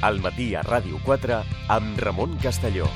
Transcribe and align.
al 0.00 0.20
matí 0.20 0.54
a 0.54 0.62
Ràdio 0.62 0.98
4 1.04 1.42
amb 1.68 1.98
Ramon 1.98 2.36
Castelló. 2.42 2.88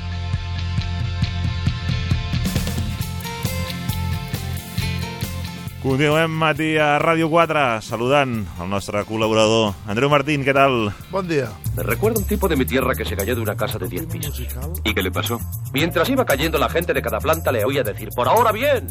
Continuem 5.84 6.32
matí 6.32 6.78
a 6.80 6.96
Ràdio 6.96 7.28
4 7.28 7.84
saludant 7.84 8.38
el 8.40 8.70
nostre 8.72 9.02
col·laborador 9.04 9.76
Andreu 9.84 10.08
Martín, 10.08 10.40
què 10.40 10.54
tal? 10.56 10.88
Bon 11.10 11.28
dia. 11.28 11.50
Me 11.76 11.84
recuerda 11.84 12.20
un 12.20 12.24
tipo 12.24 12.48
de 12.48 12.56
mi 12.56 12.64
tierra 12.64 12.94
que 12.94 13.04
se 13.04 13.14
cayó 13.14 13.34
de 13.34 13.42
una 13.42 13.54
casa 13.54 13.78
de 13.78 13.88
10 13.88 14.06
pisos. 14.06 14.40
¿Y 14.82 14.94
qué 14.94 15.02
le 15.02 15.10
pasó? 15.10 15.38
Mientras 15.74 16.08
iba 16.08 16.24
cayendo, 16.24 16.58
la 16.58 16.70
gente 16.70 16.94
de 16.94 17.02
cada 17.02 17.20
planta 17.20 17.52
le 17.52 17.66
oía 17.66 17.82
decir, 17.82 18.08
por 18.16 18.28
ahora 18.28 18.50
bien, 18.50 18.86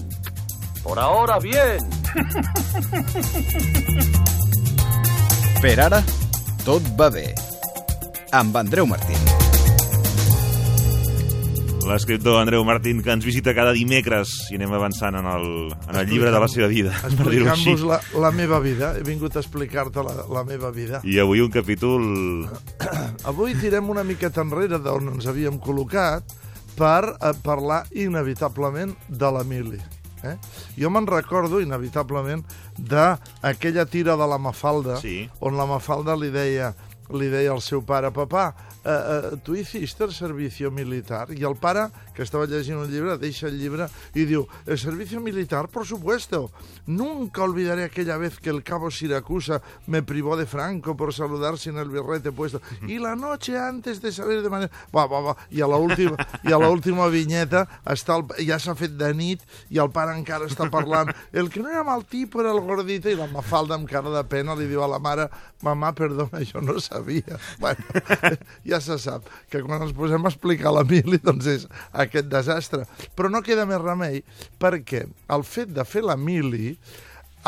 por 0.83 0.99
ahora 0.99 1.39
bien. 1.39 1.79
Per 5.63 5.79
ara, 5.79 6.03
tot 6.65 6.83
va 6.99 7.09
bé. 7.09 7.33
Amb 8.33 8.55
Andreu 8.57 8.85
Martín. 8.89 9.17
L'escriptor 11.83 12.39
Andreu 12.39 12.63
Martín, 12.63 13.01
que 13.03 13.11
ens 13.11 13.25
visita 13.27 13.51
cada 13.53 13.73
dimecres 13.75 14.31
i 14.49 14.55
anem 14.55 14.71
avançant 14.73 15.17
en 15.19 15.25
el, 15.27 15.47
en 15.73 15.97
el 15.99 16.07
llibre 16.07 16.31
de 16.31 16.39
la 16.39 16.47
seva 16.47 16.69
vida, 16.71 16.93
per 17.03 17.27
dir-ho 17.27 17.49
així. 17.51 17.73
Explicant-vos 17.73 17.83
la, 17.89 17.97
la 18.23 18.31
meva 18.31 18.59
vida. 18.63 18.93
He 18.97 19.03
vingut 19.05 19.35
a 19.35 19.41
explicar-te 19.43 20.05
la, 20.07 20.13
la 20.31 20.45
meva 20.47 20.71
vida. 20.71 21.01
I 21.03 21.19
avui 21.21 21.43
un 21.43 21.51
capítol... 21.51 22.05
Avui 23.29 23.53
tirem 23.59 23.91
una 23.91 24.05
miqueta 24.07 24.41
enrere 24.43 24.79
d'on 24.81 25.11
ens 25.17 25.27
havíem 25.29 25.59
col·locat 25.63 26.31
per 26.79 27.03
eh, 27.19 27.33
parlar 27.43 27.83
inevitablement 27.91 28.95
de 29.09 29.33
l'Emili. 29.35 29.81
Eh? 30.23 30.37
Jo 30.79 30.87
me'n 30.89 31.05
recordo, 31.05 31.59
inevitablement, 31.59 32.45
d'aquella 32.79 33.83
tira 33.91 34.15
de 34.15 34.27
la 34.31 34.39
Mafalda, 34.39 34.95
Sí. 35.03 35.27
on 35.43 35.59
la 35.59 35.67
Mafalda 35.67 36.15
li 36.15 36.31
deia, 36.31 36.71
li 37.11 37.29
deia 37.29 37.51
al 37.51 37.61
seu 37.61 37.83
pare, 37.83 38.11
papà, 38.11 38.53
eh, 38.83 38.89
eh, 38.89 39.37
tu 39.43 39.53
hiciste 39.53 40.03
el 40.03 40.13
servicio 40.13 40.71
militar? 40.71 41.27
I 41.31 41.43
el 41.43 41.57
pare, 41.59 41.89
que 42.13 42.23
estava 42.23 42.45
llegint 42.45 42.79
un 42.79 42.91
llibre, 42.91 43.17
deixa 43.17 43.47
el 43.49 43.57
llibre 43.59 43.87
i 44.15 44.25
diu, 44.29 44.45
el 44.65 44.77
servicio 44.77 45.21
militar, 45.21 45.67
por 45.69 45.85
supuesto. 45.85 46.51
Nunca 46.85 47.43
olvidaré 47.43 47.83
aquella 47.83 48.17
vez 48.17 48.39
que 48.39 48.49
el 48.49 48.63
cabo 48.63 48.91
Siracusa 48.91 49.61
me 49.87 50.03
privó 50.03 50.37
de 50.37 50.45
Franco 50.45 50.95
por 50.95 51.13
saludar 51.13 51.57
sin 51.57 51.77
el 51.77 51.89
birrete 51.89 52.31
puesto. 52.31 52.61
Y 52.87 52.99
la 52.99 53.15
noche 53.15 53.57
antes 53.57 54.01
de 54.01 54.11
salir 54.11 54.41
de 54.41 54.49
manera... 54.49 54.71
Va, 54.95 55.05
va, 55.07 55.21
va. 55.21 55.37
I 55.51 55.61
a 55.61 55.67
l'última 55.67 56.17
i 56.43 56.53
a 56.53 56.59
l'última 56.59 57.07
vinyeta 57.11 57.65
està 57.89 58.17
el, 58.19 58.25
ja 58.47 58.59
s'ha 58.59 58.75
fet 58.77 58.95
de 58.99 59.09
nit 59.15 59.43
i 59.73 59.79
el 59.81 59.91
pare 59.93 60.15
encara 60.15 60.47
està 60.49 60.69
parlant. 60.71 61.11
El 61.31 61.49
que 61.49 61.63
no 61.63 61.71
era 61.71 61.83
mal 61.83 62.05
tipo 62.05 62.41
era 62.41 62.51
el 62.51 62.61
gordito 62.61 63.09
i 63.09 63.17
la 63.17 63.29
Mafalda 63.31 63.77
amb 63.77 63.89
cara 63.89 64.11
de 64.13 64.23
pena 64.29 64.55
li 64.57 64.67
diu 64.69 64.83
a 64.83 64.89
la 64.91 64.99
mare 65.03 65.29
mamà, 65.63 65.93
perdona, 65.95 66.43
jo 66.43 66.61
no 66.61 66.79
sabia. 66.83 67.39
Bueno, 67.59 67.83
ja 68.69 68.81
se 68.83 68.97
sap 68.99 69.29
que 69.49 69.63
quan 69.63 69.85
ens 69.85 69.95
posem 69.95 70.23
a 70.23 70.31
explicar 70.31 70.73
la 70.75 70.83
mili 70.87 71.19
doncs 71.23 71.47
és 71.49 71.67
aquest 72.03 72.29
desastre. 72.31 72.85
Però 73.15 73.31
no 73.31 73.43
queda 73.45 73.67
més 73.69 73.81
remei 73.81 74.21
perquè 74.61 75.05
el 75.33 75.47
fet 75.47 75.73
de 75.73 75.85
fer 75.87 76.05
la 76.05 76.19
mili 76.19 76.75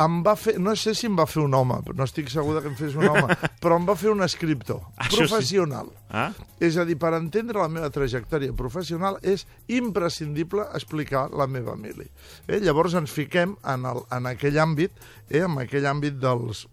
em 0.01 0.17
va 0.25 0.35
fer, 0.35 0.57
no 0.59 0.73
sé 0.75 0.93
si 0.97 1.07
em 1.07 1.15
va 1.15 1.25
fer 1.29 1.41
un 1.45 1.53
home, 1.55 1.77
no 1.95 2.03
estic 2.03 2.27
segur 2.31 2.57
que 2.59 2.67
em 2.71 2.75
fes 2.75 2.97
un 2.99 3.07
home, 3.07 3.37
però 3.63 3.77
em 3.79 3.85
va 3.87 3.95
fer 3.99 4.11
un 4.11 4.25
escriptor 4.25 4.81
Això 4.97 5.21
sí. 5.21 5.23
professional. 5.23 5.91
Ah? 6.09 6.29
És 6.63 6.75
a 6.79 6.85
dir, 6.87 6.97
per 6.99 7.13
entendre 7.17 7.61
la 7.61 7.69
meva 7.71 7.89
trajectòria 7.93 8.55
professional 8.57 9.19
és 9.23 9.45
imprescindible 9.71 10.67
explicar 10.75 11.29
la 11.31 11.47
meva 11.47 11.77
mili. 11.79 12.09
Eh? 12.47 12.59
Llavors 12.63 12.97
ens 12.99 13.13
fiquem 13.15 13.55
en, 13.63 13.87
el, 13.87 14.03
en 14.15 14.31
aquell 14.31 14.59
àmbit, 14.61 15.05
eh? 15.29 15.45
en 15.45 15.59
aquell 15.63 15.87
àmbit 15.87 16.19
dels, 16.19 16.65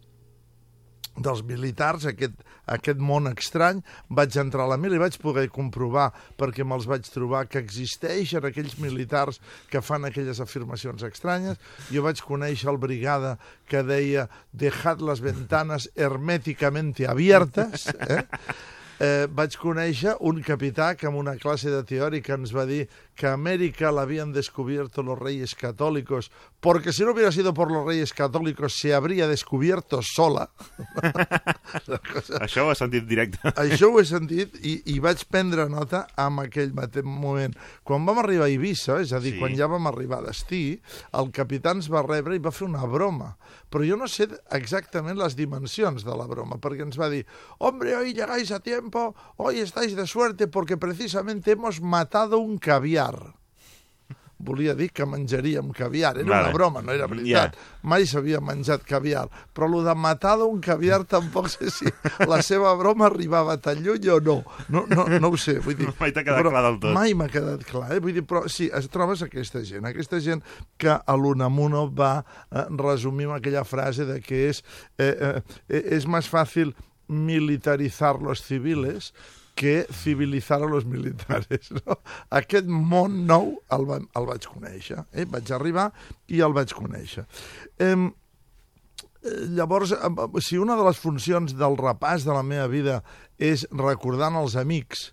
dels 1.16 1.42
militars, 1.44 2.06
aquest, 2.08 2.34
aquest 2.72 3.00
món 3.02 3.28
estrany, 3.30 3.82
vaig 4.08 4.36
entrar 4.40 4.64
a 4.66 4.72
la 4.72 4.78
mili 4.80 4.96
i 4.96 5.02
vaig 5.02 5.18
poder 5.22 5.46
comprovar, 5.52 6.10
perquè 6.40 6.64
me'ls 6.64 6.88
vaig 6.88 7.08
trobar, 7.12 7.44
que 7.50 7.60
existeixen 7.60 8.46
aquells 8.48 8.78
militars 8.80 9.40
que 9.70 9.82
fan 9.84 10.08
aquelles 10.08 10.40
afirmacions 10.40 11.04
estranyes. 11.08 11.60
Jo 11.92 12.04
vaig 12.06 12.22
conèixer 12.24 12.70
el 12.72 12.80
brigada 12.82 13.36
que 13.68 13.82
deia 13.84 14.28
dejad 14.52 15.02
las 15.04 15.20
ventanas 15.20 15.90
herméticamente 15.96 17.08
abiertas, 17.08 17.88
eh? 18.08 18.24
Eh, 19.02 19.26
vaig 19.26 19.56
conèixer 19.58 20.14
un 20.22 20.38
capità 20.46 20.92
que 20.94 21.08
en 21.10 21.16
una 21.18 21.34
classe 21.40 21.70
de 21.72 21.82
teòrica 21.86 22.36
ens 22.38 22.52
va 22.54 22.62
dir 22.68 22.84
que 23.18 23.26
América 23.26 23.90
la 23.90 24.02
habían 24.06 24.32
descubierto 24.32 25.02
los 25.02 25.18
reyes 25.18 25.54
católicos, 25.54 26.30
porque 26.60 26.92
si 26.92 27.02
no 27.02 27.10
hubiera 27.10 27.32
sido 27.32 27.52
por 27.52 27.70
los 27.70 27.84
reyes 27.84 28.12
católicos 28.12 28.78
se 28.78 28.94
habría 28.94 29.26
descubierto 29.26 30.00
sola. 30.02 30.50
La 31.86 31.98
cosa... 31.98 32.38
Això 32.46 32.66
ho 32.66 32.70
has 32.70 32.82
sentit 32.82 33.08
directe. 33.08 33.52
Això 33.58 33.90
ho 33.90 33.98
he 33.98 34.06
sentit 34.06 34.54
i, 34.62 34.78
i 34.94 34.98
vaig 35.02 35.24
prendre 35.30 35.66
nota 35.72 36.04
en 36.20 36.38
aquell 36.44 36.70
mateix 36.76 37.04
moment. 37.04 37.56
Quan 37.82 38.06
vam 38.06 38.22
arribar 38.22 38.46
a 38.46 38.52
Eivissa, 38.52 39.00
és 39.02 39.12
a 39.12 39.20
dir, 39.22 39.34
sí. 39.34 39.42
quan 39.42 39.56
ja 39.58 39.66
vam 39.70 39.90
arribar 39.90 40.22
a 40.22 40.28
destí, 40.30 40.78
el 41.18 41.32
capità 41.34 41.74
ens 41.74 41.90
va 41.90 42.04
rebre 42.06 42.38
i 42.38 42.42
va 42.42 42.54
fer 42.54 42.68
una 42.68 42.86
broma. 42.86 43.34
Però 43.72 43.86
jo 43.88 43.96
no 43.96 44.06
sé 44.12 44.28
exactament 44.52 45.16
les 45.16 45.34
dimensions 45.38 46.04
de 46.04 46.16
la 46.18 46.28
broma, 46.28 46.60
perquè 46.60 46.84
ens 46.84 47.00
va 47.00 47.08
dir 47.08 47.24
«Hombre, 47.58 47.96
hoy 47.96 48.12
llegáis 48.12 48.52
a 48.52 48.60
tiempo, 48.60 49.14
hoy 49.40 49.64
estáis 49.64 49.96
de 49.96 50.06
suerte 50.06 50.46
porque 50.46 50.76
precisamente 50.76 51.56
hemos 51.56 51.80
matado 51.80 52.38
un 52.38 52.58
caviar». 52.58 53.41
Volia 54.42 54.74
dir 54.74 54.90
que 54.90 55.06
menjaríem 55.06 55.70
caviar. 55.76 56.16
Era 56.18 56.28
Vale. 56.28 56.48
una 56.48 56.52
broma, 56.56 56.82
no 56.82 56.92
era 56.92 57.06
veritat. 57.10 57.56
Mai 57.86 58.06
s'havia 58.10 58.40
menjat 58.42 58.82
caviar. 58.86 59.28
Però 59.54 59.68
el 59.70 59.86
de 59.86 59.94
matar 59.94 60.34
d'un 60.40 60.60
caviar 60.62 61.02
tampoc 61.08 61.48
sé 61.52 61.70
si 61.70 61.90
la 62.26 62.40
seva 62.42 62.74
broma 62.78 63.06
arribava 63.06 63.56
tan 63.62 63.82
lluny 63.84 64.08
o 64.10 64.18
no. 64.20 64.38
No, 64.68 64.84
no, 64.90 65.06
no 65.06 65.32
ho 65.32 65.38
sé. 65.38 65.58
Vull 65.62 65.78
dir, 65.78 65.90
Mai 66.02 66.14
t'ha 66.14 66.24
quedat 66.26 66.42
clar 66.48 66.64
del 66.66 66.80
tot. 66.82 66.94
Mai 66.96 67.14
m'ha 67.14 67.28
quedat 67.32 67.62
clar. 67.68 67.88
Eh? 67.94 68.00
Vull 68.02 68.16
dir, 68.18 68.26
però 68.26 68.44
sí, 68.50 68.70
es 68.74 68.88
trobes 68.92 69.22
aquesta 69.22 69.62
gent, 69.66 69.86
aquesta 69.88 70.20
gent 70.22 70.42
que 70.80 70.96
a 70.98 71.18
l'Unamuno 71.18 71.86
va 71.88 72.14
eh, 72.22 72.66
resumir 72.80 73.30
amb 73.30 73.38
aquella 73.38 73.62
frase 73.68 74.08
de 74.08 74.18
que 74.24 74.48
és, 74.50 74.62
eh, 74.98 75.12
eh, 75.70 75.84
és 75.98 76.08
més 76.10 76.26
fàcil 76.30 76.74
militarizar 77.12 78.16
los 78.22 78.42
civiles 78.42 79.12
que 79.54 79.86
civilizar 79.92 80.62
a 80.62 80.66
los 80.66 80.84
militares. 80.86 81.70
No? 81.86 81.98
Aquest 82.30 82.66
món 82.66 83.26
nou 83.26 83.52
el, 83.70 83.84
va, 83.88 83.98
el 84.00 84.26
vaig 84.26 84.46
conèixer. 84.48 85.04
Eh? 85.12 85.26
Vaig 85.28 85.50
arribar 85.52 85.90
i 86.28 86.40
el 86.40 86.52
vaig 86.56 86.72
conèixer. 86.74 87.26
Eh, 87.78 87.96
Llavors, 89.54 89.92
si 90.42 90.56
una 90.58 90.74
de 90.74 90.82
les 90.82 90.98
funcions 90.98 91.52
del 91.54 91.76
repàs 91.78 92.24
de 92.26 92.34
la 92.34 92.42
meva 92.42 92.66
vida 92.66 92.96
és 93.38 93.62
recordant 93.70 94.34
els 94.40 94.56
amics 94.58 95.12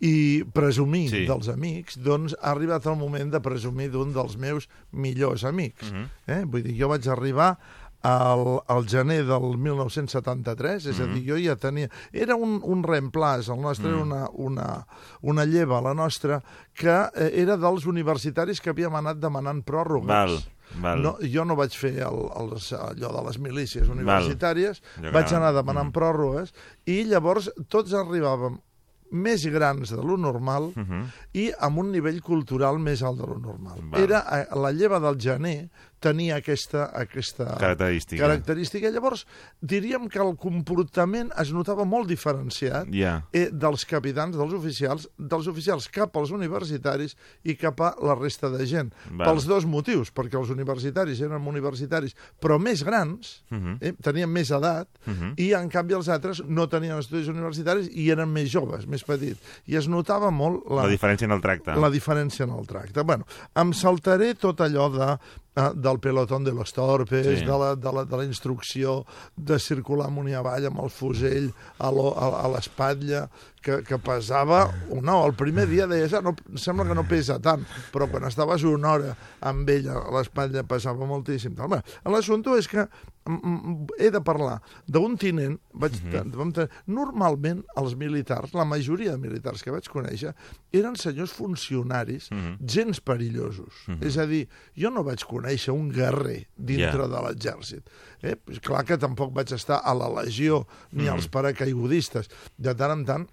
i 0.00 0.40
presumir 0.56 1.10
Sí. 1.12 1.26
dels 1.28 1.50
amics, 1.52 1.98
doncs 2.00 2.32
ha 2.40 2.54
arribat 2.54 2.86
el 2.88 2.96
moment 2.96 3.28
de 3.34 3.40
presumir 3.44 3.90
d'un 3.92 4.14
dels 4.16 4.38
meus 4.40 4.64
millors 4.92 5.44
amics. 5.44 5.92
Mhm. 5.92 6.06
eh? 6.26 6.40
Vull 6.46 6.62
dir, 6.64 6.78
jo 6.80 6.88
vaig 6.88 7.04
arribar 7.12 7.58
al, 8.02 8.60
al 8.66 8.86
gener 8.88 9.24
del 9.28 9.56
1973, 9.60 10.86
és 10.92 11.00
a 11.00 11.08
dir, 11.10 11.24
jo 11.26 11.40
ja 11.40 11.56
tenia... 11.60 11.90
Era 12.12 12.36
un, 12.36 12.58
un 12.64 12.84
reemplaç, 12.86 13.50
el 13.52 13.60
nostre 13.60 13.90
era 13.92 14.00
una, 14.02 14.22
una, 14.32 14.68
una 15.20 15.44
lleva, 15.44 15.82
la 15.84 15.92
nostra, 15.94 16.40
que 16.76 16.96
eh, 17.14 17.30
era 17.42 17.58
dels 17.60 17.86
universitaris 17.90 18.62
que 18.62 18.72
havíem 18.72 18.96
anat 19.02 19.20
demanant 19.20 19.60
pròrrogues. 19.66 20.08
Val, 20.08 20.38
val. 20.80 21.04
No, 21.04 21.14
jo 21.20 21.44
no 21.44 21.58
vaig 21.60 21.76
fer 21.76 21.98
el, 22.06 22.24
el, 22.40 22.56
allò 22.80 23.12
de 23.18 23.26
les 23.28 23.38
milícies 23.42 23.92
universitàries, 23.92 24.80
que 24.96 25.12
vaig 25.12 25.36
anar 25.36 25.52
demanant 25.56 25.90
mm. 25.90 25.96
pròrrogues 26.00 26.56
i 26.88 27.02
llavors 27.10 27.52
tots 27.68 27.96
arribàvem 27.96 28.60
més 29.10 29.44
grans 29.50 29.90
de 29.90 30.02
lo 30.02 30.16
normal 30.16 30.70
Uh 30.70 30.82
-huh. 30.86 31.04
i 31.32 31.50
amb 31.58 31.78
un 31.78 31.90
nivell 31.90 32.20
cultural 32.22 32.78
més 32.78 33.02
alt 33.02 33.18
de 33.18 33.26
lo 33.26 33.38
normal. 33.38 33.78
Val. 33.90 34.00
Era 34.00 34.24
eh, 34.40 34.46
la 34.54 34.72
lleva 34.72 35.00
del 35.00 35.18
gener 35.18 35.68
tenia 36.00 36.36
aquesta, 36.40 36.86
aquesta 36.96 37.56
Característica. 37.60 38.22
característica. 38.24 38.90
Llavors, 38.90 39.26
diríem 39.60 40.08
que 40.08 40.18
el 40.18 40.34
comportament 40.40 41.30
es 41.38 41.52
notava 41.52 41.84
molt 41.84 42.08
diferenciat 42.08 42.88
Ja. 42.92 43.22
eh, 43.32 43.50
dels 43.52 43.84
capitans, 43.84 44.36
dels 44.36 44.52
oficials, 44.56 45.08
dels 45.18 45.46
oficials 45.46 45.88
cap 45.88 46.16
als 46.16 46.30
universitaris 46.30 47.16
i 47.44 47.54
cap 47.54 47.80
a 47.80 47.94
la 48.02 48.14
resta 48.14 48.48
de 48.50 48.64
gent. 48.66 48.92
Val. 49.10 49.28
Pels 49.28 49.46
dos 49.46 49.66
motius, 49.66 50.10
perquè 50.12 50.38
els 50.40 50.50
universitaris 50.50 51.20
eren 51.20 51.46
universitaris, 51.46 52.14
però 52.40 52.58
més 52.58 52.82
grans, 52.84 53.42
Uh 53.50 53.56
-huh. 53.58 53.78
eh, 53.80 53.92
tenien 54.02 54.30
més 54.30 54.50
edat, 54.50 54.88
Uh 55.06 55.12
-huh. 55.12 55.34
i 55.36 55.52
en 55.52 55.68
canvi 55.68 55.94
els 55.94 56.08
altres 56.08 56.42
no 56.46 56.68
tenien 56.68 56.98
estudis 56.98 57.28
universitaris 57.28 57.88
i 57.92 58.10
eren 58.10 58.28
més 58.32 58.50
joves, 58.50 58.86
més 58.86 59.04
petits. 59.04 59.38
I 59.66 59.76
es 59.76 59.88
notava 59.88 60.30
molt 60.30 60.64
la, 60.70 60.82
La 60.86 60.88
diferència 60.88 61.24
en 61.24 61.32
el 61.32 61.40
tracte. 61.40 61.74
la 61.74 61.90
diferència 61.90 62.44
en 62.44 62.50
el 62.50 62.66
tracte. 62.66 63.02
Bueno, 63.02 63.26
em 63.54 63.72
saltaré 63.72 64.34
tot 64.34 64.60
allò 64.60 64.88
de, 64.90 65.18
eh, 65.56 65.70
del 65.74 65.98
pelotón 66.00 66.44
de 66.44 66.52
los 66.52 66.72
torpes, 66.72 67.26
Sí. 67.26 67.44
de, 67.44 67.58
la, 67.58 67.74
de, 67.76 67.92
la, 67.92 68.04
de 68.04 68.16
la 68.16 68.24
instrucció 68.24 69.04
de 69.36 69.58
circular 69.58 70.06
amunt 70.06 70.28
i 70.30 70.34
avall 70.38 70.66
amb 70.70 70.80
el 70.84 70.90
fusell 70.90 71.50
a 71.78 71.90
l'espatlla, 72.48 73.28
que, 73.62 73.80
que 73.86 73.98
pesava... 74.02 74.64
No, 75.02 75.20
el 75.26 75.34
primer 75.38 75.66
dia 75.70 75.86
deies, 75.90 76.12
ah, 76.16 76.22
no, 76.24 76.34
sembla 76.60 76.86
que 76.88 76.96
no 76.96 77.04
pesa 77.08 77.38
tant, 77.42 77.62
però 77.94 78.08
quan 78.10 78.24
estaves 78.28 78.64
una 78.68 78.94
hora 78.96 79.14
amb 79.46 79.68
ell 79.72 79.88
a 79.92 80.00
l'espatlla 80.16 80.64
pesava 80.68 81.06
moltíssim. 81.08 81.54
Bé, 81.70 81.80
L'assumpte 82.10 82.56
és 82.58 82.68
que 82.70 82.82
mm, 82.84 83.36
mm, 83.36 83.86
he 84.00 84.10
de 84.14 84.20
parlar 84.24 84.58
d'un 84.88 85.16
tinent, 85.20 85.58
vaig, 85.72 85.96
vam 86.34 86.52
tenir, 86.56 86.70
normalment 86.90 87.62
els 87.80 87.94
militars, 88.00 88.54
la 88.56 88.64
majoria 88.68 89.14
de 89.16 89.22
militars 89.22 89.62
que 89.64 89.72
vaig 89.74 89.88
conèixer, 89.92 90.32
eren 90.76 90.96
senyors 91.00 91.32
funcionaris, 91.36 92.30
gens 92.60 93.00
perillosos. 93.04 93.84
És 94.00 94.16
a 94.20 94.26
dir, 94.30 94.46
jo 94.78 94.90
no 94.94 95.04
vaig 95.06 95.22
conèixer 95.28 95.74
un 95.76 95.90
guerrer 95.94 96.46
dintre 96.56 97.04
Ja. 97.04 97.08
de 97.10 97.20
l'exèrcit. 97.26 97.90
Eh? 98.22 98.34
Pues 98.36 98.58
Clar 98.64 98.84
que 98.84 98.96
tampoc 99.00 99.32
vaig 99.36 99.52
estar 99.54 99.80
a 99.84 99.94
la 99.96 100.08
legió 100.20 100.64
ni 100.92 101.08
als 101.08 101.28
paracaigudistes. 101.32 102.28
De 102.58 102.74
tant 102.76 102.92
en 102.98 103.04
tant 103.08 103.28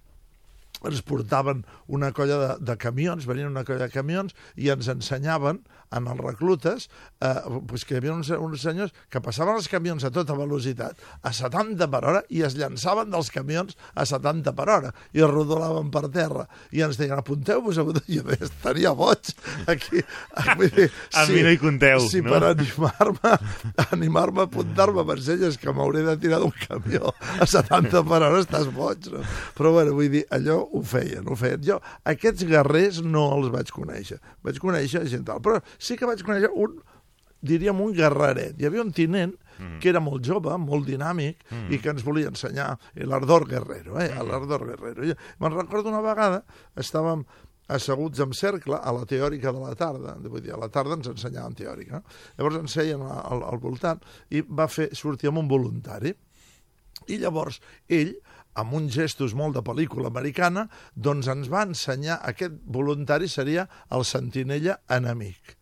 ens 0.85 1.01
portaven 1.01 1.63
una 1.87 2.11
colla 2.13 2.37
de, 2.41 2.49
de 2.69 2.77
camions, 2.77 3.25
venien 3.29 3.49
una 3.49 3.65
colla 3.67 3.87
de 3.87 3.93
camions 3.93 4.35
i 4.55 4.69
ens 4.73 4.89
ensenyaven 4.93 5.63
en 5.95 6.07
els 6.11 6.19
reclutes 6.19 6.87
eh, 7.21 7.33
pues 7.67 7.85
que 7.87 7.95
hi 7.95 7.99
havia 8.01 8.13
uns, 8.15 8.29
uns 8.35 8.61
senyors 8.65 8.93
que 9.11 9.21
passaven 9.23 9.55
els 9.59 9.69
camions 9.71 10.03
a 10.03 10.11
tota 10.13 10.35
velocitat, 10.37 10.99
a 11.23 11.31
70 11.33 11.87
per 11.93 12.01
hora, 12.03 12.21
i 12.33 12.41
es 12.47 12.57
llançaven 12.59 13.11
dels 13.13 13.29
camions 13.33 13.77
a 13.95 14.05
70 14.07 14.53
per 14.57 14.67
hora, 14.73 14.91
i 15.15 15.23
es 15.23 15.29
rodolaven 15.31 15.91
per 15.93 16.05
terra. 16.13 16.47
I 16.75 16.83
ens 16.85 16.99
deien, 16.99 17.15
apunteu-vos, 17.19 17.79
apunteu 17.81 18.03
jo 18.17 18.25
deia, 18.27 18.43
estaria 18.49 18.91
boig 18.97 19.31
aquí. 19.71 20.03
Vull 20.59 20.73
dir, 20.75 20.89
A 21.15 21.25
mi 21.31 21.43
no 21.45 21.53
hi 21.53 21.59
compteu, 21.61 22.03
Si 22.11 22.21
no? 22.21 22.33
per 22.35 22.51
animar-me 22.51 23.33
animar-me 23.91 24.43
a 24.43 24.47
apuntar-me 24.49 25.05
per 25.07 25.17
elles 25.23 25.57
que 25.61 25.71
m'hauré 25.73 26.03
de 26.05 26.17
tirar 26.21 26.41
d'un 26.43 26.53
camió 26.67 27.13
a 27.39 27.47
70 27.47 28.03
per 28.07 28.21
hora, 28.21 28.41
estàs 28.43 28.67
boig, 28.73 29.07
no? 29.13 29.23
Però, 29.57 29.71
bueno, 29.75 29.95
vull 29.97 30.11
dir, 30.13 30.23
allò 30.33 30.59
ho 30.65 30.81
feien, 30.85 31.25
ho 31.27 31.35
feien. 31.39 31.61
Jo, 31.65 31.79
aquests 32.07 32.45
guerrers 32.47 33.01
no 33.05 33.25
els 33.37 33.49
vaig 33.53 33.71
conèixer. 33.73 34.19
Vaig 34.45 34.59
conèixer 34.61 35.03
gent 35.09 35.25
tal. 35.27 35.41
Però 35.43 35.59
sí 35.79 35.97
que 35.97 36.09
vaig 36.09 36.23
conèixer 36.25 36.51
un, 36.53 36.77
diríem, 37.41 37.81
un 37.81 37.93
guerreret. 37.95 38.57
Hi 38.59 38.69
havia 38.69 38.85
un 38.85 38.93
tinent 38.95 39.35
que 39.81 39.89
era 39.89 40.01
molt 40.03 40.25
jove, 40.25 40.53
molt 40.61 40.85
dinàmic, 40.85 41.43
i 41.73 41.79
que 41.81 41.89
ens 41.89 42.05
volia 42.05 42.29
ensenyar 42.29 42.77
l'ardor 43.09 43.47
guerrero, 43.49 43.97
eh? 43.99 44.11
l'ardor 44.21 44.67
guerrero. 44.69 45.15
Me'n 45.41 45.55
recordo 45.55 45.89
una 45.89 46.03
vegada, 46.05 46.43
estàvem 46.77 47.25
asseguts 47.67 48.21
en 48.23 48.31
cercle 48.37 48.77
a 48.79 48.93
la 48.95 49.03
teòrica 49.05 49.51
de 49.51 49.59
la 49.59 49.73
tarda, 49.75 50.15
vull 50.23 50.41
dir, 50.43 50.53
a 50.55 50.61
la 50.61 50.69
tarda 50.69 50.95
ens 50.95 51.09
ensenyaven 51.11 51.57
teòrica. 51.57 52.01
Llavors 52.37 52.61
ens 52.61 52.77
seien 52.77 53.01
al, 53.03 53.43
al 53.43 53.59
voltant 53.59 53.99
i 54.29 54.41
va 54.41 54.69
fer 54.71 54.89
sortir 54.95 55.31
amb 55.31 55.43
un 55.43 55.51
voluntari. 55.51 56.13
I 57.07 57.19
llavors 57.19 57.59
ell, 57.89 58.15
amb 58.57 58.73
uns 58.73 58.95
gestos 58.95 59.35
molt 59.37 59.57
de 59.57 59.65
pel·lícula 59.65 60.09
americana, 60.09 60.65
doncs 60.95 61.27
ens 61.33 61.51
va 61.51 61.65
ensenyar, 61.67 62.21
aquest 62.25 62.55
voluntari 62.63 63.27
seria 63.29 63.67
el 63.91 64.05
sentinella 64.07 64.79
enemic. 64.89 65.56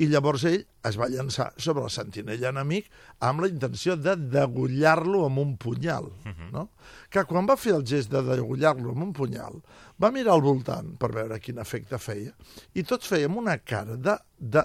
I 0.00 0.08
llavors 0.08 0.44
ell 0.48 0.62
es 0.88 0.96
va 0.96 1.08
llançar 1.12 1.50
sobre 1.60 1.84
el 1.84 1.92
sentinella 1.92 2.48
enemic 2.54 2.88
amb 3.26 3.44
la 3.44 3.50
intenció 3.52 3.96
de 4.00 4.16
degullar-lo 4.16 5.26
amb 5.26 5.42
un 5.42 5.56
punyal. 5.60 6.08
No? 6.52 6.70
Que 7.10 7.24
quan 7.28 7.46
va 7.48 7.58
fer 7.60 7.74
el 7.76 7.84
gest 7.86 8.10
de 8.10 8.22
degullar-lo 8.24 8.94
amb 8.94 9.08
un 9.08 9.12
punyal, 9.12 9.60
va 10.00 10.10
mirar 10.14 10.34
al 10.34 10.44
voltant 10.44 10.94
per 11.00 11.12
veure 11.12 11.38
quin 11.42 11.60
efecte 11.60 11.98
feia, 12.00 12.32
i 12.74 12.82
tots 12.82 13.10
fèiem 13.10 13.36
una 13.36 13.58
cara 13.58 13.96
de, 13.96 14.16
de 14.38 14.64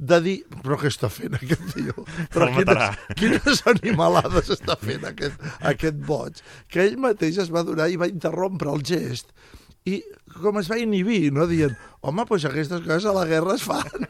de 0.00 0.16
dir, 0.24 0.36
però 0.64 0.78
què 0.80 0.88
està 0.88 1.10
fent 1.12 1.36
aquest 1.36 1.74
tio? 1.74 1.92
Però 2.32 2.46
El 2.48 2.54
quines, 2.54 2.70
matarà. 2.70 3.14
quines 3.18 3.62
animalades 3.68 4.48
està 4.56 4.78
fent 4.80 5.04
aquest, 5.10 5.42
aquest 5.60 5.98
boig? 6.08 6.40
Que 6.72 6.86
ell 6.86 6.96
mateix 6.96 7.36
es 7.44 7.52
va 7.52 7.62
donar 7.68 7.90
i 7.92 8.00
va 8.00 8.08
interrompre 8.08 8.72
el 8.72 8.80
gest 8.80 9.34
i 9.88 10.00
com 10.40 10.58
es 10.60 10.68
va 10.70 10.78
inhibir, 10.80 11.30
no? 11.34 11.46
Dient, 11.50 11.76
home, 12.04 12.26
doncs 12.28 12.46
aquestes 12.48 12.82
coses 12.84 13.08
a 13.08 13.14
la 13.16 13.26
guerra 13.28 13.56
es 13.56 13.64
fan. 13.64 14.08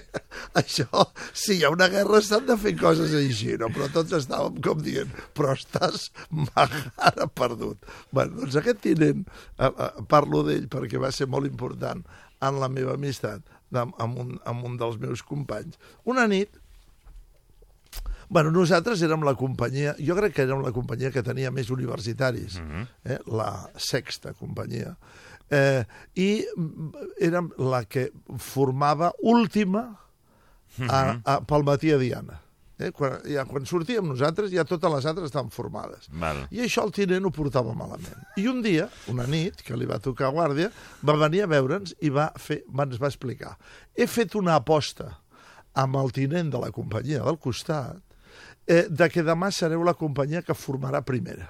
Això, 0.60 1.04
si 1.32 1.56
hi 1.56 1.62
ha 1.64 1.70
una 1.72 1.88
guerra 1.92 2.20
s'han 2.24 2.44
de 2.48 2.56
fer 2.60 2.74
coses 2.80 3.14
així, 3.16 3.54
no? 3.60 3.70
Però 3.72 3.88
tots 3.94 4.12
estàvem 4.18 4.58
com 4.64 4.82
dient, 4.84 5.12
però 5.36 5.54
estàs 5.56 6.10
magara 6.28 7.28
perdut. 7.32 7.88
Bueno, 8.12 8.42
doncs 8.42 8.58
aquest 8.60 8.82
tinent, 8.84 9.24
eh, 9.56 9.70
eh, 9.70 10.04
parlo 10.12 10.42
d'ell 10.48 10.68
perquè 10.72 11.00
va 11.00 11.12
ser 11.14 11.30
molt 11.30 11.48
important 11.48 12.04
en 12.42 12.60
la 12.60 12.68
meva 12.68 12.98
amistat 12.98 13.46
amb, 13.72 14.18
un, 14.18 14.36
amb 14.44 14.66
un 14.68 14.76
dels 14.80 14.98
meus 15.00 15.22
companys. 15.24 15.78
Una 16.04 16.26
nit, 16.28 16.58
Bueno, 18.32 18.50
nosaltres 18.50 19.02
érem 19.04 19.26
la 19.26 19.34
companyia, 19.36 19.92
jo 20.00 20.16
crec 20.16 20.38
que 20.38 20.46
érem 20.46 20.62
la 20.64 20.72
companyia 20.72 21.10
que 21.12 21.20
tenia 21.24 21.50
més 21.52 21.68
universitaris, 21.74 22.56
eh? 23.04 23.18
la 23.28 23.50
sexta 23.76 24.32
companyia, 24.38 24.94
eh, 25.52 25.82
i 26.16 26.30
érem 27.20 27.50
la 27.60 27.82
que 27.84 28.06
formava 28.40 29.10
última 29.20 29.84
a, 30.88 31.02
a, 31.28 31.34
pel 31.44 31.66
matí 31.68 31.92
a 31.92 31.98
Diana. 32.00 32.38
Eh? 32.80 32.88
Quan, 32.96 33.18
ja, 33.28 33.44
quan 33.46 33.68
sortíem 33.68 34.08
nosaltres, 34.08 34.48
ja 34.54 34.64
totes 34.64 34.94
les 34.94 35.08
altres 35.10 35.28
estaven 35.28 35.52
formades. 35.52 36.08
Val. 36.22 36.46
I 36.56 36.64
això 36.64 36.86
el 36.88 36.94
tinent 36.96 37.28
ho 37.28 37.32
portava 37.34 37.74
malament. 37.76 38.22
I 38.40 38.46
un 38.50 38.62
dia, 38.64 38.88
una 39.12 39.26
nit, 39.28 39.60
que 39.66 39.76
li 39.76 39.88
va 39.88 40.00
tocar 40.02 40.32
guàrdia, 40.32 40.70
va 41.04 41.18
venir 41.20 41.44
a 41.44 41.50
veure'ns 41.52 41.92
i 42.00 42.08
va 42.08 42.30
fer, 42.40 42.62
va, 42.72 42.88
ens 42.88 42.96
va 43.02 43.12
explicar. 43.12 43.58
He 43.92 44.08
fet 44.08 44.38
una 44.40 44.56
aposta 44.56 45.10
amb 45.78 46.00
el 46.00 46.16
tinent 46.16 46.50
de 46.52 46.64
la 46.64 46.72
companyia 46.72 47.22
del 47.28 47.38
costat 47.40 48.00
eh, 48.66 48.86
de 48.88 49.08
que 49.10 49.24
demà 49.26 49.50
sereu 49.54 49.82
la 49.86 49.94
companyia 49.98 50.42
que 50.46 50.56
formarà 50.56 51.02
primera. 51.06 51.48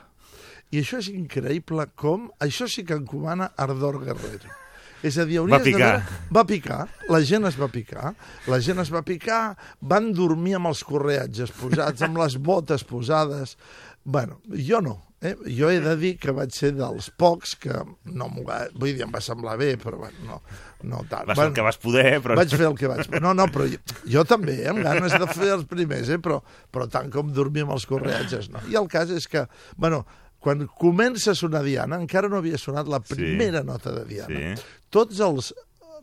I 0.73 0.81
això 0.81 1.03
és 1.03 1.11
increïble 1.13 1.87
com... 2.01 2.31
Això 2.41 2.69
sí 2.71 2.85
que 2.89 2.97
encomana 2.97 3.51
Ardor 3.61 4.01
Guerrero. 4.05 4.49
És 5.03 5.19
a 5.19 5.27
dir, 5.27 5.41
hauries 5.43 5.59
Va 5.59 5.65
picar. 5.65 5.79
de 5.79 5.87
veure... 5.99 6.27
Va 6.33 6.45
picar, 6.49 6.81
la 7.11 7.21
gent 7.27 7.45
es 7.49 7.59
va 7.59 7.69
picar, 7.69 8.13
la 8.49 8.61
gent 8.63 8.81
es 8.81 8.93
va 8.95 9.03
picar, 9.05 9.57
van 9.81 10.13
dormir 10.15 10.55
amb 10.57 10.71
els 10.71 10.85
correatges 10.87 11.53
posats, 11.59 12.05
amb 12.07 12.23
les 12.23 12.39
botes 12.39 12.87
posades... 12.89 13.57
Bueno, 14.05 14.41
jo 14.55 14.81
no. 14.83 14.97
Eh? 15.23 15.37
Jo 15.55 15.71
he 15.71 15.79
de 15.83 15.95
dir 16.01 16.17
que 16.19 16.35
vaig 16.35 16.51
ser 16.55 16.73
dels 16.75 17.09
pocs 17.19 17.55
que 17.63 17.77
no 18.11 18.27
m'ho 18.33 18.43
va... 18.49 18.65
Vull 18.75 18.91
dir, 18.91 19.05
em 19.07 19.13
va 19.15 19.23
semblar 19.23 19.55
bé, 19.61 19.77
però 19.79 20.01
bueno, 20.01 20.25
no, 20.27 20.41
no 20.91 21.05
tant. 21.11 21.29
Vas 21.31 21.39
fer 21.39 21.47
el 21.47 21.55
que 21.55 21.67
vas 21.67 21.79
poder, 21.83 22.07
però... 22.25 22.39
Vaig 22.41 22.57
fer 22.59 22.67
el 22.67 22.75
que 22.79 22.91
vaig... 22.91 23.07
No, 23.23 23.31
no, 23.39 23.47
però 23.55 23.69
jo, 23.71 23.79
jo 24.17 24.27
també, 24.27 24.59
eh, 24.65 24.71
amb 24.73 24.83
ganes 24.83 25.15
de 25.15 25.29
fer 25.31 25.53
els 25.55 25.69
primers, 25.71 26.11
eh, 26.11 26.19
però, 26.23 26.41
però 26.75 26.89
tant 26.91 27.13
com 27.15 27.31
dormir 27.35 27.67
amb 27.69 27.77
els 27.77 27.87
correatges, 27.87 28.51
no. 28.51 28.65
I 28.67 28.79
el 28.83 28.91
cas 28.91 29.15
és 29.15 29.31
que, 29.31 29.47
bueno, 29.79 30.03
quan 30.43 30.67
comença 30.81 31.37
a 31.37 31.39
sonar 31.39 31.63
Diana, 31.63 32.01
encara 32.03 32.31
no 32.31 32.43
havia 32.43 32.59
sonat 32.59 32.91
la 32.91 32.99
primera 33.07 33.63
nota 33.63 33.95
de 33.95 34.09
Diana. 34.09 34.57
Sí. 34.59 34.73
Tots 34.91 35.23
els 35.23 35.53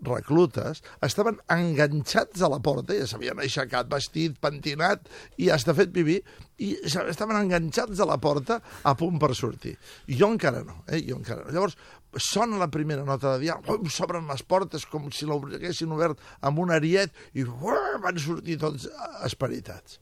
reclutes 0.08 0.80
estaven 1.04 1.42
enganxats 1.52 2.40
a 2.40 2.50
la 2.52 2.62
porta, 2.64 2.96
ja 2.96 3.08
s'havien 3.10 3.42
aixecat, 3.44 3.90
vestit, 3.92 4.38
pentinat 4.40 5.10
i 5.38 5.50
hasta 5.52 5.76
fet 5.76 5.92
pipí, 5.96 6.22
i 6.60 6.74
estaven 6.84 7.38
enganxats 7.40 8.00
a 8.00 8.06
la 8.10 8.18
porta 8.22 8.60
a 8.84 8.96
punt 9.00 9.20
per 9.22 9.34
sortir. 9.36 9.78
Jo 10.08 10.32
encara 10.34 10.64
no, 10.68 10.84
eh? 10.88 11.02
jo 11.08 11.16
encara 11.18 11.46
no. 11.46 11.54
Llavors, 11.56 11.78
sona 12.18 12.58
la 12.58 12.68
primera 12.74 13.04
nota 13.06 13.36
de 13.38 13.52
ui, 13.54 13.90
s'obren 13.94 14.26
les 14.28 14.42
portes 14.44 14.86
com 14.90 15.12
si 15.14 15.28
l'haguessin 15.30 15.92
obert 15.94 16.18
amb 16.42 16.58
un 16.64 16.72
ariet 16.74 17.14
i 17.38 17.44
uah, 17.46 18.00
van 18.02 18.18
sortir 18.18 18.58
tots 18.58 18.88
esperitats. 19.28 20.00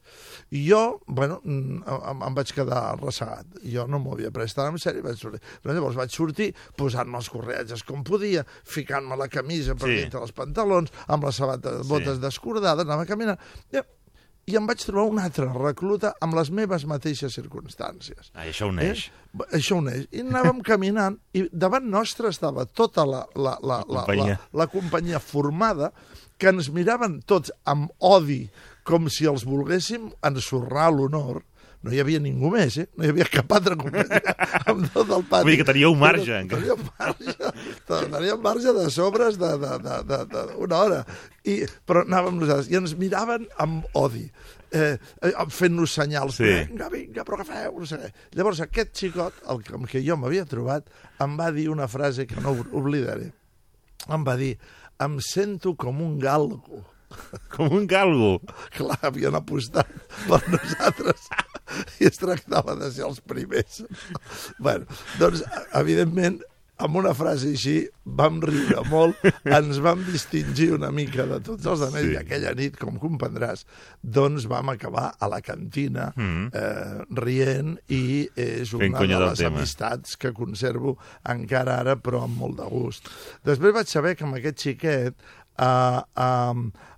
I 0.56 0.62
jo, 0.70 1.00
bueno, 1.06 1.40
mm, 1.44 1.82
em, 1.84 2.22
em 2.30 2.38
vaig 2.38 2.52
quedar 2.56 2.96
ressegat. 3.02 3.58
Jo 3.62 3.84
no 3.90 4.00
m'ho 4.00 4.14
havia 4.16 4.30
pres 4.34 4.54
tan 4.56 4.72
en 4.72 4.80
sèrio, 4.80 5.04
vaig 5.04 5.20
sortir. 5.20 5.42
Però 5.62 5.74
llavors 5.76 5.98
vaig 5.98 6.14
sortir 6.14 6.50
posant-me 6.78 7.20
els 7.20 7.28
correatges 7.32 7.84
com 7.84 8.02
podia, 8.06 8.46
ficant-me 8.64 9.16
la 9.20 9.28
camisa 9.28 9.76
per 9.76 9.88
Sí. 9.90 10.00
dintre 10.02 10.22
els 10.24 10.32
pantalons, 10.32 10.90
amb 11.08 11.24
les 11.28 11.36
sabates, 11.36 11.86
botes 11.86 12.16
Sí. 12.16 12.22
descordades, 12.24 12.86
anava 12.86 13.04
caminant. 13.06 13.38
I, 13.72 13.82
I 14.48 14.56
em 14.56 14.68
vaig 14.68 14.80
trobar 14.80 15.04
un 15.10 15.18
altre 15.20 15.46
recluta 15.52 16.14
amb 16.24 16.36
les 16.38 16.48
meves 16.54 16.86
mateixes 16.88 17.34
circumstàncies. 17.36 18.30
Ah, 18.32 18.46
això 18.46 18.70
uneix. 18.72 19.08
Eh? 19.10 19.48
Això 19.58 19.76
uneix. 19.82 20.06
I 20.08 20.24
anàvem 20.24 20.62
caminant 20.64 21.18
i 21.36 21.44
davant 21.52 21.84
nostre 21.92 22.32
estava 22.32 22.64
tota 22.64 23.04
la, 23.04 23.26
la, 23.36 23.58
la, 23.60 23.60
la, 23.60 23.82
la, 23.82 24.06
companyia. 24.06 24.38
la, 24.40 24.62
la 24.62 24.68
companyia 24.72 25.20
formada 25.20 25.92
que 26.38 26.48
ens 26.48 26.70
miraven 26.72 27.18
tots 27.28 27.52
amb 27.68 27.92
odi 27.98 28.46
com 28.88 29.10
si 29.12 29.28
els 29.28 29.44
volguéssim 29.44 30.08
ensorrar 30.24 30.88
l'honor. 30.94 31.42
No 31.86 31.92
hi 31.94 32.00
havia 32.02 32.18
ningú 32.18 32.48
més, 32.50 32.74
eh? 32.82 32.88
No 32.98 33.04
hi 33.06 33.12
havia 33.12 33.26
cap 33.30 33.52
altra 33.54 33.76
companyia 33.78 34.32
amb 34.72 34.88
tot 34.90 35.12
el 35.14 35.22
pati. 35.30 35.44
Vull 35.46 35.52
dir 35.54 35.58
que 35.60 35.66
teníeu 35.68 35.94
marge, 35.98 36.32
encara. 36.34 36.58
Teníem 36.64 36.80
marge, 36.98 37.52
teníem 37.86 38.40
marge 38.42 38.72
de 38.74 38.86
sobres 38.90 39.38
de, 39.38 39.50
de, 39.62 39.72
de, 39.84 39.98
de, 40.10 40.18
de 40.32 40.42
una 40.66 40.80
hora. 40.82 40.98
I, 41.46 41.60
però 41.86 42.02
anàvem 42.02 42.40
nosaltres 42.42 42.68
i 42.72 42.76
ens 42.80 42.96
miraven 42.98 43.46
amb 43.62 43.86
odi 43.96 44.24
eh, 44.74 44.98
eh, 45.22 45.32
fent-nos 45.54 45.94
senyals 45.96 46.40
Sí. 46.42 46.50
vinga, 46.50 46.90
vinga, 46.92 47.22
però 47.24 47.38
agafeu 47.38 47.78
no 47.78 47.86
sé 47.88 47.96
què. 48.02 48.10
llavors 48.36 48.60
aquest 48.66 48.90
xicot 48.98 49.38
el 49.48 49.62
que, 49.64 49.78
amb 49.78 49.86
què 49.88 50.02
jo 50.04 50.18
m'havia 50.20 50.44
trobat 50.50 50.90
em 51.24 51.38
va 51.38 51.48
dir 51.54 51.70
una 51.72 51.86
frase 51.88 52.26
que 52.28 52.42
no 52.44 52.52
oblidaré 52.76 53.30
em 54.12 54.26
va 54.26 54.34
dir 54.36 54.56
em 55.00 55.16
sento 55.24 55.72
com 55.78 56.02
un 56.04 56.18
galgo 56.20 56.82
Com 57.54 57.70
un 57.72 57.86
galgo. 57.88 58.34
clar, 58.76 58.98
havien 59.08 59.32
apostat 59.38 59.88
per 60.28 60.42
nosaltres 60.52 61.22
i 62.00 62.06
es 62.10 62.18
tractava 62.20 62.74
de 62.78 62.90
ser 62.92 63.04
els 63.08 63.20
primers. 63.20 63.82
bueno, 64.64 64.86
doncs, 65.18 65.42
evidentment, 65.78 66.40
amb 66.78 66.94
una 67.00 67.10
frase 67.10 67.48
així, 67.50 67.72
vam 68.06 68.36
riure 68.38 68.84
molt, 68.86 69.18
ens 69.50 69.80
vam 69.82 70.04
distingir 70.06 70.68
una 70.76 70.92
mica 70.94 71.24
de 71.26 71.40
tots 71.42 71.66
els 71.66 71.80
anells 71.88 72.06
Sí. 72.06 72.12
sí. 72.12 72.20
aquella 72.20 72.52
nit, 72.54 72.76
com 72.78 73.00
comprendràs, 73.02 73.64
doncs 74.00 74.46
vam 74.46 74.70
acabar 74.70 75.08
a 75.18 75.26
la 75.26 75.40
cantina 75.42 76.12
Mhm. 76.14 76.44
eh, 76.54 77.02
rient 77.18 77.74
i 77.90 78.28
és 78.36 78.72
una 78.78 78.86
de 78.86 79.08
les 79.24 79.42
amistats 79.50 80.14
que 80.16 80.30
conservo 80.32 80.94
encara 81.26 81.80
ara, 81.80 81.96
però 81.98 82.22
amb 82.28 82.38
molt 82.38 82.56
de 82.62 82.70
gust. 82.70 83.10
Després 83.44 83.74
vaig 83.74 83.90
saber 83.90 84.14
que 84.14 84.22
amb 84.24 84.38
aquest 84.38 84.62
xiquet 84.68 85.14
a, 85.58 86.04
a, 86.14 86.54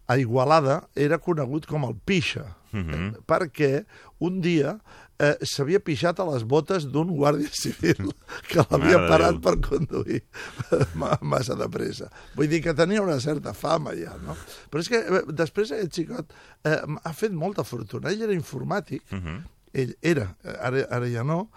a 0.06 0.16
Igualada 0.20 0.82
era 0.94 1.16
conegut 1.18 1.64
com 1.66 1.88
el 1.88 1.96
Pixa, 2.04 2.44
Mhm. 2.72 3.24
perquè 3.26 3.84
un 4.20 4.40
dia 4.40 4.76
eh, 5.18 5.36
s'havia 5.42 5.80
pixat 5.84 6.20
a 6.20 6.24
les 6.30 6.44
botes 6.48 6.86
d'un 6.88 7.10
guàrdia 7.16 7.48
civil 7.64 8.12
que 8.48 8.62
l'havia 8.62 9.00
parat 9.08 9.36
Déu. 9.36 9.40
per 9.44 9.56
conduir 9.60 10.22
ma- 11.00 11.18
massa 11.20 11.54
de 11.58 11.68
pressa. 11.68 12.10
Vull 12.36 12.48
dir 12.48 12.62
que 12.64 12.74
tenia 12.74 13.02
una 13.02 13.18
certa 13.20 13.52
fama 13.54 13.92
ja, 13.98 14.14
no? 14.24 14.36
Però 14.70 14.80
és 14.80 14.88
que 14.88 15.00
eh, 15.02 15.22
després 15.32 15.72
aquest 15.72 15.92
xicot 15.98 16.32
eh, 16.64 16.78
ha 17.04 17.12
fet 17.12 17.32
molta 17.32 17.64
fortuna. 17.64 18.10
Ell 18.10 18.22
era 18.28 18.32
informàtic, 18.36 19.02
Mhm. 19.12 19.42
ell 19.72 19.92
era, 20.02 20.34
eh, 20.44 20.56
ara, 20.58 20.86
ara 20.90 21.06
ja 21.10 21.22
no, 21.22 21.50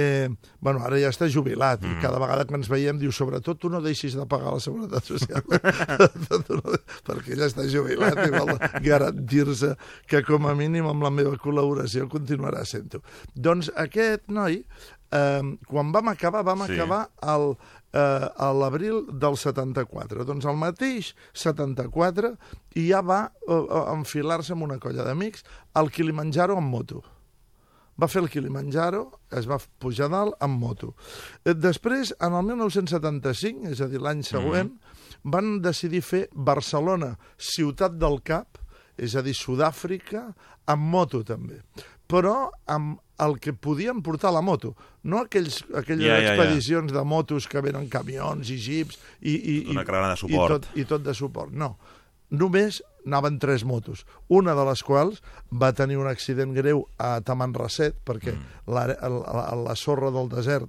eh, 0.00 0.28
bueno, 0.60 0.82
ara 0.86 0.98
ja 1.00 1.10
està 1.12 1.28
jubilat 1.30 1.84
mm. 1.84 1.98
i 1.98 2.04
cada 2.04 2.20
vegada 2.22 2.46
que 2.48 2.56
ens 2.56 2.70
veiem 2.72 2.98
diu 3.00 3.12
sobretot 3.14 3.60
tu 3.60 3.70
no 3.72 3.82
deixis 3.84 4.16
de 4.18 4.26
pagar 4.30 4.54
la 4.56 4.62
seguretat 4.64 5.06
social 5.12 5.44
no, 5.44 6.60
perquè 7.08 7.36
ell 7.36 7.44
està 7.46 7.66
jubilat 7.70 8.20
i 8.24 8.30
vol 8.34 8.54
garantir-se 8.84 9.74
que 10.10 10.22
com 10.26 10.48
a 10.48 10.54
mínim 10.58 10.88
amb 10.90 11.04
la 11.06 11.12
meva 11.14 11.36
col·laboració 11.40 12.08
continuarà 12.10 12.64
sent-ho. 12.68 13.02
Doncs 13.34 13.70
aquest 13.78 14.26
noi, 14.32 14.62
eh, 15.12 15.52
quan 15.68 15.92
vam 15.92 16.10
acabar, 16.12 16.42
vam 16.46 16.66
Sí. 16.66 16.74
acabar 16.74 17.10
al, 17.20 17.56
eh, 17.92 18.28
a 18.36 18.52
l'abril 18.52 19.06
del 19.12 19.36
74. 19.36 20.24
Doncs 20.24 20.44
el 20.44 20.56
mateix 20.56 21.14
74 21.32 22.36
i 22.74 22.88
ja 22.90 23.00
va 23.02 23.32
eh, 23.48 23.54
eh, 23.54 23.84
enfilar-se 23.94 24.52
amb 24.52 24.62
una 24.68 24.78
colla 24.78 25.04
d'amics 25.04 25.44
al 25.74 25.90
Kilimanjaro 25.90 26.56
amb 26.56 26.70
moto 26.70 27.02
va 28.00 28.08
fer 28.08 28.22
el 28.24 28.30
Kilimanjaro, 28.32 29.02
es 29.36 29.48
va 29.50 29.58
pujar 29.82 30.08
dalt 30.12 30.38
amb 30.44 30.60
moto. 30.62 30.94
Eh, 31.44 31.54
Després, 31.54 32.14
en 32.20 32.36
el 32.38 32.48
1975, 32.48 33.68
és 33.74 33.82
a 33.84 33.88
dir, 33.90 34.00
l'any 34.02 34.24
següent, 34.26 34.72
van 35.22 35.58
decidir 35.64 36.02
fer 36.06 36.24
Barcelona, 36.32 37.14
ciutat 37.36 37.98
del 38.00 38.20
cap, 38.24 38.60
és 38.96 39.16
a 39.16 39.24
dir, 39.24 39.36
Sud-àfrica, 39.36 40.30
amb 40.70 40.90
moto 40.92 41.22
també. 41.26 41.60
Però 42.10 42.50
amb 42.66 42.98
el 43.22 43.36
que 43.38 43.52
podien 43.52 44.00
portar 44.02 44.32
la 44.34 44.42
moto, 44.42 44.72
no 45.04 45.20
aquells, 45.20 45.60
aquelles 45.76 46.08
ja, 46.08 46.18
ja. 46.18 46.34
expedicions 46.34 46.92
de 46.92 47.02
motos 47.06 47.46
que 47.50 47.62
venen 47.62 47.88
camions 47.92 48.50
i 48.50 48.56
jeeps 48.58 48.96
i, 49.20 49.34
i, 49.34 49.56
Una 49.70 49.84
i, 49.84 49.86
caravana 49.86 50.16
de 50.16 50.22
suport. 50.22 50.40
I 50.40 50.54
tot, 50.54 50.68
I 50.74 50.86
tot 50.88 51.04
de 51.04 51.14
suport. 51.16 51.52
No, 51.52 51.74
només 52.30 52.80
anaven 53.06 53.38
tres 53.38 53.64
motos, 53.64 54.04
una 54.28 54.54
de 54.54 54.64
les 54.68 54.82
quals 54.86 55.22
va 55.52 55.72
tenir 55.76 55.98
un 56.00 56.10
accident 56.10 56.52
greu 56.56 56.84
a 56.98 57.20
Tamanrasset, 57.24 57.96
perquè 58.04 58.34
mm. 58.34 58.68
la, 58.74 58.86
la, 58.90 59.48
la 59.64 59.78
sorra 59.78 60.12
del 60.14 60.30
desert 60.32 60.68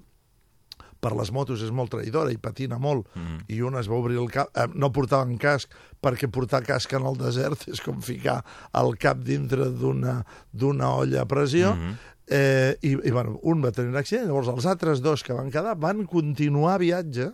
per 1.01 1.15
les 1.17 1.31
motos 1.33 1.63
és 1.65 1.71
molt 1.73 1.91
traïdora 1.95 2.31
i 2.31 2.37
patina 2.37 2.77
molt, 2.81 3.07
mm. 3.17 3.45
i 3.51 3.61
una 3.65 3.81
es 3.81 3.89
va 3.89 3.97
obrir 3.97 4.19
el 4.21 4.29
cap, 4.31 4.51
eh, 4.53 4.67
no 4.77 4.91
portaven 4.93 5.33
casc, 5.41 5.73
perquè 6.01 6.29
portar 6.31 6.61
casc 6.65 6.93
en 6.97 7.07
el 7.09 7.17
desert 7.19 7.65
és 7.73 7.81
com 7.83 8.01
ficar 8.05 8.39
el 8.77 8.93
cap 9.01 9.21
dintre 9.25 9.71
d'una 9.73 10.21
d'una 10.51 10.93
olla 11.01 11.23
a 11.23 11.29
pressió, 11.29 11.73
mm 11.73 11.81
-hmm. 11.81 11.97
Eh, 12.31 12.77
i, 12.87 12.93
i 12.95 13.11
bueno, 13.11 13.39
un 13.43 13.59
va 13.59 13.73
tenir 13.75 13.91
un 13.91 13.99
accident, 13.99 14.29
llavors 14.29 14.47
els 14.53 14.67
altres 14.71 15.01
dos 15.03 15.23
que 15.27 15.35
van 15.35 15.51
quedar 15.51 15.73
van 15.75 16.05
continuar 16.07 16.77
viatge 16.79 17.27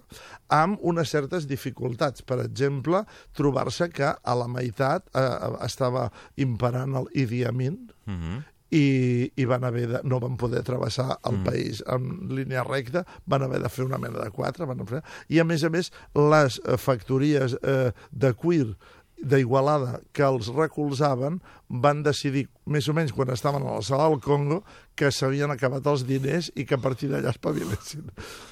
amb 0.49 0.81
unes 0.81 1.11
certes 1.13 1.45
dificultats. 1.45 2.25
Per 2.25 2.39
exemple, 2.41 3.03
trobar-se 3.37 3.91
que 3.93 4.09
a 4.09 4.37
la 4.39 4.49
meitat 4.49 5.05
eh, 5.13 5.27
estava 5.67 6.07
imperant 6.41 6.97
el 6.97 7.11
Idi 7.13 7.43
Amin, 7.45 7.77
Mhm. 8.07 8.43
i, 8.71 9.31
i 9.35 9.45
van 9.47 9.63
haver 9.63 9.87
de, 9.87 9.99
no 10.03 10.19
van 10.19 10.35
poder 10.35 10.63
travessar 10.67 11.17
el 11.23 11.37
mm. 11.37 11.43
país 11.45 11.83
en 11.87 12.27
línia 12.35 12.65
recta, 12.67 13.05
van 13.25 13.45
haver 13.45 13.61
de 13.63 13.69
fer 13.71 13.85
una 13.85 13.97
mena 13.97 14.19
de 14.19 14.31
quatre, 14.35 14.65
van 14.67 14.83
fer, 14.89 14.99
i 15.31 15.39
a 15.39 15.45
més 15.47 15.63
a 15.63 15.69
més 15.71 15.91
les 16.15 16.59
eh, 16.65 16.75
factories 16.75 17.55
eh, 17.61 17.91
de 18.11 18.33
cuir 18.33 18.75
d'Igualada 19.17 20.01
que 20.13 20.23
els 20.23 20.47
recolzaven 20.53 21.39
van 21.67 22.03
decidir, 22.05 22.45
més 22.69 22.85
o 22.87 22.93
menys 22.95 23.11
quan 23.15 23.31
estaven 23.33 23.63
a 23.65 23.73
la 23.79 23.83
sala 23.83 24.05
del 24.11 24.19
Congo, 24.23 24.61
que 24.97 25.09
s'havien 25.11 25.51
acabat 25.51 25.85
els 25.89 26.05
diners 26.07 26.51
i 26.55 26.65
que 26.65 26.77
a 26.77 26.81
partir 26.81 27.09
d'allà 27.11 27.33
espavilessin. 27.33 28.05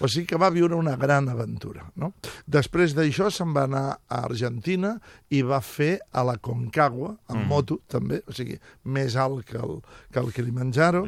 O 0.04 0.10
sigui 0.12 0.26
que 0.30 0.40
va 0.42 0.50
viure 0.54 0.76
una 0.76 0.96
gran 1.00 1.30
aventura. 1.32 1.86
No? 1.96 2.12
Després 2.46 2.94
d'això 2.98 3.30
se'n 3.34 3.54
va 3.56 3.64
anar 3.70 3.86
a 4.10 4.24
Argentina 4.26 4.96
i 5.30 5.42
va 5.46 5.62
fer 5.62 6.00
a 6.12 6.26
la 6.28 6.38
Concagua, 6.38 7.16
en 7.30 7.44
mm. 7.44 7.48
moto 7.50 7.80
també, 7.88 8.22
o 8.28 8.34
sigui, 8.36 8.58
més 8.86 9.16
alt 9.16 9.46
que 9.48 9.58
el, 9.62 9.80
que 10.12 10.20
el 10.22 10.34
Kilimanjaro. 10.36 11.06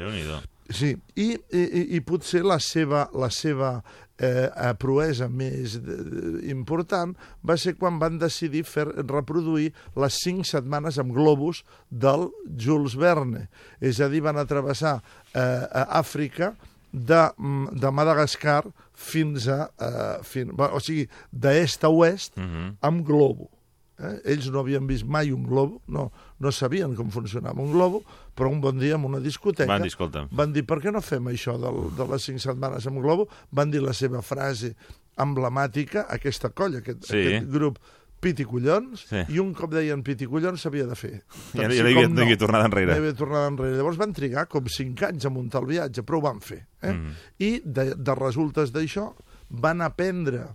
Sí, 0.68 0.90
i, 1.16 1.30
i- 1.56 1.86
i 1.96 2.00
potser 2.04 2.42
la 2.44 2.58
seva, 2.60 3.06
la 3.16 3.30
seva 3.32 3.78
eh, 4.20 4.48
eh, 4.50 4.74
proesa 4.80 5.28
més 5.30 5.78
de, 5.84 5.98
de, 6.04 6.32
important 6.52 7.16
va 7.46 7.58
ser 7.58 7.76
quan 7.78 8.00
van 8.02 8.18
decidir 8.22 8.64
fer 8.68 8.88
reproduir 9.04 9.72
les 9.96 10.18
cinc 10.24 10.46
setmanes 10.50 10.98
amb 11.02 11.14
globus 11.16 11.64
del 11.90 12.30
Jules 12.58 12.98
Verne. 12.98 13.48
És 13.82 14.02
a 14.02 14.10
dir, 14.10 14.24
van 14.26 14.38
atravessar 14.42 14.98
eh, 15.34 15.42
a 15.42 15.86
Àfrica 16.02 16.56
de, 16.92 17.22
mm, 17.38 17.78
de 17.80 17.92
Madagascar 17.92 18.64
fins 18.98 19.48
a... 19.48 19.68
Eh, 19.78 20.24
fin, 20.26 20.50
bueno, 20.56 20.80
o 20.80 20.82
sigui, 20.82 21.08
d'est 21.32 21.84
a 21.84 21.92
oest 21.94 22.38
Mhm. 22.38 22.78
amb 22.82 23.06
globo. 23.06 23.52
Eh? 24.00 24.34
Ells 24.34 24.50
no 24.54 24.62
havien 24.62 24.88
vist 24.88 25.06
mai 25.06 25.32
un 25.32 25.44
globo, 25.46 25.82
no, 25.88 26.12
no 26.40 26.52
sabien 26.52 26.94
com 26.96 27.10
funcionava 27.10 27.62
un 27.62 27.72
globo, 27.74 28.04
però 28.36 28.50
un 28.52 28.62
bon 28.62 28.78
dia 28.78 28.96
en 28.96 29.04
una 29.06 29.20
discoteca 29.20 29.72
Van 29.72 29.82
dir, 29.82 29.88
escolta, 29.90 30.28
van 30.32 30.54
dir, 30.54 30.66
per 30.66 30.78
què 30.80 30.92
no 30.94 31.02
fem 31.02 31.26
això 31.32 31.58
del, 31.58 31.96
de 31.98 32.06
les 32.12 32.24
cinc 32.24 32.40
setmanes 32.40 32.86
amb 32.88 33.00
globo? 33.02 33.28
Van 33.52 33.72
dir 33.72 33.82
la 33.82 33.94
seva 33.94 34.22
frase 34.22 34.76
emblemàtica, 35.18 36.06
aquesta 36.14 36.50
colla, 36.54 36.80
aquest, 36.84 37.06
Sí. 37.10 37.18
aquest 37.26 37.50
grup 37.50 37.80
piti 38.20 38.46
collons, 38.46 39.06
Sí. 39.10 39.24
i 39.30 39.40
un 39.40 39.54
cop 39.54 39.72
deien 39.74 40.02
piti 40.04 40.26
collons 40.26 40.62
s'havia 40.62 40.86
de 40.88 40.96
fer. 40.96 41.24
Ja- 41.54 41.62
Tant 41.62 41.72
ja 41.74 41.84
no 41.84 41.90
hi 41.90 41.94
havia- 41.94 42.10
no 42.10 42.22
havia 42.22 42.38
tornada 42.38 42.66
enrere. 42.66 42.94
Hi 42.94 42.98
havia 42.98 43.14
tornada 43.14 43.48
enrere. 43.48 43.76
Llavors 43.78 43.98
van 43.98 44.14
trigar 44.14 44.48
com 44.48 44.66
cinc 44.68 45.04
anys 45.04 45.26
a 45.26 45.30
muntar 45.30 45.62
el 45.62 45.68
viatge, 45.68 46.04
però 46.04 46.18
ho 46.18 46.22
van 46.22 46.40
fer. 46.42 46.66
Eh? 46.82 46.94
Mm. 46.94 47.12
I 47.40 47.62
de, 47.64 47.96
de 47.96 48.16
resultes 48.16 48.72
d'això 48.74 49.14
van 49.50 49.82
aprendre 49.82 50.48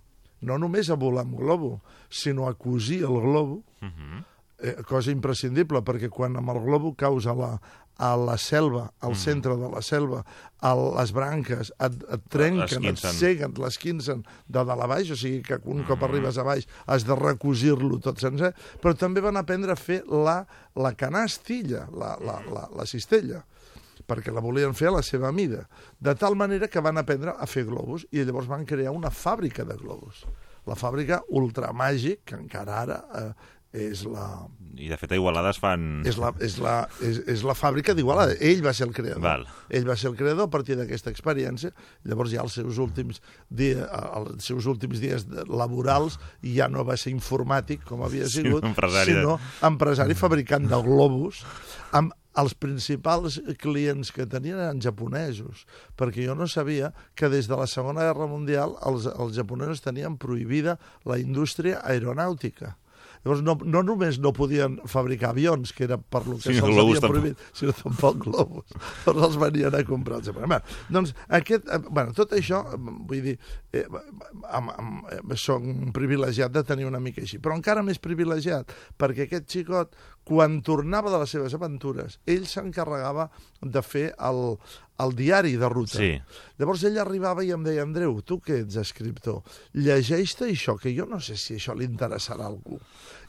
no 0.43 0.59
només 0.59 0.91
a 0.91 0.95
volar 0.97 1.23
amb 1.23 1.37
globo, 1.39 1.83
sinó 2.11 2.49
a 2.49 2.55
cosir 2.55 3.03
el 3.05 3.21
globo, 3.21 3.63
Mhm. 3.81 4.25
Eh, 4.63 4.77
cosa 4.89 5.13
imprescindible, 5.13 5.83
perquè 5.85 6.11
quan 6.13 6.39
amb 6.39 6.55
el 6.55 6.63
globo 6.65 6.95
caus 6.99 7.27
a 7.27 7.35
la, 7.37 7.53
a 7.99 8.17
la 8.17 8.39
selva, 8.41 8.89
al 9.01 9.15
centre 9.19 9.57
de 9.59 9.69
la 9.71 9.83
selva, 9.85 10.23
a 10.63 10.73
les 10.79 11.13
branques, 11.13 11.73
et, 11.79 11.99
et 12.17 12.25
trenquen, 12.33 12.89
et 12.91 12.99
seguen, 13.03 13.55
l'esquincen 13.63 14.25
de 14.25 14.57
dalt 14.57 14.73
a 14.73 14.89
baix, 14.91 15.13
o 15.13 15.19
sigui 15.19 15.43
que 15.47 15.61
un 15.71 15.85
cop 15.89 16.03
arribes 16.07 16.39
a 16.39 16.47
baix 16.47 16.67
has 16.87 17.07
de 17.07 17.17
recosir-lo 17.19 18.01
tot 18.03 18.23
sencer, 18.23 18.53
però 18.83 18.97
també 18.99 19.23
van 19.25 19.39
aprendre 19.41 19.75
a 19.75 19.79
fer 19.79 20.03
la, 20.09 20.43
la 20.79 20.95
canastilla, 20.99 21.89
la, 21.93 22.17
la, 22.23 22.41
la, 22.51 22.69
la 22.79 22.89
cistella 22.89 23.45
perquè 24.03 24.33
la 24.35 24.43
volien 24.43 24.75
fer 24.75 24.89
a 24.91 24.97
la 24.97 25.03
seva 25.07 25.31
mida, 25.33 25.63
de 26.03 26.15
tal 26.19 26.35
manera 26.35 26.67
que 26.67 26.81
van 26.83 26.99
aprendre 26.99 27.37
a 27.39 27.47
fer 27.47 27.63
globus 27.69 28.03
i 28.11 28.25
llavors 28.27 28.49
van 28.51 28.67
crear 28.67 28.91
una 28.91 29.13
fàbrica 29.15 29.63
de 29.69 29.77
globus. 29.79 30.25
La 30.67 30.75
fàbrica 30.79 31.21
Ultramàgic, 31.39 32.25
que 32.27 32.39
encara 32.39 32.81
ara 32.83 32.99
eh, 33.19 33.29
és 33.73 34.05
la, 34.05 34.47
I 34.77 34.89
de 34.89 34.97
fet 35.01 35.13
a 35.13 35.17
Igualada 35.17 35.51
es 35.53 35.59
fan... 35.61 36.03
és 36.09 36.17
la, 36.21 36.31
és 36.45 36.59
la, 36.61 36.75
és, 37.05 37.19
és 37.29 37.43
la 37.45 37.55
fàbrica 37.57 37.95
d'Igualada. 37.97 38.35
Ell 38.41 38.61
va 38.65 38.73
ser 38.77 38.87
el 38.89 38.95
creador. 38.97 39.21
Val. 39.25 39.47
Ell 39.73 39.85
va 39.89 39.97
ser 39.97 40.11
el 40.11 40.17
creador 40.17 40.49
a 40.49 40.53
partir 40.53 40.77
d'aquesta 40.77 41.13
experiència. 41.13 41.73
Llavors 42.09 42.33
ja 42.33 42.41
els 42.45 42.57
seus 42.57 42.79
últims, 42.81 43.21
dia, 43.49 43.85
els 44.17 44.45
seus 44.49 44.67
últims 44.69 45.01
dies 45.01 45.25
de- 45.29 45.45
laborals 45.49 46.19
ja 46.45 46.69
no 46.73 46.85
va 46.89 46.97
ser 47.01 47.13
informàtic, 47.13 47.85
com 47.89 48.03
havia 48.05 48.29
sigut, 48.29 48.65
empresari 48.65 49.13
de- 49.13 49.21
sinó 49.23 49.39
empresari 49.69 50.17
fabricant 50.17 50.69
de 50.69 50.83
globus 50.85 51.45
amb 51.93 52.13
els 52.41 52.55
principals 52.57 53.41
clients 53.61 54.09
que 54.13 54.25
tenien 54.25 54.57
eren 54.57 54.81
japonesos, 54.81 55.67
perquè 56.01 56.25
jo 56.25 56.33
no 56.35 56.47
sabia 56.49 56.95
que 57.15 57.29
des 57.29 57.45
de 57.49 57.57
la 57.61 57.67
Segona 57.69 58.07
Guerra 58.09 58.25
Mundial 58.27 58.73
els, 58.89 59.05
els 59.05 59.37
japonesos 59.37 59.85
tenien 59.85 60.17
prohibida 60.17 60.79
la 61.05 61.19
indústria 61.21 61.83
aeronàutica. 61.85 62.79
Llavors, 63.23 63.43
no, 63.47 63.55
no 63.63 63.83
només 63.87 64.19
no 64.19 64.33
podien 64.35 64.81
fabricar 64.91 65.31
avions, 65.31 65.71
que 65.77 65.85
era 65.87 65.99
per 65.99 66.25
lo 66.27 66.39
que 66.41 66.49
Sinó 66.51 66.67
se'ls 66.67 66.81
havia 66.83 67.01
tampoc. 67.01 67.13
prohibit, 67.13 67.45
sinó 67.55 67.75
tampoc 67.79 68.19
globus. 68.25 68.73
Llavors 69.07 69.27
els 69.29 69.39
venien 69.39 69.77
a 69.79 69.83
comprar. 69.87 70.19
Bé, 70.51 70.59
doncs, 70.91 71.15
aquest, 71.29 71.69
eh, 71.71 71.79
bueno, 71.89 72.13
tot 72.19 72.35
això, 72.35 72.65
eh, 72.75 72.81
vull 72.81 73.23
dir, 73.29 73.37
eh, 73.73 73.85
amb, 74.51 74.73
amb, 74.75 75.37
soc 75.39 75.63
un 75.63 75.93
privilegiat 75.95 76.53
de 76.53 76.65
tenir 76.67 76.89
una 76.89 77.01
mica 77.01 77.23
així, 77.23 77.39
però 77.39 77.55
encara 77.55 77.85
més 77.87 78.03
privilegiat, 78.03 78.75
perquè 78.99 79.29
aquest 79.29 79.47
xicot, 79.55 79.95
quan 80.29 80.61
tornava 80.63 81.11
de 81.11 81.19
les 81.23 81.33
seves 81.35 81.55
aventures, 81.57 82.19
ell 82.31 82.47
s'encarregava 82.47 83.29
de 83.61 83.83
fer 83.83 84.05
el, 84.23 84.43
el 85.03 85.17
diari 85.19 85.57
de 85.59 85.71
ruta. 85.73 85.99
Sí. 85.99 86.13
Llavors 86.61 86.85
ell 86.87 87.01
arribava 87.03 87.45
i 87.45 87.51
em 87.55 87.65
deia, 87.67 87.87
Andreu, 87.87 88.21
tu 88.27 88.39
que 88.45 88.61
ets 88.63 88.79
escriptor, 88.81 89.43
llegeix-te 89.75 90.51
això, 90.51 90.77
que 90.79 90.95
jo 90.95 91.09
no 91.11 91.19
sé 91.21 91.39
si 91.41 91.59
això 91.59 91.75
li 91.79 91.89
interessarà 91.89 92.47
a 92.47 92.53
algú. 92.53 92.79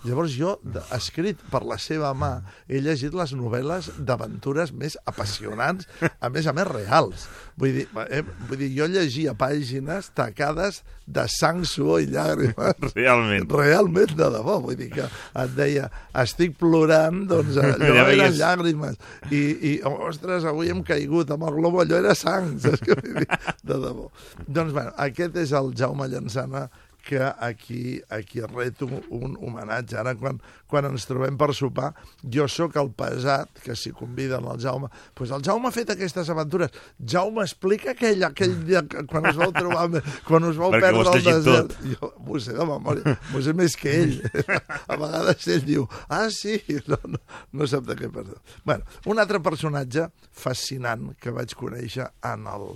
Llavors 0.03 0.33
jo, 0.35 0.57
escrit 0.91 1.39
per 1.51 1.61
la 1.67 1.77
seva 1.79 2.11
mà, 2.17 2.33
he 2.67 2.81
llegit 2.83 3.13
les 3.15 3.31
novel·les 3.39 3.87
d'aventures 4.03 4.73
més 4.75 4.97
apassionants, 5.07 5.87
a 6.19 6.31
més 6.33 6.47
a 6.49 6.53
més 6.55 6.67
reals. 6.67 7.27
Vull 7.59 7.77
dir, 7.77 7.85
eh, 8.09 8.23
vull 8.49 8.59
dir, 8.59 8.69
jo 8.75 8.87
llegia 8.91 9.35
pàgines 9.37 10.09
tacades 10.17 10.81
de 11.07 11.23
sang, 11.31 11.63
suor 11.67 12.01
i 12.03 12.09
llàgrimes. 12.11 12.83
Realment. 12.97 13.47
Realment, 13.51 14.15
de 14.17 14.29
debò. 14.35 14.59
Vull 14.63 14.79
dir 14.79 14.89
que 14.91 15.07
et 15.07 15.55
deia, 15.55 15.89
estic 16.23 16.57
plorant, 16.59 17.23
doncs 17.29 17.59
allò 17.61 17.93
Ja 17.97 18.07
eren 18.11 18.37
llàgrimes. 18.39 18.99
I, 19.29 19.43
i, 19.53 19.73
ostres, 20.09 20.47
avui 20.49 20.73
hem 20.73 20.83
caigut 20.87 21.31
amb 21.31 21.47
el 21.47 21.59
globo, 21.61 21.83
allò 21.83 22.01
era 22.01 22.15
sang, 22.17 22.55
saps 22.63 22.83
què 22.83 22.97
vull 22.99 23.21
dir? 23.21 23.29
De 23.63 23.77
debò. 23.77 24.09
Doncs, 24.47 24.73
bueno, 24.73 24.91
aquest 25.07 25.39
és 25.43 25.55
el 25.55 25.71
Jaume 25.77 26.09
Llançana 26.11 26.67
que 27.03 27.19
aquí, 27.19 27.99
aquí 28.09 28.39
reto 28.47 28.87
un 29.11 29.33
homenatge. 29.41 29.97
Ara, 29.99 30.13
quan, 30.15 30.37
quan 30.71 30.85
ens 30.87 31.03
trobem 31.09 31.35
per 31.37 31.49
sopar, 31.53 31.89
jo 32.23 32.45
sóc 32.47 32.77
el 32.79 32.93
pesat, 32.95 33.51
que 33.63 33.75
si 33.75 33.91
conviden 33.91 34.47
el 34.47 34.61
Jaume... 34.63 34.87
Doncs 34.87 35.11
pues 35.19 35.33
el 35.35 35.43
Jaume 35.43 35.67
ha 35.67 35.73
fet 35.75 35.91
aquestes 35.91 36.29
aventures. 36.31 36.71
Jaume, 37.03 37.43
explica 37.43 37.91
aquell, 37.91 38.23
aquell 38.23 38.55
dia 38.65 38.81
que- 38.87 39.03
quan 39.11 39.27
us 39.29 39.35
vau 39.35 39.51
trobar, 39.51 39.89
quan 40.27 40.47
us 40.47 40.55
vau 40.57 40.71
Perquè 40.71 40.87
perdre 40.87 41.03
llegit 41.17 41.43
desert. 41.43 41.75
tot. 41.75 41.91
Jo 41.91 42.13
m'ho 42.23 42.39
sé 42.39 42.55
de 42.55 42.69
memòria, 42.71 43.17
m'ho 43.33 43.43
sé 43.43 43.53
més 43.53 43.75
que 43.79 43.97
ell. 44.05 44.15
A 44.93 44.95
vegades 44.97 45.47
ell 45.51 45.67
diu, 45.67 45.85
ah, 46.07 46.29
sí, 46.31 46.55
no, 46.87 46.97
no, 47.03 47.19
no 47.51 47.67
sap 47.67 47.83
de 47.91 47.99
què 47.99 48.07
parla. 48.15 48.39
bueno, 48.63 48.87
un 49.11 49.19
altre 49.19 49.43
personatge 49.43 50.07
fascinant 50.31 51.11
que 51.19 51.31
vaig 51.35 51.51
conèixer 51.59 52.07
en 52.31 52.47
el, 52.47 52.69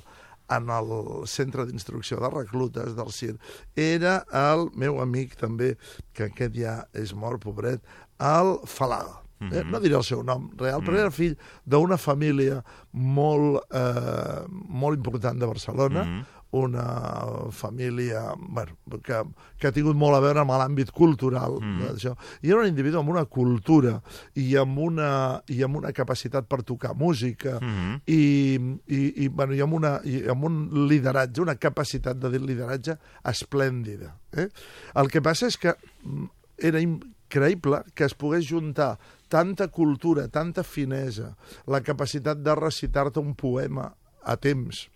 en 0.49 0.69
el 0.71 0.91
centre 1.27 1.65
d'instrucció 1.67 2.19
de 2.23 2.31
reclutes 2.33 2.95
del 2.97 3.11
CIR 3.11 3.37
era 3.75 4.19
el 4.31 4.69
meu 4.75 5.01
amic 5.03 5.35
també, 5.39 5.75
que 6.13 6.29
aquest 6.31 6.55
ja 6.55 6.81
és 6.93 7.13
mort, 7.13 7.43
pobret, 7.43 7.83
el 8.19 8.57
Falaga. 8.65 9.23
Eh, 9.37 9.61
no 9.69 9.77
diré 9.79 9.93
el 9.93 10.03
seu 10.03 10.23
nom 10.25 10.47
real, 10.57 10.81
però 10.81 10.97
era 10.97 11.11
fill 11.13 11.35
d'una 11.69 11.99
família 12.01 12.63
molt, 12.91 13.59
eh, 13.69 14.45
molt 14.49 14.97
important 14.97 15.37
de 15.37 15.45
Barcelona, 15.45 16.07
una 16.51 17.51
família 17.51 18.33
bueno, 18.37 18.77
que, 19.03 19.19
que 19.59 19.67
ha 19.67 19.73
tingut 19.75 19.97
molt 19.99 20.15
a 20.15 20.21
veure 20.23 20.43
amb 20.43 20.53
l'àmbit 20.55 20.93
cultural 20.95 21.57
d'això. 21.81 22.13
I 22.41 22.53
era 22.53 22.61
un 22.61 22.69
individu 22.69 23.01
amb 23.01 23.11
una 23.11 23.25
cultura 23.25 23.97
i 24.35 24.55
amb 24.59 24.79
una, 24.79 25.09
i 25.51 25.61
amb 25.63 25.81
una 25.81 25.91
capacitat 25.91 26.47
per 26.47 26.63
tocar 26.63 26.95
música 26.95 27.57
i, 28.05 28.55
i, 28.87 29.01
i, 29.25 29.27
bueno, 29.27 29.53
i, 29.53 29.61
amb 29.61 29.73
una, 29.73 29.97
i 30.07 30.23
amb 30.31 30.47
un 30.47 30.87
lideratge, 30.87 31.41
una 31.41 31.57
capacitat 31.59 32.17
de 32.17 32.31
lideratge 32.39 32.97
esplèndida. 33.27 34.15
Eh? 34.31 34.49
El 34.95 35.11
que 35.11 35.21
passa 35.21 35.47
és 35.51 35.59
que 35.59 35.75
mm, 35.75 36.27
era 36.57 36.81
increïble 36.81 37.83
que 37.93 38.07
es 38.07 38.15
pogués 38.15 38.47
juntar 38.47 38.95
tanta 39.27 39.67
cultura, 39.67 40.27
tanta 40.31 40.63
finesa, 40.63 41.35
la 41.67 41.81
capacitat 41.83 42.39
de 42.39 42.55
recitar-te 42.55 43.19
un 43.19 43.35
poema 43.35 43.91
a 44.23 44.35
temps, 44.39 44.87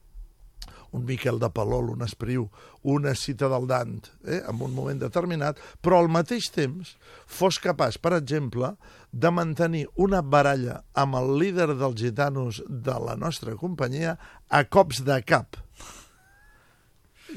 un 0.91 1.05
Miquel 1.07 1.39
de 1.39 1.49
Palol, 1.53 1.91
un 1.93 2.03
Espriu, 2.05 2.47
una 2.83 3.13
cita 3.15 3.49
del 3.51 3.67
Dant, 3.69 4.09
eh, 4.25 4.41
en 4.41 4.61
un 4.61 4.75
moment 4.75 4.99
determinat, 4.99 5.59
però 5.81 6.01
al 6.01 6.11
mateix 6.11 6.49
temps 6.53 6.95
fos 7.25 7.59
capaç, 7.63 7.97
per 8.01 8.13
exemple, 8.17 8.75
de 9.11 9.31
mantenir 9.31 9.85
una 9.95 10.21
baralla 10.21 10.81
amb 10.93 11.19
el 11.19 11.35
líder 11.39 11.71
dels 11.73 11.99
gitanos 11.99 12.61
de 12.67 12.99
la 13.07 13.17
nostra 13.19 13.55
companyia 13.59 14.17
a 14.49 14.63
cops 14.63 15.03
de 15.07 15.19
cap 15.23 15.59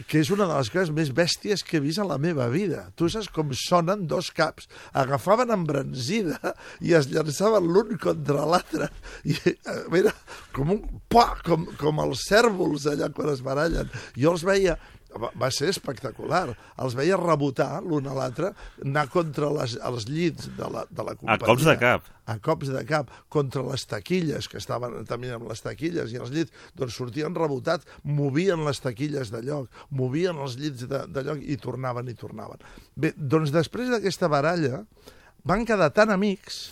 que 0.08 0.20
és 0.22 0.30
una 0.34 0.46
de 0.48 0.56
les 0.56 0.70
coses 0.72 0.90
més 0.94 1.10
bèsties 1.14 1.62
que 1.66 1.78
he 1.78 1.82
vist 1.84 2.02
a 2.02 2.06
la 2.08 2.18
meva 2.20 2.48
vida. 2.52 2.88
Tu 2.98 3.08
saps 3.12 3.28
com 3.32 3.52
sonen 3.58 4.06
dos 4.10 4.30
caps. 4.34 4.68
Agafaven 4.96 5.52
embranzida 5.54 6.54
i 6.84 6.94
es 6.98 7.08
llançaven 7.12 7.68
l'un 7.70 7.94
contra 8.02 8.46
l'altre. 8.48 8.90
I 9.24 9.36
eh, 9.44 9.54
era 10.00 10.14
com 10.56 10.74
un... 10.76 10.82
Pua, 11.14 11.36
com, 11.46 11.68
com 11.78 12.02
els 12.02 12.26
cèrvols 12.28 12.88
allà 12.90 13.10
quan 13.14 13.30
es 13.34 13.42
barallen. 13.44 13.90
Jo 14.18 14.34
els 14.34 14.44
veia 14.46 14.78
va, 15.20 15.30
va 15.38 15.50
ser 15.54 15.70
espectacular. 15.72 16.46
Els 16.82 16.96
veia 16.98 17.18
rebotar 17.20 17.80
l'un 17.84 18.08
a 18.10 18.16
l'altre, 18.16 18.52
anar 18.84 19.06
contra 19.12 19.50
les, 19.54 19.76
els 19.84 20.08
llits 20.10 20.50
de 20.58 20.68
la, 20.70 20.84
de 20.90 21.06
la 21.06 21.16
companyia. 21.16 21.48
cops 21.48 21.66
de 21.68 21.76
cap. 21.80 22.10
A 22.24 22.38
cops 22.40 22.70
de 22.72 22.80
cap, 22.88 23.10
contra 23.32 23.64
les 23.66 23.84
taquilles, 23.88 24.48
que 24.48 24.60
estaven 24.60 25.02
també 25.08 25.34
amb 25.34 25.50
les 25.50 25.60
taquilles, 25.64 26.12
i 26.14 26.20
els 26.20 26.32
llits 26.32 26.54
doncs, 26.78 26.96
sortien 26.96 27.34
rebotats, 27.36 27.88
movien 28.04 28.64
les 28.64 28.80
taquilles 28.80 29.32
de 29.34 29.42
lloc, 29.44 29.68
movien 29.90 30.40
els 30.40 30.56
llits 30.60 30.88
de, 30.88 31.04
de 31.12 31.26
lloc 31.26 31.42
i 31.44 31.58
tornaven 31.60 32.08
i 32.08 32.16
tornaven. 32.16 32.64
Bé, 32.96 33.12
doncs 33.16 33.52
després 33.52 33.92
d'aquesta 33.92 34.30
baralla 34.32 34.84
van 35.44 35.68
quedar 35.68 35.90
tan 35.92 36.14
amics 36.14 36.64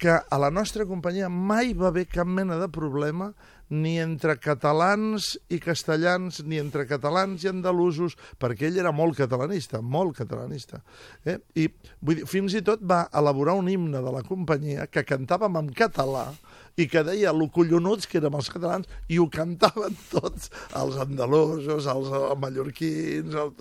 que 0.00 0.16
a 0.16 0.36
la 0.40 0.48
nostra 0.48 0.86
companyia 0.88 1.28
mai 1.28 1.74
va 1.76 1.90
haver 1.90 2.06
cap 2.08 2.28
mena 2.28 2.56
de 2.56 2.70
problema 2.72 3.34
ni 3.70 3.96
entre 4.02 4.36
catalans 4.42 5.32
i 5.48 5.60
castellans, 5.62 6.42
ni 6.46 6.58
entre 6.58 6.86
catalans 6.90 7.44
i 7.44 7.50
andalusos, 7.50 8.16
perquè 8.40 8.68
ell 8.68 8.80
era 8.82 8.92
molt 8.94 9.16
catalanista, 9.18 9.80
molt 9.80 10.18
catalanista. 10.18 10.82
Eh? 11.24 11.38
I 11.54 11.68
vull 12.00 12.20
dir, 12.20 12.28
fins 12.30 12.56
i 12.58 12.64
tot 12.66 12.82
va 12.82 13.04
elaborar 13.14 13.54
un 13.58 13.70
himne 13.70 14.02
de 14.02 14.14
la 14.14 14.24
companyia 14.26 14.88
que 14.90 15.06
cantàvem 15.06 15.62
en 15.62 15.70
català 15.76 16.26
i 16.80 16.86
que 16.90 17.02
deia 17.04 17.32
lo 17.34 17.48
collonuts 17.52 18.08
que 18.08 18.18
érem 18.20 18.36
els 18.38 18.50
catalans 18.52 18.88
i 19.10 19.18
ho 19.20 19.26
cantaven 19.32 19.96
tots 20.12 20.50
els 20.78 20.98
andalusos, 21.02 21.88
els 21.90 22.12
mallorquins... 22.40 23.34
El... 23.34 23.52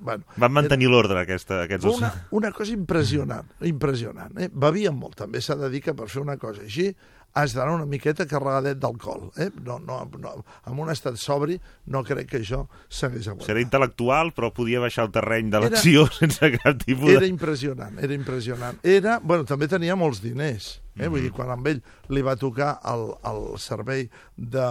Bueno, 0.00 0.24
Van 0.40 0.54
mantenir 0.54 0.90
l'ordre, 0.90 1.24
aquesta, 1.24 1.64
aquests 1.68 1.90
una, 1.94 2.12
una 2.34 2.52
cosa 2.54 2.74
impressionant, 2.74 3.50
impressionant. 3.68 4.34
Eh? 4.38 4.50
Bevien 4.50 4.96
molt, 4.96 5.18
també 5.24 5.42
s'ha 5.44 5.58
de 5.60 5.70
dir 5.72 5.82
que 5.84 5.96
per 5.96 6.08
fer 6.10 6.22
una 6.24 6.38
cosa 6.40 6.64
així 6.64 6.90
has 7.34 7.52
d'anar 7.56 7.74
una 7.74 7.86
miqueta 7.90 8.26
carregadet 8.30 8.78
d'alcohol. 8.78 9.32
Eh? 9.42 9.48
No, 9.66 9.80
no, 9.82 10.04
no, 10.22 10.34
en 10.70 10.78
un 10.78 10.90
estat 10.92 11.16
sobri 11.18 11.56
no 11.90 12.04
crec 12.06 12.28
que 12.30 12.38
això 12.38 12.60
s'hagués 12.88 13.26
Era 13.26 13.34
aguantat. 13.34 13.58
intel·lectual, 13.64 14.30
però 14.36 14.52
podia 14.54 14.78
baixar 14.80 15.04
al 15.08 15.10
terreny 15.14 15.50
de 15.50 15.58
Era- 15.58 15.68
l'acció 15.72 16.06
sense 16.20 16.52
cap 16.60 16.78
tipus 16.84 17.10
Era 17.10 17.24
de... 17.26 17.32
impressionant, 17.32 17.98
era 17.98 18.14
impressionant. 18.14 18.78
Era, 18.82 19.18
bueno, 19.22 19.44
també 19.44 19.66
tenia 19.68 19.96
molts 19.98 20.22
diners. 20.22 20.80
Eh? 20.94 21.08
Vull 21.10 21.26
dir, 21.26 21.32
quan 21.34 21.50
amb 21.50 21.66
ell 21.66 21.82
li 22.14 22.22
va 22.22 22.36
tocar 22.38 22.76
el, 22.86 23.08
el 23.26 23.58
servei 23.58 24.06
de 24.36 24.68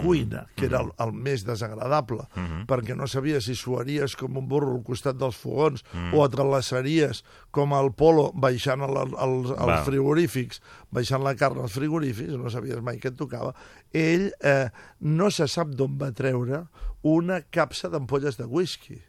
cuina, 0.00 0.46
que 0.56 0.66
era 0.66 0.80
el, 0.84 0.90
el 1.02 1.12
més 1.12 1.44
desagradable, 1.46 2.26
perquè 2.68 2.96
no 2.96 3.08
sabies 3.10 3.46
si 3.48 3.54
suaries 3.58 4.16
com 4.16 4.38
un 4.40 4.48
burro 4.50 4.74
al 4.76 4.82
costat 4.86 5.18
dels 5.20 5.36
fogons 5.36 5.84
o 6.12 6.24
et 6.24 6.36
relaçaries 6.38 7.22
com 7.50 7.74
el 7.76 7.92
polo 7.92 8.30
baixant 8.34 8.82
el, 8.86 8.96
el, 9.04 9.14
els, 9.26 9.52
els 9.56 9.84
frigorífics, 9.88 10.62
baixant 10.90 11.24
la 11.24 11.34
carn 11.38 11.60
als 11.62 11.76
frigorífics, 11.78 12.36
no 12.40 12.50
sabies 12.50 12.80
mai 12.82 12.98
què 13.02 13.12
et 13.12 13.18
tocava, 13.18 13.54
ell 13.92 14.30
eh, 14.40 14.70
no 15.00 15.30
se 15.30 15.48
sap 15.50 15.74
d'on 15.76 15.98
va 16.00 16.12
treure 16.16 16.64
una 17.02 17.40
capsa 17.50 17.88
d'ampolles 17.88 18.36
de 18.36 18.44
whisky. 18.44 19.00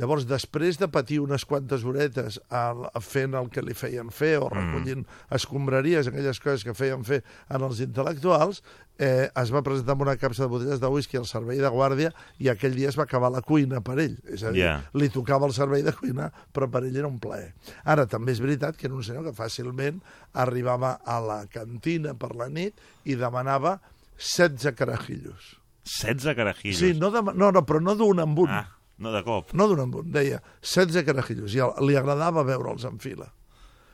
Llavors, 0.00 0.24
després 0.26 0.78
de 0.80 0.88
patir 0.88 1.18
unes 1.20 1.44
quantes 1.44 1.82
horetes 1.84 2.38
al, 2.48 2.86
fent 3.04 3.34
el 3.36 3.50
que 3.52 3.60
li 3.62 3.74
feien 3.76 4.08
fer 4.10 4.38
o 4.40 4.48
recollint 4.48 5.02
escombraries, 5.36 6.08
aquelles 6.08 6.40
coses 6.40 6.64
que 6.64 6.72
feien 6.74 7.04
fer 7.04 7.22
en 7.52 7.62
els 7.66 7.80
intel·lectuals, 7.84 8.62
eh, 8.98 9.28
es 9.34 9.52
va 9.52 9.62
presentar 9.66 9.92
amb 9.96 10.04
una 10.06 10.16
capsa 10.16 10.44
de 10.44 10.48
botelles 10.52 10.80
de 10.80 10.88
whisky 10.92 11.18
al 11.20 11.26
servei 11.28 11.58
de 11.60 11.68
guàrdia 11.72 12.12
i 12.40 12.48
aquell 12.52 12.74
dia 12.76 12.88
es 12.88 12.96
va 12.98 13.04
acabar 13.04 13.30
la 13.34 13.42
cuina 13.44 13.80
per 13.84 13.98
ell. 14.00 14.16
És 14.32 14.42
a 14.44 14.50
dir, 14.52 14.62
Ja. 14.64 14.74
li 14.94 15.08
tocava 15.10 15.46
el 15.46 15.52
servei 15.52 15.82
de 15.82 15.92
cuina, 15.92 16.30
però 16.52 16.70
per 16.70 16.84
ell 16.84 16.96
era 16.96 17.08
un 17.08 17.18
plaer. 17.20 17.52
Ara, 17.84 18.06
també 18.06 18.32
és 18.32 18.40
veritat 18.40 18.76
que 18.76 18.86
era 18.86 18.94
un 18.94 19.02
senyor 19.02 19.24
que 19.24 19.32
fàcilment 19.36 20.00
arribava 20.32 21.00
a 21.04 21.20
la 21.20 21.46
cantina 21.52 22.14
per 22.14 22.34
la 22.36 22.48
nit 22.48 22.74
i 23.04 23.14
demanava 23.14 23.80
16 24.16 24.72
carajillos. 24.76 25.58
16 25.84 26.36
carajillos. 26.36 26.78
Sí, 26.78 26.94
no, 26.94 27.10
de, 27.10 27.22
no, 27.34 27.50
no, 27.52 27.66
però 27.66 27.80
no 27.82 27.94
d'un 27.98 28.20
en 28.22 28.36
un. 28.38 28.48
Ah, 28.50 28.68
no 29.02 29.12
de 29.14 29.24
cop. 29.26 29.52
No 29.58 29.68
d'un 29.70 29.84
en 29.84 29.98
un, 30.00 30.08
deia 30.14 30.40
16 30.62 31.04
carajillos, 31.08 31.56
i 31.56 31.66
li 31.86 31.98
agradava 31.98 32.46
veure'ls 32.46 32.86
en 32.88 33.02
fila. 33.02 33.28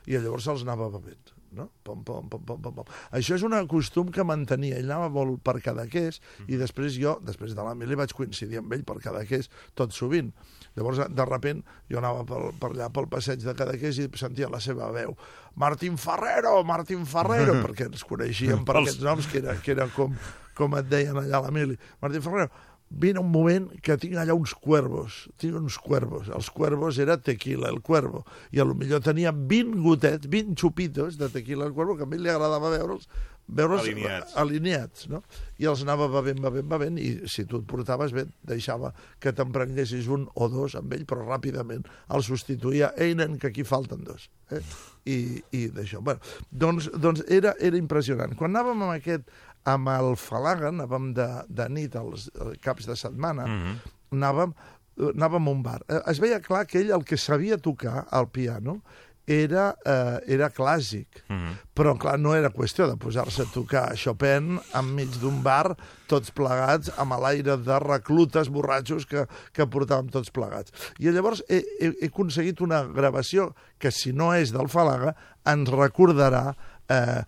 I 0.09 0.17
llavors 0.17 0.47
se'ls 0.47 0.65
anava 0.65 0.89
bevent. 0.93 1.35
No? 1.51 1.65
Pom, 1.83 2.03
pom, 2.05 2.27
pom, 2.29 2.41
pom, 2.45 2.59
pom, 2.61 2.73
pom. 2.77 2.89
Això 3.15 3.33
és 3.33 3.43
un 3.45 3.55
costum 3.69 4.11
que 4.13 4.23
mantenia. 4.25 4.77
Ell 4.77 4.91
anava 4.91 5.09
molt 5.13 5.41
per 5.45 5.55
Cadaqués 5.65 6.19
i 6.45 6.59
després 6.61 6.93
jo, 7.01 7.15
després 7.25 7.55
de 7.57 7.65
l'Emili, 7.65 7.97
vaig 7.97 8.13
coincidir 8.13 8.61
amb 8.61 8.73
ell 8.77 8.85
per 8.85 8.99
Cadaqués 9.01 9.49
tot 9.77 9.95
sovint. 9.95 10.29
Llavors, 10.77 11.01
de 11.09 11.25
repent, 11.25 11.63
jo 11.89 11.97
anava 12.01 12.21
per, 12.29 12.41
per 12.61 12.71
allà 12.75 12.91
pel 12.93 13.09
passeig 13.09 13.41
de 13.41 13.55
Cadaqués 13.57 13.97
i 14.03 14.07
sentia 14.21 14.51
la 14.51 14.61
seva 14.61 14.91
veu. 14.93 15.17
Martín 15.59 15.97
Ferrero, 15.97 16.59
Martín 16.63 17.07
Ferrero, 17.09 17.57
perquè 17.65 17.89
ens 17.89 18.05
coneixíem 18.05 18.61
per 18.67 18.77
aquests 18.83 19.03
noms, 19.05 19.29
que 19.31 19.41
era, 19.41 19.57
que 19.63 19.73
era 19.73 19.89
com, 19.95 20.13
com 20.57 20.77
et 20.77 20.89
deien 20.91 21.17
allà 21.17 21.41
a 21.41 21.47
l'Emili. 21.47 21.79
Martín 22.03 22.25
Ferrero, 22.25 22.53
vine 22.89 23.21
un 23.21 23.29
moment 23.31 23.69
que 23.85 23.97
tinc 24.01 24.17
allà 24.17 24.35
uns 24.35 24.53
cuervos, 24.57 25.27
tinc 25.41 25.57
uns 25.59 25.77
cuervos. 25.81 26.29
Els 26.33 26.49
cuervos 26.53 26.99
era 26.99 27.19
tequila, 27.21 27.69
el 27.69 27.81
cuervo. 27.85 28.25
I 28.51 28.61
a 28.61 28.67
lo 28.67 28.75
millor 28.77 29.03
tenia 29.05 29.31
20 29.31 29.81
gotets, 29.85 30.29
20 30.29 30.57
xupitos 30.59 31.19
de 31.19 31.29
tequila 31.29 31.67
el 31.69 31.73
cuervo, 31.73 31.97
que 31.97 32.07
a 32.07 32.09
mi 32.09 32.17
li 32.17 32.29
agradava 32.29 32.73
veure'ls 32.73 33.09
veure'ls 33.49 33.81
Alineats. 33.81 34.35
alineats 34.37 35.07
no? 35.09 35.21
I 35.59 35.67
els 35.69 35.81
anava 35.83 36.07
bevent, 36.11 36.39
bevent, 36.43 36.67
bevent, 36.69 36.99
i 37.01 37.29
si 37.29 37.45
tu 37.49 37.59
et 37.59 37.65
portaves 37.69 38.13
bé, 38.15 38.25
deixava 38.47 38.93
que 39.19 39.33
te'n 39.35 39.51
prenguessis 39.55 40.07
un 40.13 40.27
o 40.35 40.49
dos 40.51 40.77
amb 40.79 40.93
ell, 40.95 41.05
però 41.09 41.25
ràpidament 41.25 41.87
el 42.13 42.25
substituïa. 42.25 42.93
Ei, 42.97 43.15
nen, 43.17 43.39
que 43.41 43.49
aquí 43.49 43.65
falten 43.67 44.05
dos. 44.05 44.29
Eh? 44.53 44.61
I, 45.09 45.17
i 45.55 45.65
d'això. 45.73 46.03
Bueno, 46.05 46.21
doncs, 46.51 46.91
doncs 47.01 47.25
era, 47.27 47.55
era 47.59 47.79
impressionant. 47.79 48.35
Quan 48.37 48.53
anàvem 48.53 48.85
amb 48.85 48.95
aquest, 48.95 49.25
amb 49.73 49.89
el 49.93 50.15
Falaga, 50.19 50.69
anàvem 50.73 51.11
de, 51.17 51.27
de 51.49 51.69
nit, 51.69 51.95
als 51.99 52.29
eh, 52.33 52.55
caps 52.61 52.85
de 52.89 52.95
setmana, 52.99 53.45
Mhm. 53.47 53.75
anàvem, 54.17 54.53
eh, 54.97 55.11
anàvem 55.15 55.47
a 55.47 55.51
un 55.51 55.61
bar. 55.63 55.81
Eh, 55.87 56.01
Es 56.11 56.19
veia 56.19 56.41
clar 56.41 56.65
que 56.67 56.79
ell 56.81 56.91
el 56.91 57.03
que 57.05 57.17
sabia 57.17 57.57
tocar 57.57 58.07
al 58.11 58.29
piano 58.29 58.81
era, 59.29 59.75
eh, 59.85 60.19
era 60.33 60.47
clàssic, 60.49 61.05
Mhm. 61.29 61.51
però 61.75 61.95
clar, 61.99 62.17
no 62.17 62.33
era 62.33 62.49
qüestió 62.49 62.87
de 62.89 62.95
posar-se 62.97 63.43
a 63.43 63.45
tocar 63.53 63.95
Chopin 63.95 64.59
enmig 64.73 65.19
d'un 65.21 65.43
bar, 65.43 65.75
tots 66.07 66.31
plegats, 66.31 66.89
amb 66.97 67.13
l'aire 67.21 67.57
de 67.57 67.77
reclutes 67.79 68.49
borratxos 68.49 69.05
que, 69.05 69.27
que 69.53 69.67
portàvem 69.69 70.09
tots 70.09 70.31
plegats. 70.31 70.73
I 70.97 71.11
llavors 71.13 71.43
he, 71.47 71.61
he, 71.79 71.91
he 72.01 72.07
aconseguit 72.07 72.59
una 72.61 72.81
gravació 72.87 73.53
que, 73.77 73.91
si 73.91 74.11
no 74.13 74.33
és 74.33 74.51
del 74.51 74.67
Falaga, 74.67 75.13
ens 75.45 75.69
recordarà 75.69 76.55
eh, 76.89 77.21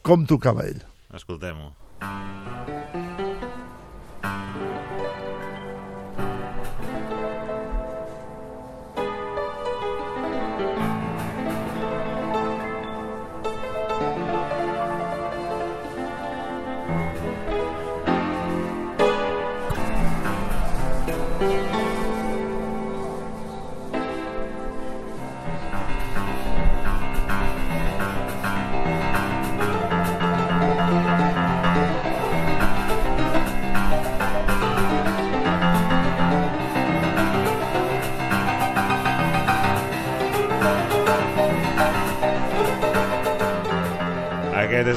com 0.00 0.24
tocava 0.24 0.64
ell. 0.64 0.80
Escoltem-ho. 1.12 1.74
Aquest 2.02 2.51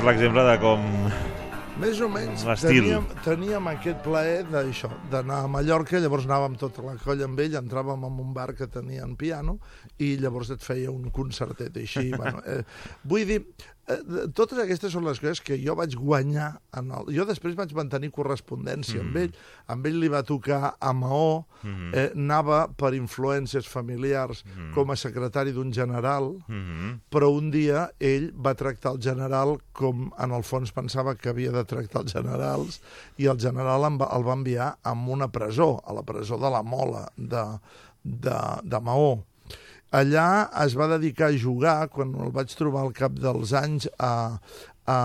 l'exemple 0.05 0.43
de 0.45 0.59
com... 0.61 0.83
Més 1.75 1.99
o 1.99 2.07
menys 2.07 2.45
teníem, 2.61 3.03
teníem 3.25 3.65
aquest 3.67 3.97
plaer 4.05 4.45
d'això, 4.47 4.87
d'anar 5.11 5.41
a 5.43 5.49
Mallorca, 5.51 5.99
llavors 5.99 6.23
anàvem 6.29 6.53
tota 6.61 6.85
la 6.85 6.93
colla 7.01 7.27
amb 7.27 7.41
ell, 7.43 7.57
entràvem 7.59 8.05
en 8.07 8.21
un 8.23 8.29
bar 8.37 8.53
que 8.55 8.69
tenien 8.71 9.17
piano 9.19 9.57
i 9.99 10.13
llavors 10.21 10.53
et 10.55 10.63
feia 10.63 10.93
un 10.93 11.09
concertet 11.11 11.75
així. 11.81 12.05
bueno, 12.21 12.39
eh, 12.47 12.61
vull 13.03 13.27
dir, 13.27 13.41
totes 14.33 14.57
aquestes 14.63 14.91
són 14.95 15.05
les 15.05 15.19
coses 15.21 15.41
que 15.45 15.57
jo 15.61 15.75
vaig 15.77 15.93
guanyar. 15.93 16.55
En 16.77 16.87
el... 16.95 17.11
Jo 17.13 17.25
després 17.29 17.53
vaig 17.57 17.73
mantenir 17.77 18.09
correspondència 18.15 19.01
amb 19.03 19.17
ell. 19.21 19.35
Amb 19.69 19.85
ell 19.85 19.99
li 20.01 20.09
va 20.09 20.23
tocar 20.25 20.71
a 20.79 20.93
Maó, 20.93 21.45
eh, 21.93 22.07
anava 22.15 22.63
per 22.73 22.93
influències 22.97 23.67
familiars 23.69 24.43
com 24.73 24.89
a 24.89 24.95
secretari 24.97 25.51
d'un 25.53 25.71
general, 25.73 26.31
Mhm. 26.47 26.99
però 27.11 27.29
un 27.35 27.51
dia 27.51 27.91
ell 27.99 28.31
va 28.33 28.55
tractar 28.55 28.93
el 28.95 29.01
general 29.01 29.59
com 29.73 30.11
en 30.17 30.31
el 30.31 30.43
fons 30.43 30.71
pensava 30.73 31.15
que 31.15 31.29
havia 31.29 31.51
de 31.51 31.63
tractar 31.63 32.01
els 32.01 32.13
generals 32.13 32.81
i 33.17 33.25
el 33.27 33.37
general 33.39 33.81
va, 34.01 34.09
el 34.17 34.23
va 34.27 34.33
enviar 34.33 34.77
a 34.83 34.91
una 34.93 35.27
presó, 35.31 35.81
a 35.85 35.93
la 35.93 36.01
presó 36.03 36.37
de 36.37 36.49
la 36.49 36.63
Mola 36.63 37.07
de, 37.17 37.43
de, 38.03 38.35
de 38.63 38.79
Maó. 38.81 39.23
Allà 39.91 40.49
es 40.65 40.75
va 40.77 40.89
dedicar 40.95 41.29
a 41.29 41.37
jugar, 41.37 41.77
quan 41.93 42.15
el 42.15 42.33
vaig 42.35 42.55
trobar 42.57 42.85
al 42.85 42.95
cap 42.95 43.13
dels 43.19 43.53
anys 43.55 43.87
a, 43.99 44.39
a, 44.87 44.97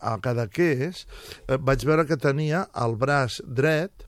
a 0.00 0.14
Cadaqués, 0.22 1.06
eh, 1.48 1.58
vaig 1.58 1.84
veure 1.88 2.06
que 2.06 2.20
tenia 2.20 2.66
el 2.84 2.96
braç 3.00 3.40
dret 3.46 4.06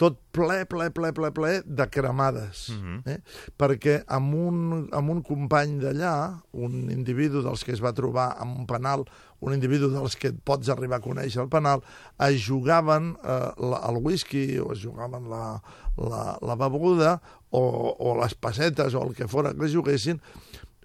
tot 0.00 0.16
ple, 0.34 0.64
ple, 0.66 0.88
ple, 0.94 1.12
ple, 1.14 1.30
ple 1.34 1.52
de 1.64 1.86
cremades. 1.90 2.68
Mhm. 2.74 3.02
eh? 3.06 3.18
Perquè 3.58 4.00
amb 4.10 4.34
un, 4.34 4.88
amb 4.92 5.10
un 5.10 5.22
company 5.22 5.78
d'allà, 5.82 6.42
un 6.52 6.90
individu 6.90 7.42
dels 7.42 7.62
que 7.64 7.72
es 7.72 7.82
va 7.82 7.94
trobar 7.94 8.34
amb 8.42 8.58
un 8.58 8.66
penal, 8.66 9.04
un 9.44 9.54
individu 9.54 9.90
dels 9.92 10.16
que 10.16 10.32
et 10.32 10.40
pots 10.44 10.70
arribar 10.72 10.98
a 10.98 11.04
conèixer 11.04 11.42
el 11.42 11.50
penal, 11.52 11.84
es 12.26 12.42
jugaven 12.42 13.14
eh, 13.22 13.52
la, 13.70 13.82
el 13.90 14.00
whisky 14.02 14.58
o 14.58 14.72
es 14.72 14.82
jugaven 14.82 15.28
la, 15.30 15.60
la, 15.96 16.36
la 16.42 16.56
beguda 16.56 17.20
o, 17.50 17.62
o 17.98 18.14
les 18.20 18.34
pessetes 18.34 18.94
o 18.94 19.02
el 19.06 19.14
que 19.14 19.28
fora 19.30 19.52
que 19.54 19.66
es 19.68 19.72
juguessin, 19.74 20.20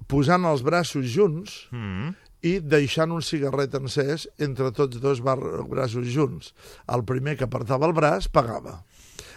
posant 0.07 0.45
els 0.45 0.61
braços 0.65 1.05
junts 1.11 1.67
Mhm. 1.71 2.15
i 2.41 2.59
deixant 2.63 3.11
un 3.11 3.21
cigarret 3.21 3.73
encès 3.75 4.27
entre 4.39 4.71
tots 4.71 5.01
dos 5.03 5.19
braços 5.19 6.07
junts. 6.07 6.53
El 6.87 7.03
primer 7.03 7.35
que 7.37 7.43
apartava 7.43 7.85
el 7.89 7.93
braç 7.93 8.29
pagava. 8.31 8.77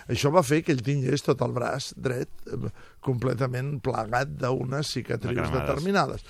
Això 0.09 0.31
va 0.35 0.43
fer 0.47 0.61
que 0.63 0.71
ell 0.73 0.83
tingués 0.83 1.23
tot 1.23 1.43
el 1.43 1.53
braç 1.55 1.93
dret 1.97 2.29
eh, 2.47 2.71
completament 3.01 3.81
plegat 3.83 4.29
d'unes 4.39 4.87
cicatrius 4.95 5.51
determinades. 5.67 6.25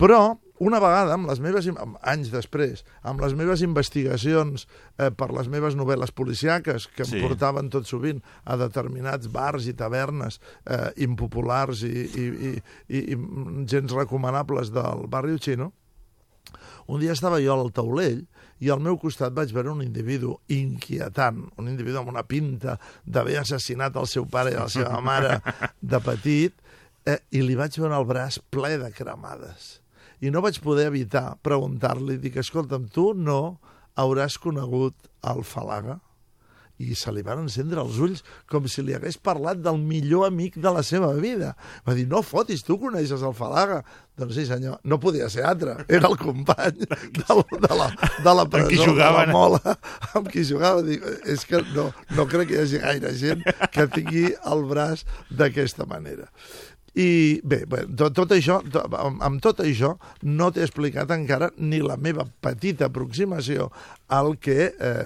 Però, 0.00 0.38
una 0.60 0.78
vegada, 0.80 1.14
amb 1.16 1.28
les 1.28 1.40
meves, 1.40 1.66
anys 2.08 2.30
després, 2.32 2.82
amb 3.06 3.20
les 3.24 3.34
meves 3.36 3.62
investigacions 3.64 4.66
eh, 4.98 5.10
per 5.12 5.30
les 5.36 5.48
meves 5.52 5.76
novel·les 5.76 6.12
policiaques, 6.16 6.86
que 6.96 7.04
em 7.06 7.10
Sí. 7.14 7.20
portaven 7.20 7.68
tot 7.72 7.88
sovint 7.88 8.22
a 8.44 8.56
determinats 8.60 9.28
bars 9.32 9.66
i 9.68 9.74
tavernes 9.76 10.40
eh, 10.66 10.90
impopulars 11.04 11.82
i, 11.84 11.92
i, 11.92 12.26
i, 12.50 12.52
i, 12.88 13.02
i 13.12 13.18
gens 13.68 13.92
recomanables 13.96 14.72
del 14.72 15.06
barri 15.08 15.38
xino, 15.38 15.72
un 16.90 16.98
dia 17.00 17.12
estava 17.12 17.38
jo 17.40 17.52
al 17.54 17.68
taulell 17.72 18.24
i 18.60 18.68
al 18.72 18.80
meu 18.82 18.96
costat 18.98 19.32
vaig 19.36 19.52
veure 19.54 19.70
un 19.70 19.82
individu 19.84 20.34
inquietant, 20.48 21.44
un 21.60 21.68
individu 21.70 22.00
amb 22.00 22.08
una 22.12 22.24
pinta 22.26 22.78
d'haver 23.06 23.38
assassinat 23.40 23.96
el 23.96 24.08
seu 24.10 24.26
pare 24.26 24.50
i 24.52 24.58
la 24.58 24.68
seva 24.68 25.00
mare 25.00 25.38
de 25.92 26.00
petit, 26.04 26.56
eh, 27.06 27.20
i 27.30 27.40
li 27.44 27.54
vaig 27.56 27.78
veure 27.80 27.96
el 27.96 28.08
braç 28.08 28.40
ple 28.52 28.74
de 28.82 28.90
cremades. 28.92 29.78
I 30.20 30.30
no 30.30 30.42
vaig 30.44 30.58
poder 30.60 30.86
evitar 30.90 31.38
preguntar-li, 31.42 32.18
dic, 32.20 32.36
escolta'm, 32.42 32.88
tu 32.92 33.10
no 33.16 33.58
hauràs 33.96 34.38
conegut 34.40 34.94
el 35.32 35.44
Falaga? 35.44 36.00
i 36.80 36.94
se 36.96 37.12
li 37.12 37.20
van 37.20 37.42
encendre 37.42 37.82
els 37.82 37.98
ulls 38.00 38.22
com 38.48 38.64
si 38.72 38.80
li 38.80 38.94
hagués 38.96 39.18
parlat 39.20 39.58
del 39.60 39.76
millor 39.84 40.24
amic 40.30 40.54
de 40.64 40.70
la 40.72 40.80
seva 40.80 41.10
vida. 41.12 41.50
Va 41.84 41.92
dir, 41.92 42.06
no 42.08 42.22
fotis, 42.24 42.62
tu 42.64 42.78
coneixes 42.80 43.20
el 43.20 43.34
Falaga? 43.36 43.82
Doncs 44.16 44.32
sí, 44.38 44.46
senyor, 44.48 44.78
no 44.88 44.96
podia 44.96 45.28
ser 45.28 45.44
altre. 45.44 45.74
Era 45.92 46.08
el 46.08 46.16
company 46.16 46.80
de, 46.86 46.88
la- 47.28 47.58
de, 47.66 47.72
la, 47.82 47.90
de 48.24 48.34
la 48.38 48.46
presó, 48.48 48.70
qui 48.70 48.96
de 48.96 49.10
la 49.18 49.26
mola, 49.28 49.76
amb 50.16 50.32
qui 50.32 50.40
jugava. 50.48 50.80
Dic, 50.88 51.04
és 51.28 51.44
que 51.44 51.60
no, 51.76 51.90
no 52.16 52.24
crec 52.32 52.48
que 52.48 52.56
hi 52.56 52.62
hagi 52.64 52.80
gaire 52.86 53.12
gent 53.26 53.44
que 53.76 53.84
tingui 53.98 54.24
el 54.40 54.64
braç 54.72 55.04
d'aquesta 55.28 55.84
manera. 55.84 56.30
I 56.98 57.40
bé, 57.46 57.62
bé 57.70 57.84
tot, 57.94 58.14
tot 58.16 58.32
això, 58.34 58.58
to, 58.72 58.82
amb, 58.98 59.20
amb 59.22 59.42
tot 59.42 59.62
això 59.62 59.94
no 60.26 60.50
t'he 60.50 60.64
explicat 60.66 61.12
encara 61.14 61.52
ni 61.58 61.78
la 61.84 61.96
meva 62.00 62.26
petita 62.42 62.88
aproximació 62.90 63.68
al 64.08 64.34
que, 64.42 64.72
eh, 64.74 65.04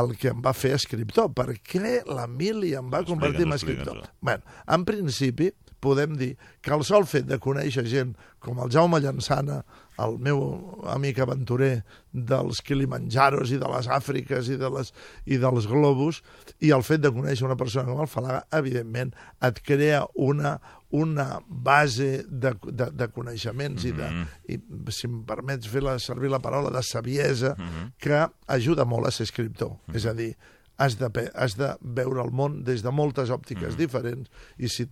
el 0.00 0.14
que 0.18 0.32
em 0.32 0.42
va 0.42 0.54
fer 0.54 0.72
escriptor. 0.74 1.30
Per 1.34 1.54
què 1.66 2.00
l'Emili 2.06 2.74
em 2.78 2.90
va 2.90 3.04
convertir 3.06 3.46
en 3.46 3.54
escriptor? 3.54 4.02
Bé, 4.26 4.40
en 4.66 4.86
principi, 4.88 5.50
podem 5.82 6.16
dir 6.20 6.34
que 6.62 6.72
el 6.76 6.84
sol 6.86 7.06
fet 7.08 7.26
de 7.28 7.38
conèixer 7.42 7.86
gent 7.88 8.14
com 8.40 8.60
el 8.62 8.70
Jaume 8.72 9.00
Llançana, 9.02 9.60
el 10.00 10.16
meu 10.22 10.40
amic 10.88 11.18
aventurer 11.20 11.82
dels 12.12 12.62
Kilimanjaros 12.64 13.52
i 13.52 13.58
de 13.60 13.68
les 13.68 13.88
Àfriques 13.92 14.48
i, 14.48 14.56
de 14.60 14.70
les, 14.72 14.92
i 15.28 15.36
dels 15.40 15.68
globus, 15.68 16.22
i 16.64 16.72
el 16.76 16.84
fet 16.86 17.02
de 17.04 17.12
conèixer 17.12 17.48
una 17.48 17.58
persona 17.60 17.88
com 17.88 18.00
el 18.00 18.10
Falaga, 18.10 18.44
evidentment, 18.56 19.12
et 19.44 19.60
crea 19.66 20.04
una, 20.14 20.54
una 20.96 21.28
base 21.46 22.24
de, 22.28 22.54
de, 22.64 22.88
de 22.96 23.10
coneixements 23.12 23.84
i, 23.88 23.92
de, 23.96 24.08
i, 24.48 24.60
si 24.94 25.08
em 25.10 25.20
permets 25.28 25.68
fer 25.68 25.84
la, 25.84 25.98
servir 26.00 26.32
la 26.32 26.40
paraula, 26.42 26.72
de 26.72 26.84
saviesa, 26.86 27.54
que 28.00 28.24
ajuda 28.48 28.88
molt 28.88 29.10
a 29.10 29.14
ser 29.14 29.28
escriptor. 29.28 29.76
És 29.92 30.08
a 30.08 30.16
dir, 30.16 30.32
has 30.80 30.96
de, 30.96 31.10
has 31.34 31.58
de 31.60 31.74
veure 31.80 32.22
el 32.24 32.32
món 32.32 32.62
des 32.64 32.80
de 32.82 32.92
moltes 32.94 33.30
òptiques 33.34 33.76
diferents 33.76 34.30
i 34.56 34.70
si 34.72 34.88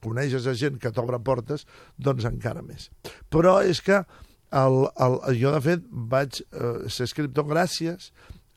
coneixes 0.00 0.46
a 0.46 0.54
gent 0.54 0.78
que 0.80 0.90
t'obre 0.92 1.18
portes, 1.22 1.66
doncs 1.98 2.24
encara 2.28 2.62
més. 2.62 2.90
Però 3.30 3.60
és 3.62 3.80
que 3.84 4.02
el, 4.50 4.76
el, 4.98 5.20
jo, 5.38 5.52
de 5.54 5.60
fet, 5.62 5.84
vaig 5.90 6.40
eh, 6.42 6.88
ser 6.90 7.04
escriptor 7.06 7.46
gràcies 7.46 8.10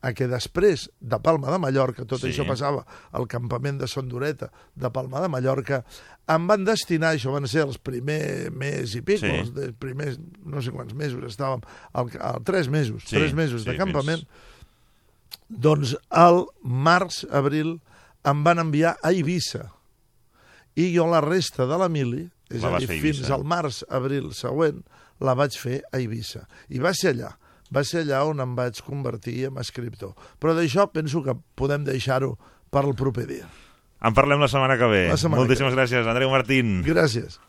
a 0.03 0.09
que 0.11 0.25
després 0.27 0.89
de 0.99 1.15
Palma 1.23 1.51
de 1.53 1.59
Mallorca, 1.63 2.03
tot 2.03 2.19
Sí. 2.19 2.27
això 2.33 2.43
passava 2.47 2.81
al 3.15 3.23
campament 3.31 3.77
de 3.79 3.87
Son 3.87 4.09
Dureta 4.11 4.49
de 4.75 4.89
Palma 4.91 5.21
de 5.23 5.29
Mallorca, 5.31 5.85
em 6.27 6.47
van 6.47 6.65
destinar, 6.67 7.13
això 7.15 7.31
van 7.31 7.47
ser 7.47 7.61
els 7.63 7.77
primers 7.79 8.49
mes 8.51 8.95
i 8.95 9.01
pico, 9.01 9.23
Sí. 9.23 9.31
els 9.31 9.53
de- 9.55 9.71
primers 9.71 10.17
no 10.43 10.61
sé 10.61 10.71
quants 10.75 10.93
mesos 10.93 11.23
estàvem, 11.23 11.61
al, 11.93 12.11
al, 12.19 12.43
tres 12.43 12.67
mesos, 12.67 13.03
Sí, 13.07 13.15
tres 13.15 13.33
mesos 13.33 13.63
sí, 13.63 13.69
de 13.69 13.77
campament, 13.77 14.25
més. 14.27 14.27
doncs 15.49 15.95
al 16.09 16.45
març, 16.63 17.23
abril, 17.31 17.77
em 18.25 18.43
van 18.43 18.59
enviar 18.59 18.97
a 19.03 19.11
Eivissa. 19.11 19.69
I 20.79 20.89
jo 20.95 21.05
la 21.09 21.21
resta 21.21 21.67
de 21.69 21.77
la 21.77 21.89
mili, 21.91 22.27
és 22.49 22.61
La 22.63 22.75
a 22.75 22.81
dir, 22.81 22.89
a 22.89 22.99
fins 23.01 23.29
al 23.33 23.45
març, 23.45 23.83
abril 23.89 24.31
següent, 24.33 24.81
la 25.23 25.35
vaig 25.37 25.55
fer 25.57 25.81
a 25.91 25.99
Eivissa. 26.01 26.47
I 26.69 26.81
va 26.83 26.93
ser 26.97 27.13
allà. 27.13 27.33
Va 27.73 27.83
ser 27.87 28.03
allà 28.03 28.23
on 28.29 28.41
em 28.43 28.55
vaig 28.57 28.81
convertir 28.85 29.47
en 29.49 29.57
escriptor. 29.61 30.13
Però 30.41 30.53
d'això 30.57 30.87
penso 30.93 31.23
que 31.25 31.35
podem 31.57 31.85
deixar-ho 31.87 32.35
per 32.73 32.83
al 32.83 32.93
proper 32.97 33.25
dia. 33.29 33.47
En 34.03 34.13
parlem 34.13 34.41
la 34.43 34.49
setmana 34.51 34.75
que 34.77 34.89
ve. 34.91 35.03
La 35.09 35.17
setmana 35.17 35.45
Moltíssimes 35.45 35.73
gràcies, 35.77 36.09
Andreu 36.09 36.29
Martín. 36.33 36.81
Gràcies. 36.85 37.39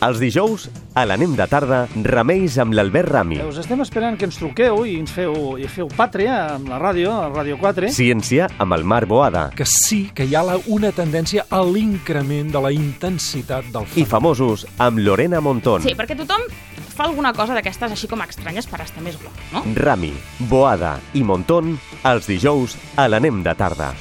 Els 0.00 0.16
dijous, 0.16 0.62
a 0.96 1.02
la 1.04 1.16
NEM 1.20 1.34
de 1.36 1.44
tarda, 1.44 1.82
remeis 2.06 2.54
amb 2.62 2.72
l'Albert 2.72 3.10
Rami. 3.12 3.36
Us 3.44 3.58
estem 3.60 3.82
esperant 3.84 4.14
que 4.16 4.24
ens 4.24 4.38
truqueu 4.40 4.86
i 4.88 4.94
ens 4.96 5.12
feu, 5.12 5.58
i 5.60 5.66
feu 5.68 5.90
pàtria 5.92 6.38
amb 6.54 6.70
la 6.72 6.78
ràdio, 6.80 7.10
a 7.12 7.26
Ràdio 7.28 7.58
4. 7.60 7.90
Ciència 7.92 8.46
amb 8.64 8.72
el 8.78 8.84
Marc 8.88 9.10
Boada. 9.10 9.50
que 9.54 9.66
sí 9.68 10.10
que 10.14 10.24
hi 10.24 10.34
ha 10.34 10.42
la, 10.42 10.56
una 10.72 10.88
tendència 10.96 11.44
a 11.50 11.60
l'increment 11.62 12.48
de 12.50 12.62
la 12.64 12.72
intensitat 12.72 13.68
del 13.68 13.82
I 13.84 13.92
fenomen. 13.92 14.08
famosos 14.08 14.66
amb 14.78 14.98
Lorena 15.04 15.42
Montón. 15.44 15.82
Sí, 15.84 15.92
perquè 15.94 16.16
tothom 16.16 16.48
fa 16.96 17.04
alguna 17.04 17.34
cosa 17.36 17.52
d'aquestes 17.52 17.92
així 17.92 18.08
com 18.08 18.24
estranyes 18.24 18.66
per 18.72 18.80
estar 18.80 19.04
més 19.04 19.20
guapo, 19.20 19.36
no? 19.52 19.64
Rami, 19.76 20.14
Boada 20.48 20.96
i 21.12 21.22
Montón 21.22 21.76
els 22.08 22.24
dijous 22.26 22.78
a 22.96 23.04
la 23.06 23.20
NEM 23.20 23.42
de 23.44 23.52
tarda. 23.54 23.92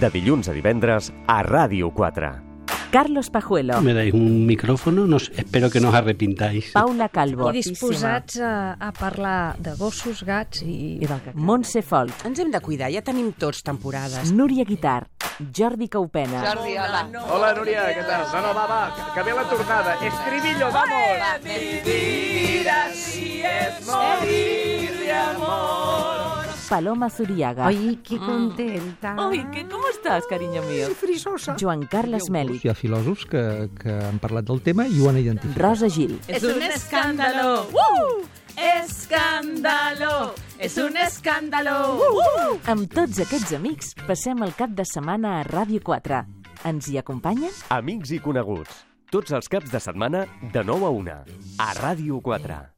De 0.00 0.08
dilluns 0.08 0.48
a 0.48 0.56
divendres 0.56 1.12
a 1.28 1.42
Ràdio 1.44 1.92
4. 1.92 2.45
Carlos 2.90 3.30
Pajuelo, 3.30 3.80
Me 3.82 3.92
dais 3.92 4.12
un 4.14 4.46
micrófono, 4.46 5.06
no, 5.06 5.16
espero 5.16 5.70
que 5.70 5.80
no 5.80 5.88
os 5.88 5.94
arrepintáis. 5.94 6.72
Paula 6.72 7.08
Calvo, 7.08 7.50
I 7.50 7.60
disposats 7.60 8.38
a, 8.40 8.76
a 8.78 8.92
parlar 8.92 9.56
de 9.58 9.74
gossos, 9.76 10.22
gats 10.24 10.62
i... 10.62 10.98
i 11.02 11.06
del 11.06 11.20
Montse 11.34 11.82
Folk, 11.82 12.24
Ens 12.24 12.38
hem 12.40 12.50
de 12.50 12.60
cuidar, 12.60 12.90
ja 12.94 13.02
tenim 13.02 13.32
tots 13.36 13.62
temporades. 13.66 14.32
Núria 14.32 14.64
Guitar, 14.64 15.08
Jordi 15.40 15.88
Caupena, 15.88 16.44
Jordi, 16.46 16.76
hola. 16.78 17.04
Hola, 17.26 17.52
Núria, 17.58 17.88
què 17.92 18.06
tal? 18.06 18.28
No, 18.32 18.40
no, 18.48 18.54
va, 18.56 18.66
va, 18.70 18.82
que, 19.14 19.22
ve 19.26 19.32
la 19.36 19.44
tornada. 19.50 19.98
Estribillo, 20.06 20.70
vamos! 20.72 20.96
Paloma 26.68 27.08
Zuriaga. 27.10 27.66
Ay, 27.66 28.00
qué 28.02 28.18
contenta. 28.18 29.14
Ai, 29.18 29.42
que, 29.52 29.64
com 29.70 29.82
estàs, 29.90 30.26
carinyo 30.28 30.62
mío? 30.66 30.88
frisosa. 30.98 31.56
Joan 31.60 31.86
Carles 31.86 32.28
Mèlic, 32.30 32.64
Hi 32.64 32.70
ha 32.72 32.74
filòsofs 32.74 33.26
que, 33.30 33.42
que 33.78 33.92
han 34.08 34.18
parlat 34.22 34.44
del 34.48 34.60
tema 34.62 34.86
i 34.86 35.00
ho 35.00 35.08
han 35.10 35.18
identificat. 35.20 35.62
Rosa 35.62 35.88
Gil, 35.88 36.18
Es 36.28 36.42
un 36.42 36.62
escándalo. 36.62 37.66
¡Uh! 37.72 38.24
Escándalo. 38.56 40.34
Es 40.58 40.76
un 40.78 40.96
escándalo. 40.96 41.96
¡Uh! 41.98 42.58
amb 42.66 42.88
tots 42.92 43.20
aquests 43.20 43.52
amics 43.56 43.92
passem 44.06 44.40
el 44.42 44.54
cap 44.56 44.70
de 44.76 44.84
setmana 44.88 45.40
a 45.40 45.44
Ràdio 45.44 45.82
4. 45.84 46.22
Ens 46.66 46.88
hi 46.88 46.98
acompanyen? 46.98 47.52
Amics 47.70 48.10
i 48.16 48.18
coneguts. 48.24 48.84
Tots 49.12 49.30
els 49.36 49.46
caps 49.48 49.70
de 49.70 49.78
setmana 49.80 50.24
de 50.52 50.64
9 50.64 50.88
a 50.88 50.90
1. 50.90 51.20
A 51.62 51.74
Ràdio 51.78 52.18
4. 52.24 52.75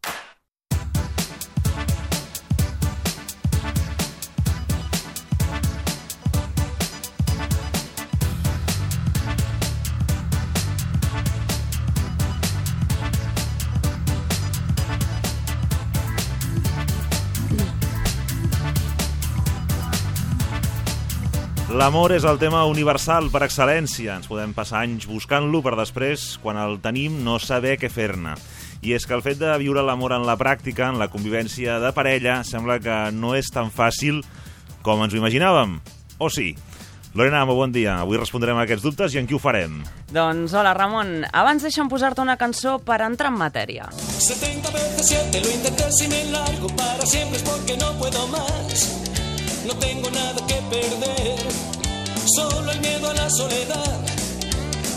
L'amor 21.79 22.11
és 22.11 22.25
el 22.27 22.41
tema 22.43 22.65
universal 22.67 23.29
per 23.31 23.45
excel·lència. 23.47 24.17
Ens 24.19 24.27
podem 24.27 24.51
passar 24.51 24.81
anys 24.83 25.05
buscant-lo 25.07 25.61
per 25.63 25.77
després, 25.79 26.33
quan 26.43 26.59
el 26.59 26.81
tenim, 26.83 27.21
no 27.23 27.37
saber 27.39 27.77
què 27.79 27.87
fer-ne. 27.87 28.33
I 28.83 28.97
és 28.97 29.07
que 29.07 29.15
el 29.15 29.23
fet 29.23 29.39
de 29.39 29.53
viure 29.63 29.85
l'amor 29.87 30.17
en 30.17 30.27
la 30.27 30.35
pràctica, 30.41 30.89
en 30.91 30.99
la 30.99 31.07
convivència 31.13 31.77
de 31.79 31.93
parella, 31.95 32.41
sembla 32.43 32.81
que 32.83 32.97
no 33.15 33.37
és 33.39 33.53
tan 33.55 33.71
fàcil 33.71 34.25
com 34.83 35.05
ens 35.05 35.15
ho 35.15 35.21
imaginàvem. 35.23 35.79
O 36.19 36.27
sí? 36.35 36.51
Lorena, 37.15 37.45
molt 37.47 37.63
bon 37.63 37.77
dia. 37.79 38.01
Avui 38.03 38.19
respondrem 38.19 38.59
a 38.59 38.67
aquests 38.67 38.83
dubtes 38.83 39.15
i 39.15 39.23
en 39.23 39.31
qui 39.31 39.39
ho 39.39 39.43
farem? 39.43 39.79
Doncs 40.11 40.59
hola, 40.59 40.75
Ramon. 40.75 41.29
Abans 41.31 41.63
deixa'm 41.63 41.87
posar-te 41.87 42.27
una 42.27 42.41
cançó 42.43 42.81
per 42.83 43.05
entrar 43.07 43.31
en 43.31 43.39
matèria. 43.39 43.87
70 44.19 44.75
veces 44.75 45.15
7 45.15 45.47
lo 45.47 45.55
intenté 45.61 45.93
si 45.95 46.11
me 46.11 46.25
largo 46.35 46.75
para 46.75 47.07
siempre 47.07 47.39
es 47.39 47.47
porque 47.47 47.77
no 47.79 47.95
puedo 48.03 48.27
más. 48.35 49.08
No 49.69 49.75
tengo 49.75 50.11
nada 50.11 50.41
que 50.47 50.55
perder, 50.75 51.37
solo 52.35 52.73
el 52.73 52.81
miedo 52.81 53.11
a 53.11 53.13
la 53.13 53.29
soledad. 53.29 53.99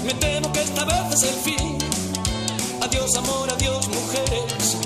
Me 0.06 0.14
temo 0.14 0.50
que 0.54 0.62
esta 0.62 0.86
vez 0.86 1.16
es 1.16 1.24
el 1.24 1.36
fin. 1.44 1.78
Adiós 2.82 3.14
amor, 3.18 3.50
adiós 3.52 3.90
mujeres. 3.90 4.78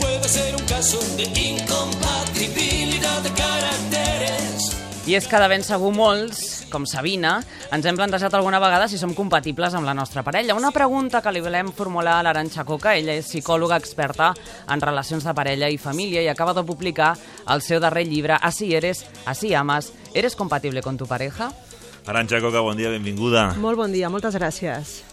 Puede 0.00 0.26
ser 0.26 0.56
un 0.56 0.64
caso 0.64 0.98
de 1.18 1.24
incompatibilidad 1.24 3.20
de 3.20 3.30
caracteres. 3.32 4.72
I 5.04 5.16
és 5.20 5.26
que 5.28 5.36
de 5.36 5.48
ben 5.50 5.60
segur 5.66 5.92
molts, 5.92 6.61
com 6.72 6.86
Sabina, 6.88 7.36
ens 7.70 7.86
hem 7.86 7.98
plantejat 7.98 8.34
alguna 8.34 8.60
vegada 8.62 8.88
si 8.88 8.98
som 8.98 9.12
compatibles 9.14 9.76
amb 9.76 9.86
la 9.86 9.94
nostra 9.94 10.24
parella. 10.24 10.56
Una 10.56 10.72
pregunta 10.72 11.20
que 11.22 11.32
li 11.32 11.44
volem 11.44 11.70
formular 11.76 12.16
a 12.18 12.24
l'Aranxa 12.26 12.64
Coca. 12.64 12.96
Ella 12.96 13.14
és 13.20 13.28
psicòloga 13.28 13.78
experta 13.78 14.32
en 14.72 14.82
relacions 14.82 15.28
de 15.28 15.36
parella 15.36 15.68
i 15.70 15.78
família 15.78 16.24
i 16.24 16.32
acaba 16.32 16.56
de 16.56 16.64
publicar 16.64 17.12
el 17.52 17.62
seu 17.62 17.80
darrer 17.80 18.06
llibre 18.08 18.40
Así 18.40 18.74
eres, 18.74 19.04
así 19.26 19.54
amas. 19.54 19.92
¿Eres 20.14 20.34
compatible 20.34 20.82
con 20.82 20.96
tu 20.96 21.06
pareja? 21.06 21.52
Arantxa 22.06 22.40
Coca, 22.40 22.60
bon 22.60 22.76
dia, 22.76 22.90
benvinguda. 22.90 23.52
Molt 23.62 23.78
bon 23.78 23.92
dia, 23.92 24.10
moltes 24.10 24.34
gràcies. 24.34 25.11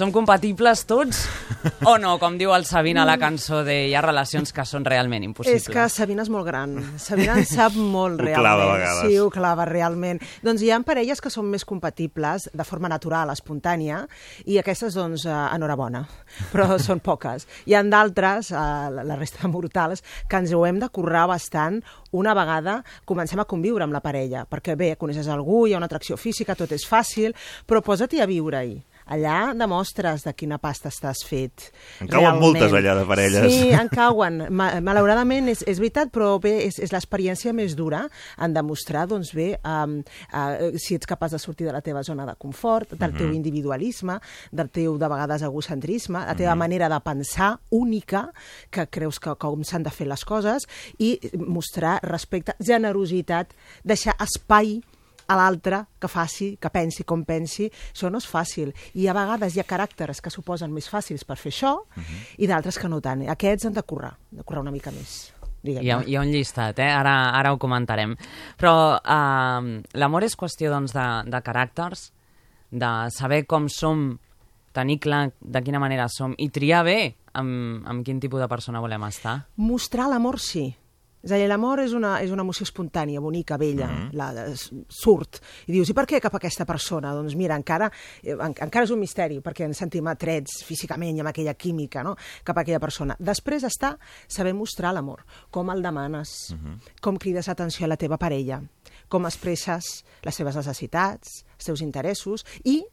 Som 0.00 0.14
compatibles 0.16 0.86
tots? 0.88 1.26
o 1.90 1.98
no, 2.00 2.14
com 2.16 2.38
diu 2.40 2.54
el 2.56 2.62
Sabina 2.64 3.02
a 3.02 3.04
la 3.04 3.18
cançó 3.20 3.58
de 3.66 3.74
hi 3.90 3.92
ha 3.92 4.00
relacions 4.00 4.48
que 4.56 4.64
són 4.64 4.86
realment 4.88 5.26
impossibles? 5.26 5.66
És 5.66 5.68
que 5.68 5.82
Sabina 5.92 6.24
és 6.24 6.30
molt 6.32 6.46
gran. 6.48 6.72
Sabina 6.96 7.34
en 7.36 7.44
sap 7.44 7.76
molt 7.76 8.16
Ho 8.16 8.24
realment. 8.24 8.38
clava 8.40 8.64
a 8.64 8.70
vegades. 8.78 9.02
Sí, 9.04 9.18
ho 9.20 9.26
clava 9.28 9.66
realment. 9.68 10.22
Doncs 10.40 10.64
hi 10.64 10.70
ha 10.72 10.78
parelles 10.88 11.20
que 11.20 11.28
són 11.28 11.50
més 11.52 11.66
compatibles 11.68 12.48
de 12.56 12.64
forma 12.64 12.88
natural, 12.88 13.28
espontània, 13.28 14.06
i 14.48 14.56
aquestes, 14.56 14.96
doncs, 14.96 15.26
eh, 15.28 15.36
enhorabona. 15.58 16.06
Però 16.48 16.78
són 16.88 17.04
poques. 17.04 17.44
Hi 17.68 17.76
han 17.76 17.92
d'altres, 17.92 18.54
eh, 18.56 18.64
la 18.96 19.04
la 19.04 19.20
resta 19.20 19.44
de 19.44 19.52
mortals, 19.52 20.00
que 20.24 20.40
ens 20.40 20.56
ho 20.56 20.64
hem 20.64 20.80
de 20.80 20.88
currar 20.88 21.26
bastant 21.28 21.82
una 22.16 22.32
vegada 22.32 22.80
comencem 23.04 23.44
a 23.44 23.44
conviure 23.44 23.84
amb 23.84 23.92
la 23.92 24.00
parella. 24.00 24.46
Perquè 24.48 24.80
bé, 24.80 24.94
coneixes 24.96 25.28
algú, 25.28 25.66
hi 25.66 25.76
ha 25.76 25.82
una 25.82 25.92
atracció 25.92 26.16
física, 26.16 26.56
tot 26.56 26.72
és 26.72 26.88
fàcil, 26.88 27.36
però 27.68 27.84
posa't-hi 27.84 28.24
a 28.24 28.30
viure-hi. 28.32 28.78
Allà 29.10 29.52
demostres 29.58 30.22
de 30.22 30.32
quina 30.38 30.58
pasta 30.62 30.88
estàs 30.92 31.24
fet. 31.26 31.66
En 32.00 32.06
cauen 32.08 32.28
realment. 32.30 32.40
moltes 32.44 32.72
allà 32.78 32.94
de 33.00 33.04
parelles. 33.08 33.46
Sí, 33.52 33.70
en 33.74 33.88
cauen. 33.90 34.44
Ma 34.54 34.68
malauradament 34.80 35.48
és, 35.50 35.64
és 35.66 35.80
veritat, 35.82 36.12
però 36.14 36.36
bé, 36.42 36.52
és, 36.68 36.78
és 36.78 36.92
l'experiència 36.94 37.52
més 37.56 37.74
dura 37.78 38.04
en 38.38 38.54
demostrar, 38.54 39.08
doncs 39.10 39.32
bé, 39.34 39.48
um, 39.66 39.98
uh, 40.30 40.70
si 40.78 40.94
ets 40.94 41.10
capaç 41.10 41.34
de 41.34 41.40
sortir 41.42 41.66
de 41.66 41.72
la 41.74 41.82
teva 41.82 42.04
zona 42.06 42.24
de 42.28 42.36
confort, 42.38 42.92
del 42.94 43.12
teu 43.16 43.26
Mhm. 43.26 43.34
individualisme, 43.40 44.20
del 44.52 44.70
teu, 44.70 44.96
de 44.98 45.08
vegades, 45.08 45.42
egocentrisme, 45.42 46.20
la 46.26 46.34
teva 46.36 46.54
Mhm. 46.54 46.58
manera 46.58 46.88
de 46.88 47.00
pensar 47.00 47.58
única, 47.70 48.30
que 48.70 48.86
creus 48.88 49.18
que 49.18 49.34
com 49.36 49.64
s'han 49.64 49.82
de 49.82 49.90
fer 49.90 50.06
les 50.06 50.24
coses, 50.24 50.68
i 50.98 51.18
mostrar 51.34 51.98
respecte, 52.02 52.54
generositat, 52.60 53.52
deixar 53.82 54.14
espai 54.20 54.80
a 55.30 55.36
l'altre 55.38 55.84
que 56.02 56.10
faci, 56.10 56.54
que 56.60 56.70
pensi 56.74 57.06
com 57.06 57.22
pensi, 57.28 57.68
això 57.92 58.10
no 58.10 58.18
és 58.18 58.26
fàcil. 58.26 58.72
I 58.98 59.06
a 59.06 59.14
vegades 59.16 59.54
hi 59.54 59.62
ha 59.62 59.68
caràcters 59.68 60.22
que 60.24 60.32
suposen 60.34 60.72
més 60.74 60.90
fàcils 60.90 61.26
per 61.26 61.38
fer 61.38 61.52
això 61.54 61.76
i 62.38 62.48
d'altres 62.50 62.80
que 62.80 62.90
no 62.90 63.00
tant. 63.04 63.22
Aquests 63.30 63.68
han 63.68 63.76
de 63.76 63.84
currar, 63.86 64.16
de 64.30 64.42
currar 64.42 64.64
una 64.66 64.74
mica 64.74 64.92
més. 64.94 65.30
Hi 65.62 65.90
ha, 65.92 66.00
hi 66.08 66.16
ha 66.16 66.22
un 66.24 66.30
llistat, 66.32 66.78
eh? 66.80 66.88
ara, 66.88 67.14
ara 67.36 67.52
ho 67.52 67.58
comentarem. 67.60 68.14
Però 68.58 68.74
uh, 68.96 69.70
l'amor 70.00 70.24
és 70.24 70.36
qüestió 70.40 70.72
doncs, 70.72 70.96
de, 70.96 71.06
de 71.28 71.42
caràcters, 71.44 72.08
de 72.70 72.90
saber 73.12 73.44
com 73.50 73.68
som, 73.68 74.14
tenir 74.72 75.00
clar 75.02 75.24
de 75.40 75.62
quina 75.66 75.80
manera 75.82 76.06
som 76.08 76.34
i 76.38 76.48
triar 76.54 76.84
bé 76.86 76.98
amb, 77.34 77.82
amb 77.90 78.04
quin 78.06 78.20
tipus 78.22 78.40
de 78.40 78.48
persona 78.48 78.80
volem 78.82 79.04
estar. 79.08 79.36
Mostrar 79.60 80.08
l'amor 80.10 80.40
sí, 80.40 80.70
És 81.22 81.32
a 81.32 81.36
dir, 81.36 81.46
l'amor 81.50 81.82
és 81.82 81.92
una, 81.92 82.14
és 82.24 82.30
una 82.32 82.40
emoció 82.42 82.64
espontània, 82.64 83.20
bonica, 83.20 83.58
bella, 83.58 83.86
mm 83.86 83.96
-hmm. 83.96 84.12
la, 84.16 84.46
s- 84.54 84.72
surt. 84.88 85.40
I 85.66 85.72
dius, 85.72 85.88
i 85.90 85.92
per 85.94 86.06
què 86.06 86.20
cap 86.20 86.34
a 86.34 86.36
aquesta 86.38 86.64
persona? 86.64 87.12
Doncs 87.12 87.34
mira, 87.34 87.56
encara, 87.56 87.90
eh, 88.22 88.32
en, 88.32 88.54
encara 88.56 88.84
és 88.84 88.90
un 88.90 88.98
misteri, 88.98 89.40
perquè 89.40 89.64
ens 89.64 89.76
sentim 89.76 90.06
atrets 90.06 90.62
físicament 90.64 91.16
i 91.16 91.20
amb 91.20 91.28
aquella 91.28 91.54
química 91.54 92.02
no? 92.02 92.16
cap 92.42 92.56
a 92.56 92.60
aquella 92.62 92.80
persona. 92.80 93.16
Després 93.18 93.64
està 93.64 93.98
saber 94.26 94.54
mostrar 94.54 94.94
l'amor, 94.94 95.24
com 95.50 95.70
el 95.70 95.82
demanes, 95.82 96.28
mm 96.52 96.56
-hmm. 96.56 97.00
com 97.00 97.18
crides 97.18 97.48
atenció 97.48 97.84
a 97.84 97.88
la 97.88 97.96
teva 97.96 98.16
parella, 98.16 98.62
com 99.08 99.26
expresses 99.26 100.04
les 100.22 100.34
seves 100.34 100.56
necessitats, 100.56 101.44
els 101.56 101.64
teus 101.64 101.80
interessos 101.80 102.44
i, 102.64 102.84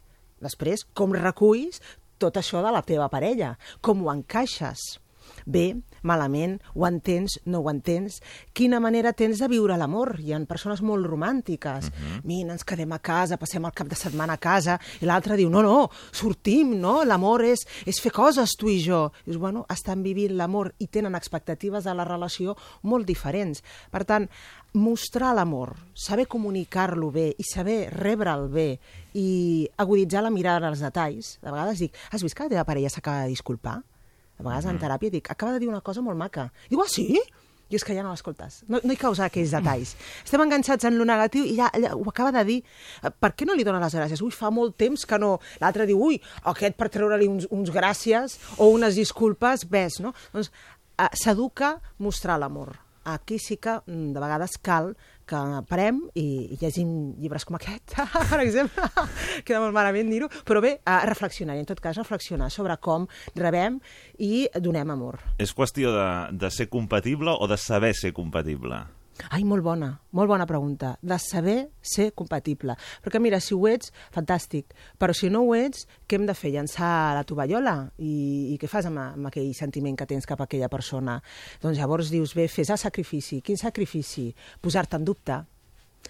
després, 0.41 0.85
com 0.93 1.13
reculls 1.13 1.81
tot 2.17 2.35
això 2.37 2.63
de 2.65 2.71
la 2.71 2.81
teva 2.81 3.09
parella, 3.09 3.57
com 3.79 4.01
ho 4.05 4.11
encaixes 4.11 4.99
bé, 5.47 5.77
malament, 6.03 6.57
ho 6.75 6.86
entens, 6.88 7.39
no 7.47 7.62
ho 7.63 7.71
entens, 7.71 8.19
quina 8.53 8.81
manera 8.83 9.13
tens 9.17 9.39
de 9.41 9.47
viure 9.49 9.77
l'amor. 9.79 10.17
Hi 10.19 10.36
ha 10.36 10.41
persones 10.45 10.83
molt 10.83 11.07
romàntiques. 11.07 11.88
Uh 11.88 11.91
-huh. 11.91 12.21
Mira, 12.23 12.51
ens 12.53 12.63
quedem 12.63 12.91
a 12.91 12.99
casa, 12.99 13.38
passem 13.38 13.65
el 13.65 13.71
cap 13.71 13.88
de 13.88 13.95
setmana 13.95 14.33
a 14.33 14.38
casa, 14.38 14.79
i 15.01 15.05
l'altre 15.05 15.38
diu, 15.38 15.49
no, 15.49 15.62
no, 15.62 15.89
sortim, 16.12 16.79
no? 16.79 17.03
L'amor 17.03 17.43
és, 17.43 17.65
és 17.86 17.99
fer 18.01 18.12
coses, 18.12 18.55
tu 18.57 18.69
i 18.69 18.79
jo. 18.83 19.12
Dius, 19.25 19.38
bueno, 19.38 19.65
estan 19.69 20.03
vivint 20.03 20.36
l'amor 20.36 20.73
i 20.79 20.88
tenen 20.88 21.15
expectatives 21.15 21.83
de 21.83 21.93
la 21.93 22.03
relació 22.03 22.55
molt 22.83 23.05
diferents. 23.05 23.63
Per 23.91 24.03
tant, 24.05 24.29
mostrar 24.73 25.33
l'amor, 25.36 25.75
saber 25.93 26.27
comunicar-lo 26.27 27.12
bé 27.12 27.36
i 27.38 27.43
saber 27.43 27.89
rebre'l 27.93 28.47
bé 28.49 28.79
i 29.13 29.67
aguditzar 29.77 30.23
la 30.23 30.29
mirada 30.29 30.67
als 30.67 30.79
detalls. 30.79 31.39
De 31.41 31.51
vegades 31.51 31.79
dic, 31.79 31.95
has 32.12 32.23
vist 32.23 32.36
que 32.36 32.43
la 32.43 32.49
teva 32.49 32.65
parella 32.65 32.89
s'acaba 32.89 33.23
de 33.23 33.29
disculpar? 33.29 33.81
A 34.38 34.43
vegades 34.45 34.69
en 34.69 34.80
teràpia 34.80 35.12
dic, 35.13 35.30
acaba 35.34 35.54
de 35.56 35.60
dir 35.63 35.69
una 35.69 35.82
cosa 35.82 36.02
molt 36.06 36.17
maca. 36.17 36.52
Diu, 36.69 36.82
ah, 36.84 36.89
sí? 36.89 37.17
I 37.67 37.76
és 37.76 37.84
que 37.84 37.91
ja 37.97 38.04
no 38.04 38.13
l'escoltes. 38.13 38.62
No, 38.71 38.80
no 38.80 38.93
hi 38.93 39.00
causa 39.00 39.26
aquells 39.26 39.52
detalls. 39.52 39.89
Estem 40.23 40.39
enganxats 40.45 40.88
en 40.88 40.95
lo 40.95 41.04
negatiu 41.04 41.43
i 41.43 41.58
ja, 41.58 41.67
ja 41.76 41.91
ho 41.97 42.06
acaba 42.08 42.32
de 42.32 42.43
dir. 42.47 42.62
Eh, 43.04 43.12
Per 43.12 43.34
què 43.36 43.47
no 43.50 43.58
li 43.58 43.65
dona 43.67 43.82
les 43.84 43.97
gràcies? 43.97 44.21
Ui, 44.23 44.32
fa 44.32 44.52
molt 44.54 44.78
temps 44.80 45.04
que 45.10 45.19
no... 45.19 45.34
L'altre 45.60 45.88
diu, 45.89 46.00
ui, 46.00 46.21
aquest 46.47 46.78
per 46.80 46.88
treure-li 46.93 47.28
uns, 47.28 47.50
uns 47.52 47.73
gràcies 47.76 48.38
o 48.58 48.69
unes 48.71 48.95
disculpes, 48.95 49.67
ves, 49.67 50.00
no? 50.00 50.13
Doncs 50.32 50.47
eh, 50.54 51.10
s'educa 51.12 51.73
mostrar 52.00 52.39
l'amor. 52.39 52.78
Aquí 53.04 53.36
sí 53.39 53.58
que 53.60 53.82
mm, 53.84 54.13
de 54.15 54.23
vegades 54.23 54.56
cal 54.63 54.93
que 55.27 55.41
parem 55.69 56.01
i, 56.17 56.57
llegim 56.61 57.13
llibres 57.21 57.45
com 57.47 57.57
aquest, 57.59 57.97
per 58.31 58.41
exemple, 58.43 58.87
queda 59.45 59.61
molt 59.63 59.75
malament 59.75 60.11
dir-ho, 60.11 60.31
però 60.47 60.63
bé, 60.63 60.77
a 60.87 61.01
reflexionar, 61.07 61.57
en 61.59 61.67
tot 61.69 61.81
cas 61.83 61.99
reflexionar 61.99 62.49
sobre 62.53 62.77
com 62.81 63.07
rebem 63.35 63.81
i 64.23 64.47
donem 64.63 64.95
amor. 64.95 65.21
És 65.41 65.53
qüestió 65.55 65.93
de, 65.95 66.07
de 66.39 66.53
ser 66.53 66.69
compatible 66.73 67.35
o 67.35 67.49
de 67.51 67.59
saber 67.61 67.93
ser 67.97 68.15
compatible? 68.15 68.85
Ai, 69.30 69.43
molt 69.43 69.63
bona, 69.65 69.89
molt 70.15 70.30
bona 70.30 70.45
pregunta. 70.47 70.93
De 71.01 71.17
saber 71.19 71.58
ser 71.82 72.12
compatible. 72.15 72.75
Perquè 73.03 73.19
mira, 73.21 73.39
si 73.43 73.56
ho 73.56 73.67
ets, 73.69 73.91
fantàstic. 74.13 74.75
Però 74.99 75.15
si 75.17 75.32
no 75.34 75.43
ho 75.45 75.56
ets, 75.58 75.88
què 76.08 76.19
hem 76.19 76.27
de 76.30 76.36
fer? 76.38 76.53
Llançar 76.53 77.15
la 77.17 77.25
tovallola? 77.27 77.75
I, 77.97 78.53
i 78.53 78.58
què 78.62 78.69
fas 78.71 78.88
amb, 78.89 79.01
amb 79.01 79.30
aquell 79.32 79.51
sentiment 79.58 79.97
que 79.97 80.08
tens 80.10 80.30
cap 80.30 80.41
a 80.41 80.47
aquella 80.47 80.69
persona? 80.71 81.19
Doncs 81.63 81.82
llavors 81.82 82.13
dius, 82.13 82.36
bé, 82.38 82.47
fes 82.51 82.71
el 82.73 82.82
sacrifici. 82.82 83.41
Quin 83.41 83.60
sacrifici? 83.60 84.30
Posar-te 84.62 84.99
en 85.01 85.08
dubte, 85.08 85.41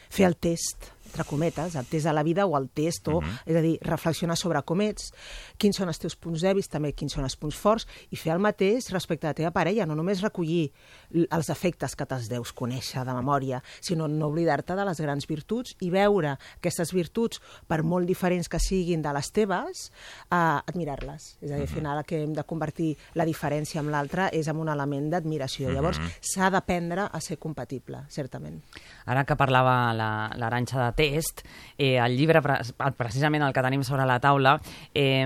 fer 0.10 0.28
el 0.30 0.38
test, 0.38 0.92
entre 1.08 1.24
cometes, 1.24 1.76
el 1.76 1.86
test 1.86 2.06
de 2.06 2.14
la 2.14 2.24
vida 2.24 2.46
o 2.46 2.58
el 2.58 2.70
test, 2.70 3.08
o, 3.10 3.22
és 3.48 3.56
a 3.56 3.62
dir, 3.64 3.78
reflexionar 3.82 4.38
sobre 4.38 4.62
com 4.68 4.82
ets, 4.86 5.10
quins 5.58 5.80
són 5.80 5.90
els 5.90 6.00
teus 6.02 6.16
punts 6.20 6.44
dèbils, 6.46 6.70
també 6.70 6.92
quins 6.94 7.16
són 7.16 7.26
els 7.26 7.38
punts 7.40 7.58
forts, 7.58 7.88
i 8.12 8.20
fer 8.20 8.34
el 8.36 8.44
mateix 8.44 8.92
respecte 8.94 9.26
a 9.28 9.32
la 9.32 9.38
teva 9.38 9.52
parella, 9.56 9.88
no 9.88 9.96
només 9.98 10.22
recollir 10.22 10.68
els 11.16 11.50
efectes 11.50 11.96
que 11.98 12.06
te'ls 12.06 12.30
deus 12.30 12.54
conèixer 12.54 13.06
de 13.08 13.16
memòria, 13.18 13.62
sinó 13.82 14.08
no 14.12 14.30
oblidar-te 14.30 14.76
de 14.78 14.86
les 14.88 15.02
grans 15.02 15.28
virtuts 15.28 15.78
i 15.82 15.90
veure 15.94 16.36
aquestes 16.60 16.94
virtuts, 16.94 17.42
per 17.68 17.82
molt 17.84 18.08
diferents 18.08 18.50
que 18.52 18.60
siguin 18.62 19.02
de 19.02 19.14
les 19.16 19.32
teves, 19.34 19.88
eh, 20.30 20.36
admirar-les. 20.36 21.38
És 21.42 21.52
a 21.52 21.56
dir, 21.56 21.64
al 21.64 21.72
final 21.72 22.04
el 22.04 22.06
que 22.06 22.22
hem 22.24 22.36
de 22.36 22.44
convertir 22.44 22.92
la 23.16 23.26
diferència 23.26 23.82
amb 23.82 23.94
l'altre 23.94 24.30
és 24.36 24.48
en 24.52 24.60
un 24.60 24.70
element 24.70 25.10
d'admiració. 25.14 25.72
Llavors, 25.72 26.00
s'ha 26.22 26.52
d'aprendre 26.54 27.08
a 27.08 27.22
ser 27.22 27.40
compatible, 27.40 28.04
certament. 28.14 28.60
Ara 29.06 29.24
que 29.26 29.38
parlava 29.40 29.94
la- 29.98 30.32
l'Aranxa 30.38 30.86
de 30.86 30.92
test, 30.94 31.42
eh, 31.78 31.98
el 31.98 32.16
llibre, 32.18 32.42
pre- 32.42 32.60
precisament 32.96 33.44
el 33.44 33.54
que 33.54 33.62
tenim 33.66 33.84
sobre 33.84 34.06
la 34.06 34.20
taula, 34.20 34.60
eh, 34.94 35.26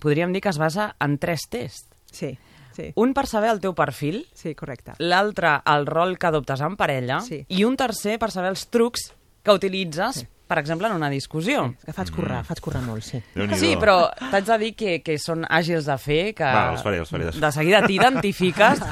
podríem 0.00 0.32
dir 0.32 0.40
que 0.42 0.48
es 0.50 0.58
basa 0.58 0.94
en 1.00 1.18
tres 1.18 1.42
tests. 1.50 1.88
Sí, 2.10 2.38
sí. 2.72 2.92
Un 2.96 3.12
per 3.14 3.26
saber 3.26 3.50
el 3.50 3.60
teu 3.60 3.74
perfil, 3.74 4.26
Sí, 4.34 4.54
correcte. 4.54 4.92
l'altre 4.98 5.60
el 5.66 5.86
rol 5.86 6.18
que 6.18 6.26
adoptes 6.26 6.60
en 6.60 6.76
parella 6.76 7.20
Sí. 7.20 7.44
i 7.48 7.64
un 7.64 7.76
tercer 7.76 8.18
per 8.18 8.30
saber 8.30 8.50
els 8.50 8.68
trucs 8.68 9.12
que 9.42 9.52
utilitzes, 9.52 10.26
per 10.46 10.58
exemple, 10.60 10.86
en 10.86 10.94
una 10.94 11.08
discussió. 11.10 11.64
Que 11.84 11.92
faig 11.92 12.10
currar, 12.14 12.42
faig 12.46 12.60
currar 12.62 12.82
molt, 12.84 13.02
sí. 13.02 13.18
Sí, 13.58 13.72
però 13.80 13.96
t'haig 14.30 14.46
de 14.46 14.58
dir 14.62 14.72
que, 14.78 14.92
que 15.02 15.16
són 15.18 15.42
àgils 15.48 15.88
de 15.90 15.96
fer, 15.98 16.20
que 16.38 16.46
Va, 16.46 16.68
els 16.74 16.84
faré, 16.86 17.00
els 17.02 17.10
faré. 17.10 17.32
de 17.34 17.50
seguida 17.52 17.82
t'identifiques 17.86 18.82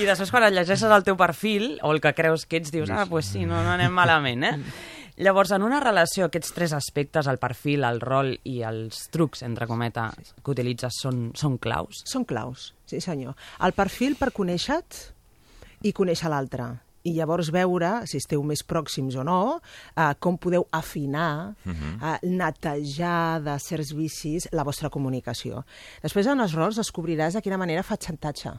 i 0.00 0.08
després 0.08 0.32
quan 0.32 0.46
et 0.48 0.54
llegeixes 0.56 0.88
el 0.88 1.04
teu 1.04 1.16
perfil 1.20 1.78
o 1.82 1.92
el 1.92 2.00
que 2.00 2.14
creus 2.16 2.46
que 2.46 2.62
ets, 2.62 2.72
dius, 2.72 2.90
ah, 2.90 3.04
pues 3.08 3.26
sí, 3.34 3.44
no, 3.44 3.60
no 3.62 3.74
anem 3.76 3.92
malament, 3.92 4.44
eh? 4.48 4.56
Llavors, 5.22 5.50
en 5.52 5.62
una 5.62 5.78
relació, 5.78 6.24
aquests 6.30 6.54
tres 6.56 6.72
aspectes, 6.72 7.26
el 7.28 7.36
perfil, 7.38 7.84
el 7.84 8.00
rol 8.00 8.32
i 8.48 8.62
els 8.64 9.10
trucs, 9.12 9.42
entre 9.44 9.66
cometes, 9.68 10.32
que 10.42 10.50
utilitzes, 10.54 10.96
són, 11.04 11.26
són 11.36 11.58
claus? 11.60 12.00
Són 12.08 12.24
claus, 12.24 12.70
sí 12.88 12.98
senyor. 13.04 13.36
El 13.60 13.74
perfil 13.76 14.16
per 14.16 14.30
conèixer-te 14.32 15.12
i 15.84 15.92
conèixer 15.92 16.32
l'altre. 16.32 16.70
I 17.04 17.12
llavors 17.16 17.50
veure, 17.50 18.06
si 18.06 18.16
esteu 18.20 18.42
més 18.46 18.62
pròxims 18.62 19.16
o 19.18 19.24
no, 19.26 19.60
eh, 19.96 20.12
com 20.22 20.36
podeu 20.38 20.68
afinar, 20.70 21.54
eh, 21.66 22.18
netejar 22.22 23.40
de 23.42 23.56
certs 23.58 23.92
vicis 23.96 24.48
la 24.52 24.62
vostra 24.64 24.90
comunicació. 24.90 25.64
Després, 26.02 26.26
en 26.30 26.40
els 26.40 26.54
rols, 26.54 26.76
descobriràs 26.78 27.34
de 27.34 27.42
quina 27.42 27.58
manera 27.58 27.82
fa 27.82 27.96
xantatge. 27.96 28.52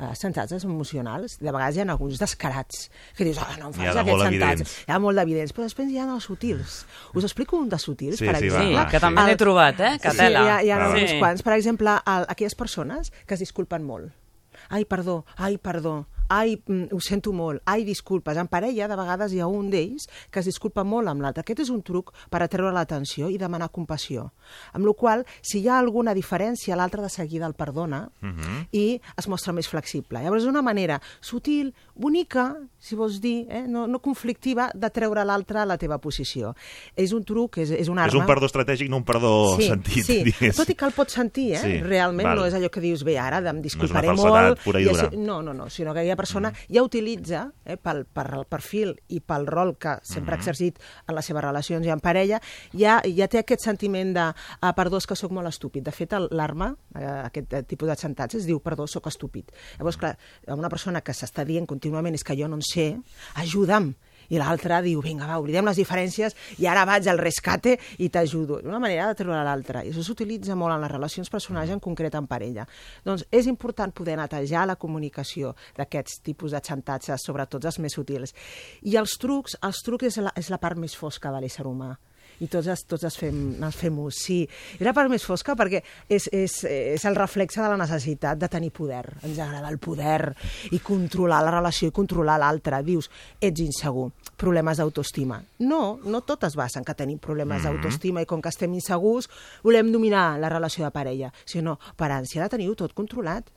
Uh, 0.00 0.14
xantatges 0.16 0.64
emocionals, 0.64 1.34
de 1.44 1.52
vegades 1.52 1.76
hi 1.76 1.80
ha 1.82 1.84
alguns 1.92 2.16
descarats, 2.18 2.86
que 3.18 3.24
dius, 3.26 3.36
ah, 3.36 3.50
no 3.60 3.66
em 3.68 3.72
fas 3.74 3.82
de 3.84 4.00
aquest 4.00 4.08
molt 4.08 4.22
xantatge. 4.24 4.46
evidents. 4.54 4.76
Hi 4.88 4.92
ha 4.94 4.98
molt 4.98 5.18
d'evidents, 5.20 5.52
però 5.52 5.66
després 5.66 5.90
hi 5.92 5.98
ha 6.00 6.06
els 6.14 6.24
sutils. 6.24 6.76
Us 7.12 7.24
explico 7.28 7.58
un 7.60 7.68
de 7.68 7.76
sutils, 7.78 8.16
Sí, 8.16 8.24
per 8.24 8.38
sí, 8.38 8.48
va, 8.48 8.62
exemple. 8.62 8.76
va, 8.78 8.86
que 8.88 9.00
també 9.04 9.26
n'he 9.28 9.36
trobat, 9.36 9.80
eh? 9.80 9.98
Que 10.00 10.10
Sí, 10.10 10.16
tela. 10.16 10.40
hi 10.40 10.48
ha, 10.48 10.62
hi 10.64 10.70
ha 10.70 10.78
Va, 10.78 10.88
va. 10.88 11.02
uns 11.02 11.12
quants. 11.20 11.42
Per 11.42 11.52
exemple, 11.52 11.90
el, 12.14 12.24
aquelles 12.32 12.54
persones 12.54 13.12
que 13.26 13.34
es 13.34 13.40
disculpen 13.40 13.84
molt. 13.84 14.08
Ai, 14.70 14.86
perdó, 14.86 15.26
ai, 15.36 15.58
perdó, 15.58 16.06
ai, 16.30 16.54
mm, 16.64 16.92
ho 16.94 17.00
sento 17.02 17.32
molt, 17.34 17.60
ai, 17.66 17.82
disculpes. 17.84 18.36
En 18.38 18.46
parella, 18.48 18.86
de 18.88 18.96
vegades 18.96 19.32
hi 19.34 19.40
ha 19.42 19.48
un 19.50 19.68
d'ells 19.72 20.06
que 20.30 20.40
es 20.40 20.46
disculpa 20.46 20.84
molt 20.86 21.10
amb 21.10 21.20
l'altre. 21.24 21.42
Aquest 21.42 21.64
és 21.66 21.70
un 21.74 21.82
truc 21.82 22.12
per 22.30 22.40
atreure 22.44 22.70
l'atenció 22.72 23.28
i 23.28 23.36
demanar 23.38 23.70
compassió. 23.74 24.30
Amb 24.72 24.86
la 24.86 24.94
qual 24.94 25.24
si 25.42 25.60
hi 25.60 25.68
ha 25.68 25.78
alguna 25.80 26.14
diferència, 26.14 26.76
l'altre 26.78 27.02
de 27.02 27.10
seguida 27.10 27.46
el 27.50 27.54
perdona 27.58 28.04
i 28.72 29.00
es 29.18 29.28
mostra 29.28 29.52
més 29.52 29.68
flexible. 29.68 30.20
Llavors, 30.22 30.44
és 30.44 30.48
una 30.48 30.62
manera 30.62 31.00
sutil, 31.20 31.72
bonica, 31.94 32.54
si 32.78 32.94
vols 32.96 33.18
dir, 33.20 33.46
eh? 33.50 33.64
no, 33.68 33.86
no 33.90 33.98
conflictiva, 34.00 34.70
de 34.74 34.90
treure 34.94 35.24
l'altre 35.26 35.58
a 35.60 35.66
la 35.66 35.76
teva 35.78 35.98
posició. 35.98 36.54
És 36.96 37.12
un 37.12 37.24
truc, 37.26 37.58
és, 37.64 37.70
és 37.74 37.88
una 37.90 38.04
arma... 38.06 38.14
És 38.14 38.20
un 38.20 38.26
perdó 38.28 38.46
estratègic, 38.46 38.88
no 38.90 39.00
un 39.02 39.04
perdó 39.08 39.32
sentit, 39.60 40.04
sí. 40.06 40.18
diguéssim. 40.30 40.56
Tot 40.56 40.70
i 40.70 40.76
que 40.78 40.86
el 40.88 40.94
pots 40.96 41.18
sentir, 41.18 41.48
eh? 41.56 41.60
Sí, 41.64 41.74
Realment 41.82 42.28
val. 42.30 42.38
no 42.40 42.46
és 42.46 42.54
allò 42.56 42.70
que 42.72 42.80
dius, 42.84 43.02
bé, 43.04 43.18
ara 43.20 43.42
em 43.50 43.60
disculparé 43.64 44.08
falsedat 44.12 44.48
molt... 44.54 44.62
pura 44.64 44.80
i 44.80 44.86
ja 44.88 44.94
dura. 44.94 45.08
sé- 45.10 45.16
No, 45.20 45.40
no, 45.42 45.52
no, 45.56 45.68
sinó 45.70 45.92
que 45.92 46.00
aquella 46.04 46.16
persona 46.20 46.52
ja 46.68 46.84
utilitza, 46.86 47.46
eh, 47.64 47.78
pel, 47.80 48.04
per 48.04 48.26
el 48.36 48.46
perfil 48.50 48.94
i 49.08 49.22
pel 49.24 49.48
rol 49.50 49.74
que 49.80 49.96
sempre 50.06 50.36
ha 50.36 50.40
exercit 50.40 50.78
en 51.06 51.16
les 51.16 51.26
seves 51.26 51.44
relacions 51.44 51.86
i 51.86 51.94
en 51.94 52.02
parella, 52.04 52.40
ja, 52.76 53.00
ja 53.04 53.28
té 53.30 53.40
aquest 53.40 53.64
sentiment 53.66 54.14
de 54.16 54.28
ah, 54.30 54.74
perdó, 54.76 55.00
és 55.00 55.08
que 55.08 55.18
sóc 55.18 55.32
molt 55.34 55.50
estúpid. 55.50 55.84
De 55.86 55.94
fet, 55.94 56.14
l'arma, 56.30 56.72
eh, 56.94 57.08
aquest 57.30 57.56
eh, 57.56 57.64
tipus 57.68 57.90
de 57.90 57.98
xantatge, 57.98 58.40
es 58.40 58.48
diu 58.48 58.60
perdó, 58.64 58.86
sóc 58.90 59.08
estúpid. 59.10 59.50
Llavors, 59.78 59.98
clar, 60.00 60.16
una 60.52 60.70
persona 60.72 61.02
que 61.04 61.16
s'està 61.16 61.46
dient 61.48 61.68
contínuament 61.70 62.16
és 62.16 62.26
que 62.26 62.36
jo 62.38 62.48
no 62.48 62.60
en 62.60 62.66
sé, 62.66 62.92
ajuda'm. 63.40 63.94
I 64.30 64.38
l'altre 64.40 64.80
diu, 64.84 65.02
vinga, 65.04 65.28
va, 65.28 65.38
oblidem 65.42 65.68
les 65.70 65.80
diferències 65.80 66.36
i 66.62 66.68
ara 66.70 66.84
vaig 66.88 67.08
al 67.10 67.20
rescate 67.20 67.76
i 67.98 68.10
t'ajudo. 68.12 68.60
Una 68.66 68.80
manera 68.82 69.08
de 69.10 69.18
treure 69.18 69.40
l'altre. 69.46 69.84
I 69.84 69.92
això 69.92 70.04
s'utilitza 70.06 70.56
molt 70.58 70.76
en 70.76 70.84
les 70.84 70.92
relacions 70.92 71.30
personals, 71.30 71.70
en 71.70 71.82
concret 71.82 72.14
en 72.18 72.28
parella. 72.30 72.66
Doncs 73.06 73.26
és 73.30 73.48
important 73.50 73.94
poder 73.94 74.18
netejar 74.20 74.66
la 74.70 74.78
comunicació 74.80 75.54
d'aquests 75.78 76.22
tipus 76.26 76.54
de 76.54 76.62
xantatges, 76.62 77.26
sobretot 77.26 77.66
els 77.66 77.80
més 77.82 77.96
sutils. 77.98 78.34
I 78.86 78.96
els 79.00 79.18
trucs, 79.20 79.58
els 79.66 79.82
trucs 79.86 80.10
és 80.12 80.22
la, 80.22 80.34
és 80.38 80.50
la 80.52 80.62
part 80.62 80.78
més 80.78 80.96
fosca 80.96 81.34
de 81.34 81.42
l'ésser 81.42 81.66
humà 81.66 81.96
i 82.40 82.48
tots, 82.48 82.68
es, 82.72 82.84
tots 82.88 83.04
es 83.08 83.16
fem, 83.20 83.38
ens 83.60 83.76
fem 83.76 83.96
ús, 84.00 84.20
sí. 84.24 84.40
És 84.78 84.84
la 84.86 84.94
part 84.96 85.10
més 85.12 85.24
fosca 85.26 85.54
perquè 85.58 85.82
és, 86.08 86.28
és, 86.32 86.56
és 86.64 87.04
el 87.08 87.18
reflexe 87.18 87.60
de 87.62 87.68
la 87.68 87.78
necessitat 87.80 88.40
de 88.40 88.48
tenir 88.52 88.72
poder. 88.74 89.04
Ens 89.26 89.38
agrada 89.38 89.68
el 89.68 89.78
poder 89.82 90.32
i 90.72 90.80
controlar 90.84 91.42
la 91.44 91.54
relació 91.58 91.90
i 91.90 91.96
controlar 91.96 92.38
l'altre. 92.40 92.80
Dius, 92.86 93.10
ets 93.40 93.64
insegur, 93.64 94.08
problemes 94.40 94.80
d'autoestima. 94.80 95.40
No, 95.66 95.98
no 96.04 96.22
totes 96.26 96.56
basen 96.56 96.86
que 96.86 96.96
tenim 96.96 97.20
problemes 97.20 97.64
d'autoestima 97.66 98.24
i 98.24 98.28
com 98.28 98.42
que 98.42 98.52
estem 98.52 98.72
insegurs 98.76 99.28
volem 99.64 99.92
dominar 99.92 100.38
la 100.40 100.52
relació 100.52 100.86
de 100.86 100.94
parella, 100.94 101.32
sinó 101.44 101.76
per 101.96 102.10
ànsia 102.14 102.44
de 102.44 102.52
tenir-ho 102.56 102.76
tot 102.78 102.96
controlat. 102.96 103.50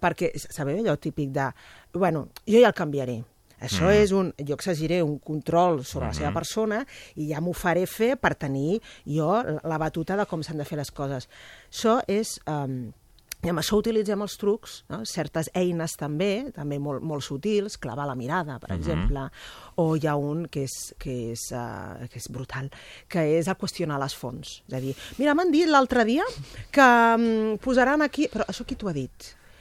Perquè 0.00 0.30
sabeu 0.40 0.78
allò 0.78 0.94
típic 0.96 1.28
de, 1.34 1.50
bueno, 1.92 2.30
jo 2.48 2.62
ja 2.62 2.70
el 2.70 2.76
canviaré, 2.76 3.18
Això 3.60 3.86
Mm. 3.88 4.02
és 4.02 4.12
un, 4.12 4.34
jo 4.38 4.54
exigiré 4.54 5.02
un 5.02 5.18
control 5.18 5.84
sobre 5.84 6.06
la 6.06 6.14
seva 6.14 6.28
Mhm. 6.30 6.34
persona 6.34 6.86
i 7.16 7.28
ja 7.28 7.40
m'ho 7.40 7.52
faré 7.52 7.86
fer 7.86 8.16
per 8.16 8.34
tenir 8.36 8.80
jo 9.04 9.42
la 9.64 9.78
batuta 9.78 10.16
de 10.16 10.26
com 10.26 10.42
s'han 10.42 10.58
de 10.58 10.64
fer 10.64 10.78
les 10.78 10.90
coses. 10.90 11.28
Això 11.72 12.02
és... 12.06 12.40
Um, 12.46 12.92
i 13.40 13.48
amb 13.50 13.60
això 13.60 13.76
utilitzem 13.78 14.20
els 14.20 14.36
trucs, 14.36 14.84
no? 14.88 15.04
certes 15.06 15.48
eines 15.54 15.92
també, 15.96 16.50
també 16.52 16.80
molt, 16.80 17.04
molt 17.06 17.22
sutils, 17.22 17.76
clavar 17.78 18.04
la 18.08 18.16
mirada, 18.16 18.58
per 18.58 18.70
Mhm. 18.72 18.78
exemple, 18.80 19.30
o 19.76 19.94
hi 19.94 20.08
ha 20.08 20.16
un 20.16 20.46
que 20.48 20.64
és, 20.64 20.92
que, 20.98 21.30
és, 21.30 21.38
uh, 21.52 22.08
que 22.08 22.18
és 22.18 22.28
brutal, 22.28 22.68
que 23.06 23.38
és 23.38 23.46
el 23.46 23.54
qüestionar 23.56 23.96
les 24.00 24.12
fonts. 24.16 24.64
És 24.66 24.74
a 24.74 24.80
dir, 24.80 24.96
mira, 25.18 25.34
m'han 25.34 25.52
dit 25.52 25.68
l'altre 25.68 26.04
dia 26.04 26.24
que 26.72 26.80
um, 27.16 27.58
posaran 27.58 28.02
aquí... 28.02 28.26
Però 28.28 28.44
això 28.44 28.64
qui 28.66 28.74
t'ho 28.74 28.88
ha 28.88 28.92
dit? 28.92 29.12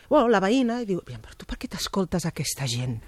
Bueno, 0.09 0.27
la 0.29 0.39
veïna, 0.39 0.83
diu, 0.83 0.99
"Aviam, 1.05 1.21
però 1.21 1.35
tu 1.37 1.45
per 1.45 1.57
què 1.59 1.67
t'escoltes 1.69 2.25
aquesta 2.25 2.65
gent? 2.65 2.99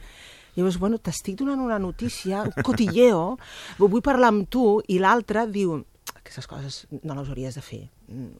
Llavors, 0.59 0.75
bueno, 0.81 0.99
t'estic 0.99 1.37
donant 1.39 1.61
una 1.63 1.79
notícia, 1.79 2.43
un 2.43 2.65
cotilleo, 2.67 3.37
vull 3.79 4.03
parlar 4.03 4.33
amb 4.33 4.49
tu, 4.51 4.65
i 4.91 4.99
l'altre 4.99 5.45
diu, 5.47 5.77
aquestes 6.19 6.49
coses 6.51 6.81
no 6.99 7.15
les 7.15 7.29
hauries 7.31 7.55
de 7.55 7.63
fer, 7.63 7.79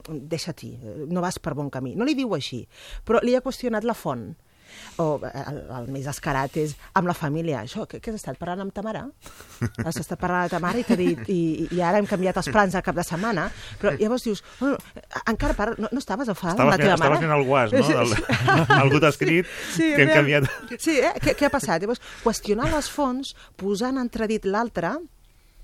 deixa-t'hi, 0.06 0.74
no 1.08 1.24
vas 1.24 1.40
per 1.40 1.56
bon 1.56 1.72
camí. 1.72 1.96
No 1.96 2.04
li 2.04 2.14
diu 2.18 2.36
així, 2.36 2.66
però 3.08 3.22
li 3.24 3.32
ha 3.34 3.42
qüestionat 3.42 3.88
la 3.88 3.96
font. 3.96 4.34
O 5.02 5.06
eh, 5.26 5.44
el, 5.46 5.60
el 5.78 5.88
més 5.94 6.08
escarat 6.10 6.56
és 6.60 6.74
amb 6.98 7.10
la 7.10 7.16
família. 7.16 7.62
Això, 7.64 7.86
què, 7.88 8.00
què 8.02 8.12
has 8.12 8.20
estat 8.20 8.38
parlant 8.40 8.64
amb 8.66 8.74
ta 8.74 8.84
mare? 8.86 9.06
Has 9.84 10.00
estat 10.02 10.20
parlant 10.20 10.46
amb 10.46 10.54
ta 10.54 10.62
mare 10.62 10.82
i 10.82 10.86
t'ha 10.86 10.98
dit 10.98 11.22
i, 11.32 11.40
i 11.70 11.82
ara 11.84 12.00
hem 12.00 12.08
canviat 12.10 12.40
els 12.42 12.50
plans 12.52 12.76
al 12.76 12.84
cap 12.86 12.98
de 12.98 13.06
setmana, 13.06 13.48
però 13.80 13.94
llavors 13.98 14.26
dius, 14.26 14.44
bueno, 14.60 14.78
encara 15.24 15.56
par... 15.58 15.70
no, 15.80 15.90
no 15.90 16.02
estaves 16.02 16.30
enfadada 16.32 16.66
amb 16.66 16.74
la 16.74 16.80
teva 16.80 16.98
mare? 17.00 17.20
fent 17.24 17.36
el 17.38 17.46
guas, 17.48 17.74
no? 17.74 17.86
Del, 17.90 18.14
algú 18.82 19.00
t'ha 19.02 19.12
escrit 19.14 19.48
Sí, 19.74 19.92
que 19.94 20.04
hem 20.04 20.14
canviat... 20.14 20.50
Sí, 20.76 20.98
eh? 21.00 21.14
què, 21.22 21.34
què 21.38 21.48
ha 21.48 21.52
passat? 21.52 21.82
Llavors, 21.82 22.02
qüestionar 22.24 22.70
les 22.74 22.90
fonts, 22.92 23.34
posant 23.60 23.96
en 23.96 24.10
entredit 24.10 24.46
l'altre, 24.50 24.96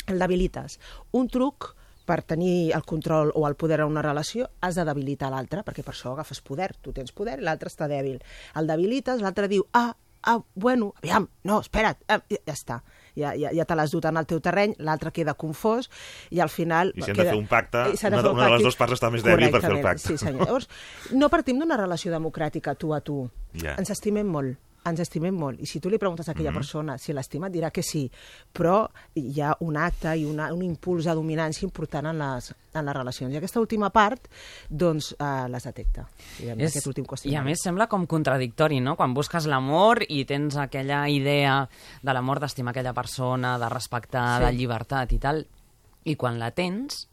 el 0.07 0.23
debilites. 0.23 0.79
Un 1.19 1.27
truc 1.29 1.73
per 2.07 2.23
tenir 2.23 2.71
el 2.77 2.85
control 2.87 3.33
o 3.35 3.45
el 3.49 3.57
poder 3.59 3.81
en 3.83 3.91
una 3.93 4.03
relació, 4.07 4.49
has 4.63 4.77
de 4.79 4.85
debilitar 4.87 5.29
l'altre, 5.35 5.65
perquè 5.67 5.83
per 5.85 5.93
això 5.97 6.15
agafes 6.15 6.41
poder. 6.41 6.73
Tu 6.81 6.93
tens 6.97 7.11
poder 7.13 7.41
i 7.41 7.47
l'altre 7.47 7.69
està 7.73 7.89
dèbil. 7.91 8.21
El 8.57 8.67
debilites, 8.71 9.21
l'altre 9.21 9.49
diu, 9.51 9.67
ah, 9.75 9.91
ah, 10.27 10.39
bueno, 10.55 10.93
aviam, 11.03 11.29
no, 11.47 11.61
espera't, 11.63 11.99
ah, 12.09 12.21
ja, 12.31 12.39
ja 12.47 12.55
està. 12.55 12.81
Ja, 13.17 13.31
ja, 13.39 13.49
ja 13.57 13.65
te 13.65 13.75
l'has 13.79 13.91
dut 13.95 14.05
en 14.05 14.19
el 14.21 14.27
teu 14.29 14.41
terreny, 14.45 14.75
l'altre 14.85 15.11
queda 15.15 15.33
confós 15.35 15.87
i 16.31 16.41
al 16.45 16.51
final... 16.53 16.91
I 16.95 17.01
si 17.03 17.13
de 17.13 17.15
queda... 17.17 17.31
fer 17.33 17.39
un 17.39 17.47
pacte, 17.49 17.79
una- 17.89 17.97
fer 17.97 18.11
un 18.13 18.19
una 18.19 18.27
de 18.27 18.35
les 18.35 18.51
pacte- 18.51 18.63
dues 18.67 18.77
parts 18.83 18.97
està 18.99 19.11
més 19.15 19.25
dèbil 19.25 19.51
per 19.55 19.63
fer 19.65 19.73
el 19.73 19.83
pacte. 19.87 20.05
Sí, 20.09 20.19
senyor. 20.21 20.45
Llavors, 20.47 20.69
no 21.17 21.31
partim 21.33 21.59
d'una 21.63 21.79
relació 21.81 22.13
democràtica 22.13 22.75
tu 22.77 22.93
a 22.93 23.01
tu. 23.01 23.23
Ja. 23.57 23.75
Ens 23.81 23.91
estimem 23.95 24.29
molt 24.29 24.59
ens 24.87 25.01
estimem 25.01 25.34
molt. 25.34 25.61
I 25.61 25.66
si 25.66 25.80
tu 25.80 25.91
li 25.91 25.99
preguntes 25.99 26.28
a 26.28 26.32
aquella 26.32 26.51
Mhm. 26.51 26.57
persona 26.57 26.99
si 26.99 27.12
l'estima, 27.12 27.49
et 27.49 27.53
dirà 27.55 27.70
que 27.70 27.82
sí. 27.82 28.11
Però 28.53 28.89
hi 29.14 29.41
ha 29.41 29.57
un 29.61 29.76
acte 29.76 30.16
i 30.16 30.24
una, 30.24 30.53
un 30.55 30.62
impuls 30.62 31.05
de 31.05 31.14
dominància 31.14 31.64
important 31.64 32.07
en 32.07 32.18
les, 32.18 32.55
en 32.74 32.84
les 32.84 32.95
relacions. 32.97 33.32
I 33.32 33.37
aquesta 33.37 33.61
última 33.61 33.91
part, 33.91 34.28
doncs, 34.68 35.14
eh, 35.18 35.49
les 35.49 35.64
detecta. 35.64 36.09
Diguem, 36.39 36.61
És, 36.61 36.70
aquest 36.72 36.87
últim 36.87 37.05
I 37.24 37.34
a 37.37 37.43
més 37.43 37.61
sembla 37.62 37.87
com 37.89 38.07
contradictori, 38.07 38.80
no? 38.80 38.97
Quan 38.97 39.14
busques 39.14 39.47
l'amor 39.47 40.03
i 40.09 40.24
tens 40.24 40.57
aquella 40.57 41.09
idea 41.09 41.68
de 42.03 42.12
l'amor, 42.12 42.41
d'estimar 42.41 42.70
aquella 42.70 42.93
persona, 42.93 43.59
de 43.59 43.68
respectar, 43.68 44.39
Sí. 44.41 44.45
de 44.47 44.53
llibertat 44.53 45.12
i 45.12 45.18
tal, 45.18 45.47
i 46.05 46.14
quan 46.16 46.39
la 46.39 46.51
tens, 46.53 47.09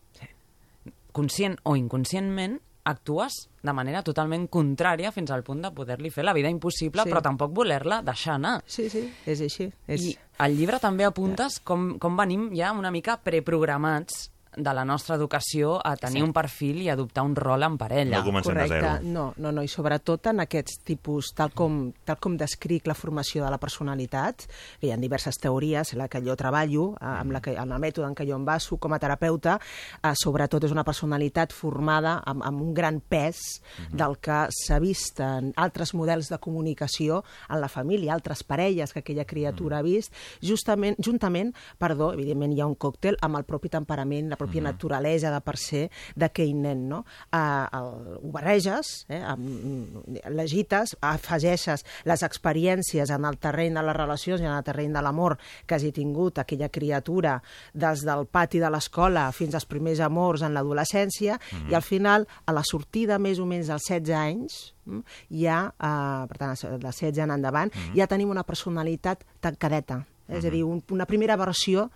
conscient 1.12 1.58
o 1.64 1.76
inconscientment, 1.76 2.60
actues 2.86 3.48
de 3.64 3.74
manera 3.74 4.02
totalment 4.04 4.48
contrària 4.52 5.12
fins 5.16 5.32
al 5.32 5.44
punt 5.44 5.62
de 5.64 5.72
poder-li 5.72 6.10
fer 6.12 6.24
la 6.26 6.34
vida 6.34 6.50
impossible, 6.50 7.04
Sí. 7.04 7.10
però 7.10 7.22
tampoc 7.22 7.54
voler-la 7.56 8.02
deixar 8.04 8.36
anar. 8.36 8.62
Sí, 8.66 8.90
sí, 8.90 9.06
és 9.26 9.40
així. 9.42 9.72
És... 9.88 10.02
I 10.02 10.18
al 10.40 10.58
llibre 10.58 10.80
també 10.80 11.06
apuntes 11.06 11.60
com, 11.64 11.98
com 12.00 12.18
venim 12.18 12.50
ja 12.56 12.72
una 12.74 12.92
mica 12.92 13.18
preprogramats 13.24 14.32
de 14.56 14.74
la 14.74 14.86
nostra 14.86 15.16
educació 15.16 15.80
a 15.86 15.96
tenir 15.98 16.22
Sí. 16.22 16.24
un 16.24 16.34
perfil 16.34 16.82
i 16.82 16.90
adoptar 16.90 17.24
un 17.24 17.36
rol 17.36 17.64
en 17.64 17.78
parella. 17.78 18.20
No 18.20 18.24
comencem 18.26 18.54
de 18.54 18.60
Correcte. 18.68 18.88
zero. 18.88 19.00
No, 19.04 19.34
no, 19.38 19.52
no, 19.52 19.64
i 19.64 19.68
sobretot 19.68 20.28
en 20.28 20.40
aquests 20.42 20.80
tipus, 20.84 21.34
tal 21.36 21.52
com, 21.54 21.92
tal 22.06 22.18
com 22.20 22.38
descric 22.38 22.88
la 22.88 22.94
formació 22.94 23.44
de 23.44 23.52
la 23.52 23.58
personalitat, 23.58 24.44
que 24.80 24.88
hi 24.88 24.92
ha 24.92 24.98
diverses 24.98 25.38
teories, 25.38 25.94
la 25.94 26.08
que 26.08 26.22
jo 26.22 26.36
treballo, 26.36 26.94
eh, 27.00 27.06
amb, 27.06 27.32
la 27.32 27.42
que, 27.42 27.58
amb 27.58 27.72
el 27.74 27.80
mètode 27.80 28.08
en 28.08 28.16
què 28.16 28.28
jo 28.28 28.36
em 28.36 28.46
baso 28.46 28.78
com 28.78 28.94
a 28.94 29.00
terapeuta, 29.00 29.60
eh, 30.04 30.14
sobretot 30.16 30.64
és 30.64 30.72
una 30.72 30.84
personalitat 30.84 31.52
formada 31.54 32.22
amb, 32.26 32.44
amb 32.44 32.62
un 32.62 32.74
gran 32.74 33.00
pes 33.02 33.62
del 33.92 34.18
que 34.20 34.48
s'ha 34.50 34.80
vist 34.80 35.20
en 35.20 35.54
altres 35.56 35.94
models 35.94 36.30
de 36.30 36.38
comunicació 36.40 37.24
en 37.50 37.62
la 37.62 37.68
família, 37.70 38.14
altres 38.14 38.44
parelles 38.44 38.94
que 38.94 39.00
aquella 39.00 39.26
criatura 39.26 39.80
ha 39.80 39.82
vist, 39.82 40.14
justament, 40.42 40.96
juntament, 41.00 41.54
perdó, 41.78 42.14
evidentment 42.14 42.54
hi 42.54 42.62
ha 42.62 42.68
un 42.68 42.76
còctel 42.76 43.18
amb 43.22 43.38
el 43.38 43.44
propi 43.46 43.70
temperament, 43.70 44.30
la 44.30 44.38
pròpia 44.44 44.64
naturalesa 44.66 45.32
de 45.34 45.42
per 45.42 45.56
ser 45.58 45.84
d'aquell 46.20 46.54
nen, 46.60 46.88
no? 46.90 47.04
Uh, 47.32 47.66
el, 47.80 47.90
ho 48.22 48.32
barreges, 48.34 48.94
eh, 49.10 49.22
amb, 49.24 50.04
l'agites, 50.30 50.96
afegeixes 51.02 51.86
les 52.10 52.24
experiències 52.28 53.10
en 53.14 53.26
el 53.26 53.38
terreny 53.42 53.74
de 53.80 53.84
les 53.88 53.96
relacions 53.98 54.42
i 54.44 54.48
en 54.48 54.54
el 54.56 54.64
terreny 54.64 54.94
de 54.94 55.02
l'amor 55.02 55.38
que 55.66 55.76
hagi 55.76 55.92
tingut 55.96 56.40
aquella 56.42 56.70
criatura 56.70 57.38
des 57.74 58.04
del 58.06 58.26
pati 58.28 58.60
de 58.60 58.70
l'escola 58.70 59.30
fins 59.32 59.56
als 59.56 59.66
primers 59.70 60.00
amors 60.04 60.44
en 60.44 60.54
l'adolescència 60.54 61.40
Mhm. 61.52 61.72
i 61.72 61.76
al 61.76 61.82
final, 61.82 62.28
a 62.46 62.52
la 62.54 62.64
sortida 62.64 63.20
més 63.20 63.40
o 63.40 63.46
menys 63.46 63.68
dels 63.68 63.84
16 63.88 64.16
anys, 64.16 64.74
mm, 64.86 65.00
ja, 65.42 65.74
uh, 65.78 66.28
per 66.28 66.38
tant, 66.38 66.56
de 66.56 66.92
16 66.92 67.24
en 67.24 67.32
endavant, 67.32 67.72
Mhm. 67.74 67.96
ja 67.96 68.08
tenim 68.08 68.30
una 68.30 68.44
personalitat 68.44 69.24
tancadeta. 69.40 70.06
És 70.32 70.46
a 70.48 70.52
dir, 70.54 70.62
un, 70.64 70.80
una 70.96 71.06
primera 71.06 71.36
versió, 71.36 71.90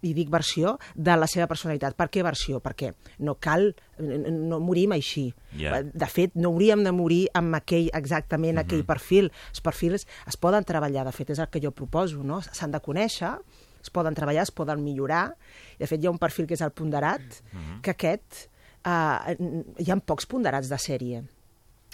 i 0.00 0.14
dic 0.16 0.30
versió, 0.32 0.76
de 0.94 1.16
la 1.18 1.28
seva 1.28 1.46
personalitat. 1.50 1.96
Per 1.98 2.08
què 2.12 2.22
versió? 2.24 2.60
Perquè 2.64 2.92
no 3.26 3.36
cal, 3.42 3.68
no 3.98 4.60
morim 4.64 4.94
així. 4.96 5.26
Ja. 5.60 5.82
De 5.84 6.08
fet, 6.08 6.34
no 6.40 6.54
hauríem 6.54 6.82
de 6.86 6.94
morir 6.96 7.26
amb 7.36 7.58
aquell, 7.58 7.90
exactament 7.96 8.62
aquell 8.62 8.86
perfil. 8.88 9.30
Els 9.52 9.62
perfils 9.64 10.06
es 10.26 10.40
poden 10.40 10.64
treballar, 10.64 11.04
de 11.04 11.12
fet, 11.12 11.34
és 11.36 11.42
el 11.42 11.50
que 11.52 11.60
jo 11.62 11.74
proposo, 11.76 12.24
no? 12.24 12.40
S'han 12.48 12.72
de 12.72 12.80
conèixer, 12.80 13.34
es 13.82 13.92
poden 13.92 14.16
treballar, 14.18 14.48
es 14.48 14.54
poden 14.54 14.82
millorar. 14.82 15.36
De 15.78 15.86
fet, 15.86 16.00
hi 16.02 16.08
ha 16.08 16.14
un 16.14 16.20
perfil 16.22 16.48
que 16.48 16.56
és 16.56 16.64
el 16.64 16.74
ponderat, 16.74 17.40
que 17.84 17.94
aquest, 17.94 18.46
eh, 18.88 19.36
hi 19.78 19.90
ha 19.92 20.00
pocs 20.00 20.26
ponderats 20.26 20.72
de 20.72 20.80
sèrie. 20.80 21.22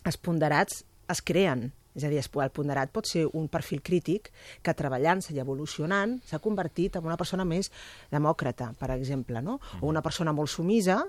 Els 0.07 0.19
ponderats 0.19 0.85
es 1.13 1.21
creen, 1.23 1.73
és 1.95 2.05
a 2.05 2.09
dir, 2.09 2.19
el 2.23 2.51
ponderat 2.51 2.91
pot 2.91 3.07
ser 3.07 3.27
un 3.33 3.49
perfil 3.49 3.83
crític 3.83 4.31
que 4.63 4.75
treballant-se 4.75 5.35
i 5.35 5.39
evolucionant 5.43 6.19
s'ha 6.25 6.39
convertit 6.39 6.97
en 6.97 7.05
una 7.05 7.17
persona 7.17 7.45
més 7.45 7.71
demòcrata, 8.11 8.73
per 8.79 8.91
exemple, 8.95 9.43
no? 9.43 9.59
O 9.81 9.87
una 9.89 10.03
persona 10.03 10.33
molt 10.33 10.49
sumisa 10.51 11.03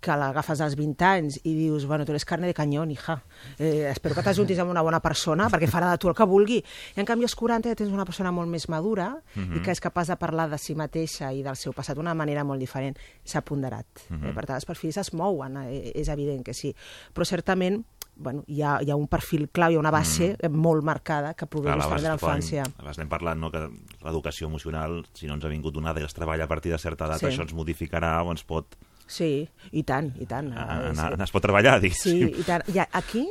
que 0.00 0.14
l'agafes 0.14 0.60
als 0.62 0.76
20 0.78 1.02
anys 1.02 1.40
i 1.42 1.52
dius, 1.56 1.84
bueno, 1.90 2.04
tu 2.06 2.12
eres 2.12 2.24
carne 2.24 2.46
de 2.46 2.54
canyón, 2.54 2.92
hija. 2.92 3.24
Eh, 3.58 3.88
espero 3.90 4.14
que 4.14 4.22
t'ajuntis 4.22 4.60
amb 4.62 4.70
una 4.70 4.84
bona 4.86 5.00
persona 5.02 5.48
perquè 5.50 5.66
farà 5.66 5.88
de 5.90 5.98
tu 5.98 6.08
el 6.08 6.14
que 6.14 6.22
vulgui. 6.30 6.60
I 6.94 7.00
en 7.02 7.08
canvi 7.08 7.26
als 7.26 7.34
40 7.34 7.72
ja 7.72 7.74
tens 7.74 7.90
una 7.90 8.04
persona 8.06 8.30
molt 8.30 8.48
més 8.48 8.68
madura 8.68 9.16
Mhm. 9.34 9.56
i 9.56 9.62
que 9.62 9.72
és 9.72 9.80
capaç 9.80 10.06
de 10.12 10.16
parlar 10.16 10.48
de 10.48 10.58
si 10.58 10.76
mateixa 10.76 11.32
i 11.32 11.42
del 11.42 11.56
seu 11.56 11.72
passat 11.72 11.96
d'una 11.96 12.14
manera 12.14 12.44
molt 12.44 12.60
diferent. 12.60 12.96
S'ha 13.24 13.40
ponderat. 13.42 13.86
Mhm. 14.10 14.28
eh? 14.28 14.32
Per 14.32 14.46
tant, 14.46 14.54
els 14.54 14.64
perfils 14.64 14.96
es 14.96 15.12
mouen, 15.12 15.56
eh? 15.56 15.90
és 15.92 16.06
evident 16.08 16.44
que 16.44 16.54
sí. 16.54 16.72
Però 17.12 17.24
certament 17.24 17.84
bueno, 18.16 18.44
hi, 18.46 18.62
ha, 18.62 18.78
hi 18.82 18.90
ha 18.90 18.96
un 18.96 19.08
perfil 19.10 19.48
clau, 19.50 19.72
hi 19.72 19.76
ha 19.76 19.82
una 19.82 19.90
base 19.90 20.36
mm. 20.36 20.54
molt 20.54 20.84
marcada 20.86 21.34
que 21.34 21.46
prové 21.50 21.70
Clar, 21.70 21.78
justament 21.80 22.04
de 22.04 22.08
la 22.08 22.18
infància. 22.18 22.64
abans 22.78 22.98
anem 22.98 23.10
parlant 23.10 23.40
no, 23.40 23.50
que 23.50 23.62
l'educació 24.04 24.48
emocional, 24.48 25.02
si 25.14 25.26
no 25.26 25.34
ens 25.38 25.44
ha 25.44 25.52
vingut 25.52 25.74
donada 25.74 26.00
i 26.00 26.06
es 26.06 26.14
treballa 26.14 26.44
a 26.44 26.50
partir 26.50 26.72
de 26.72 26.78
certa 26.78 27.06
edat, 27.06 27.20
Sí. 27.20 27.26
això 27.26 27.42
ens 27.42 27.54
modificarà 27.54 28.22
o 28.22 28.30
ens 28.30 28.44
pot, 28.44 28.76
Sí, 29.06 29.46
i 29.72 29.82
tant, 29.84 30.12
i 30.18 30.24
tant. 30.26 30.46
Eh, 30.56 30.94
sí. 30.96 31.22
es 31.22 31.30
pot 31.34 31.42
treballar, 31.44 31.76
Sí, 31.80 31.88
diguéssim. 31.90 32.40
i 32.40 32.44
tant. 32.46 32.62
Ha, 32.80 32.86
aquí 32.96 33.26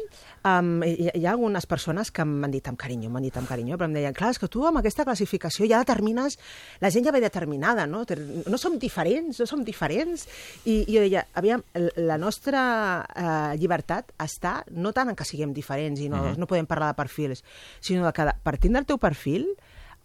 um, 0.45 0.84
hi, 0.86 1.09
hi 1.15 1.26
ha 1.26 1.32
algunes 1.32 1.65
persones 1.65 2.11
que 2.13 2.24
m'han 2.24 2.51
dit 2.53 2.67
amb 2.69 2.78
carinyo, 2.78 3.09
m'han 3.09 3.24
dit 3.26 3.36
amb 3.39 3.47
carinyo, 3.49 3.76
però 3.80 3.88
em 3.89 3.93
deien, 3.97 4.13
clar, 4.13 4.30
és 4.36 4.38
que 4.39 4.47
tu 4.53 4.61
amb 4.67 4.78
aquesta 4.78 5.03
classificació 5.03 5.65
ja 5.65 5.80
determines, 5.82 6.38
la 6.80 6.91
gent 6.93 7.05
ja 7.07 7.11
ve 7.15 7.19
determinada, 7.24 7.88
no? 7.89 8.03
No 8.45 8.57
som 8.61 8.78
diferents, 8.78 9.39
no 9.41 9.47
som 9.49 9.63
diferents. 9.65 10.28
I, 10.65 10.84
i 10.86 10.93
jo 10.93 11.01
deia, 11.01 11.26
aviam, 11.41 11.63
la 11.97 12.19
nostra 12.21 12.63
eh, 13.09 13.57
llibertat 13.57 14.11
està 14.21 14.59
no 14.78 14.93
tant 14.93 15.09
en 15.09 15.15
que 15.17 15.26
siguem 15.26 15.53
diferents 15.57 15.99
i 15.99 16.09
no, 16.09 16.21
Mhm. 16.24 16.38
no 16.38 16.45
podem 16.47 16.67
parlar 16.69 16.91
de 16.93 16.99
perfils, 17.01 17.43
sinó 17.82 18.13
que 18.13 18.30
partint 18.43 18.76
del 18.78 18.86
teu 18.86 18.99
perfil 19.01 19.47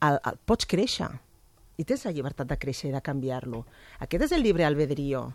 el, 0.01 0.16
el, 0.25 0.39
pots 0.47 0.64
créixer 0.64 1.11
i 1.77 1.85
tens 1.85 2.07
la 2.07 2.11
llibertat 2.12 2.49
de 2.49 2.57
créixer 2.57 2.89
i 2.89 2.93
de 2.95 3.03
canviar-lo. 3.03 3.66
Aquest 4.01 4.25
és 4.25 4.33
el 4.33 4.43
llibre 4.43 4.64
albedrío. 4.64 5.35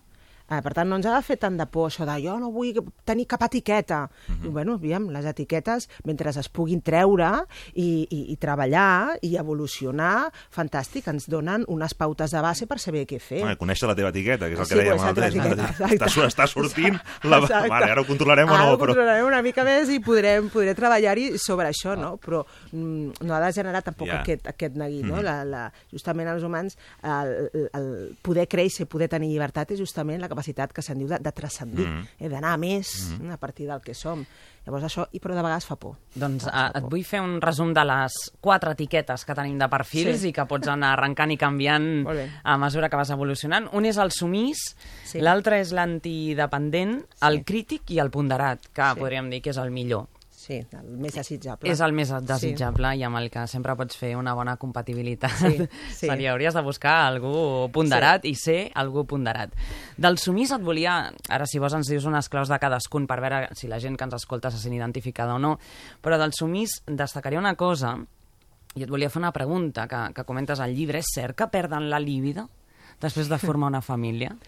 Eh, 0.53 0.61
per 0.61 0.73
tant, 0.75 0.89
no 0.89 0.97
ens 0.99 1.05
ha 1.09 1.15
de 1.15 1.21
fer 1.25 1.37
tant 1.41 1.57
de 1.57 1.65
por 1.65 1.89
això 1.89 2.05
de 2.05 2.15
jo 2.21 2.37
no 2.39 2.51
vull 2.53 2.73
tenir 3.05 3.25
cap 3.27 3.41
etiqueta. 3.47 4.03
Uh 4.27 4.33
-huh. 4.33 4.45
I, 4.45 4.49
bueno, 4.49 4.73
aviam, 4.73 5.09
les 5.09 5.25
etiquetes, 5.25 5.89
mentre 6.03 6.29
es 6.29 6.49
puguin 6.49 6.81
treure 6.81 7.45
i, 7.73 8.07
i, 8.09 8.31
i 8.33 8.35
treballar 8.37 9.17
i 9.21 9.35
evolucionar, 9.37 10.31
fantàstic, 10.51 11.07
ens 11.07 11.27
donen 11.29 11.65
unes 11.67 11.93
pautes 11.93 12.31
de 12.31 12.41
base 12.41 12.67
per 12.67 12.79
saber 12.79 13.05
què 13.07 13.19
fer. 13.19 13.43
Home, 13.43 13.57
conèixer 13.57 13.87
la 13.87 13.95
teva 13.95 14.09
etiqueta, 14.09 14.47
que 14.47 14.53
és 14.53 14.59
el 14.59 14.65
que 14.67 14.73
Sí, 14.73 14.79
dèiem 14.79 14.97
etiqueta, 15.09 16.05
Està, 16.05 16.27
està 16.27 16.47
sortint 16.47 16.99
la... 17.23 17.37
Exacte. 17.39 17.69
Vale, 17.69 17.91
ara 17.91 18.01
ho 18.01 18.05
controlarem 18.05 18.49
o 18.49 18.53
Ara 18.53 18.65
no, 18.65 18.73
ho 18.73 18.77
però... 18.77 18.87
controlarem 18.93 19.25
una 19.25 19.41
mica 19.41 19.63
més 19.63 19.89
i 19.89 19.99
podrem, 19.99 20.49
podrem 20.49 20.75
treballar-hi 20.75 21.37
sobre 21.37 21.67
això, 21.69 21.95
no? 21.97 22.17
Però 22.17 22.45
mm, 22.71 23.23
no 23.23 23.33
ha 23.33 23.39
de 23.39 23.51
generar 23.53 23.81
tampoc 23.81 24.07
Ja. 24.07 24.21
aquest, 24.21 24.47
aquest 24.47 24.75
neguit, 24.75 25.05
no? 25.05 25.15
Mhm. 25.15 25.23
La, 25.23 25.43
la, 25.45 25.73
justament 25.91 26.27
els 26.27 26.43
humans, 26.43 26.77
el, 27.01 27.49
el 27.73 28.17
poder 28.21 28.47
créixer, 28.47 28.85
poder 28.85 29.07
tenir 29.09 29.29
llibertat 29.29 29.71
és 29.71 29.79
justament 29.79 30.19
la 30.21 30.27
capacitat 30.27 30.42
que 30.73 30.81
se'n 30.81 30.97
diu 30.99 31.07
de, 31.07 31.17
de 31.19 31.31
transcendir, 31.31 31.87
Mhm. 31.87 32.07
eh, 32.19 32.29
d'anar 32.29 32.57
més 32.59 33.13
a 33.31 33.37
partir 33.37 33.67
del 33.67 33.81
que 33.81 33.93
som. 33.93 34.25
Llavors 34.65 34.83
això, 34.85 35.07
i 35.11 35.19
però 35.19 35.33
de 35.35 35.41
vegades 35.43 35.65
fa 35.65 35.75
por. 35.75 35.97
Doncs 36.15 36.45
eh, 36.47 36.69
et 36.75 36.83
vull 36.83 37.03
fer 37.03 37.19
un 37.21 37.39
resum 37.41 37.73
de 37.73 37.83
les 37.83 38.13
quatre 38.39 38.71
etiquetes 38.71 39.25
que 39.25 39.35
tenim 39.35 39.57
de 39.59 39.67
perfils 39.69 40.19
Sí. 40.21 40.29
i 40.29 40.33
que 40.33 40.45
pots 40.45 40.67
anar 40.67 40.93
arrencant 40.93 41.31
i 41.31 41.37
canviant 41.37 42.05
a 42.43 42.57
mesura 42.57 42.89
que 42.89 42.95
vas 42.95 43.09
evolucionant. 43.09 43.67
Un 43.73 43.85
és 43.85 43.97
el 43.97 44.11
sumís, 44.11 44.75
Sí. 45.05 45.19
l'altre 45.19 45.59
és 45.59 45.71
l'antidependent, 45.71 47.03
el 47.21 47.43
crític 47.43 47.89
i 47.91 47.99
el 47.99 48.09
ponderat, 48.11 48.59
que 48.73 48.89
Sí. 48.93 48.99
podríem 48.99 49.29
dir 49.29 49.41
que 49.41 49.49
és 49.51 49.57
el 49.57 49.71
millor. 49.71 50.07
Sí, 50.43 50.57
el 50.75 50.87
més 50.99 51.15
desitjable. 51.15 51.69
És 51.71 51.79
el 51.85 51.93
més 51.95 52.09
desitjable 52.27 52.89
i 52.99 53.03
amb 53.07 53.15
el 53.15 53.29
que 53.31 53.45
sempre 53.47 53.77
pots 53.79 53.95
fer 53.95 54.09
una 54.19 54.33
bona 54.35 54.57
compatibilitat. 54.59 55.37
Sí, 55.39 55.67
sí. 55.99 56.09
Seria, 56.09 56.33
hauries 56.33 56.57
de 56.57 56.63
buscar 56.65 56.97
algú 57.05 57.69
ponderat 57.71 58.27
i 58.27 58.33
ser 58.35 58.57
algú 58.75 59.05
ponderat. 59.07 59.55
Del 59.95 60.19
sumís 60.19 60.51
et 60.51 60.65
volia... 60.65 60.97
Ara, 61.31 61.47
si 61.47 61.63
vols, 61.63 61.77
ens 61.79 61.93
dius 61.93 62.09
unes 62.09 62.27
claus 62.27 62.51
de 62.51 62.59
cadascun 62.59 63.07
per 63.07 63.21
veure 63.23 63.45
si 63.55 63.71
la 63.71 63.79
gent 63.79 63.95
que 63.95 64.03
ens 64.09 64.17
escolta 64.19 64.51
se 64.51 64.59
sent 64.59 64.75
identificada 64.75 65.37
o 65.37 65.39
no. 65.39 65.55
Però 66.03 66.19
del 66.19 66.35
sumís 66.35 66.81
destacaria 66.91 67.39
una 67.39 67.55
cosa 67.55 67.95
i 68.75 68.83
et 68.83 68.91
volia 68.91 69.11
fer 69.13 69.21
una 69.21 69.31
pregunta 69.31 69.87
que, 69.87 70.09
que 70.17 70.27
comentes 70.27 70.59
al 70.59 70.75
llibre. 70.75 70.99
És 70.99 71.15
cert 71.15 71.39
que 71.39 71.47
perden 71.55 71.87
la 71.87 72.03
líbida 72.03 72.49
després 72.99 73.31
de 73.31 73.39
formar 73.39 73.71
una 73.71 73.85
família? 73.85 74.35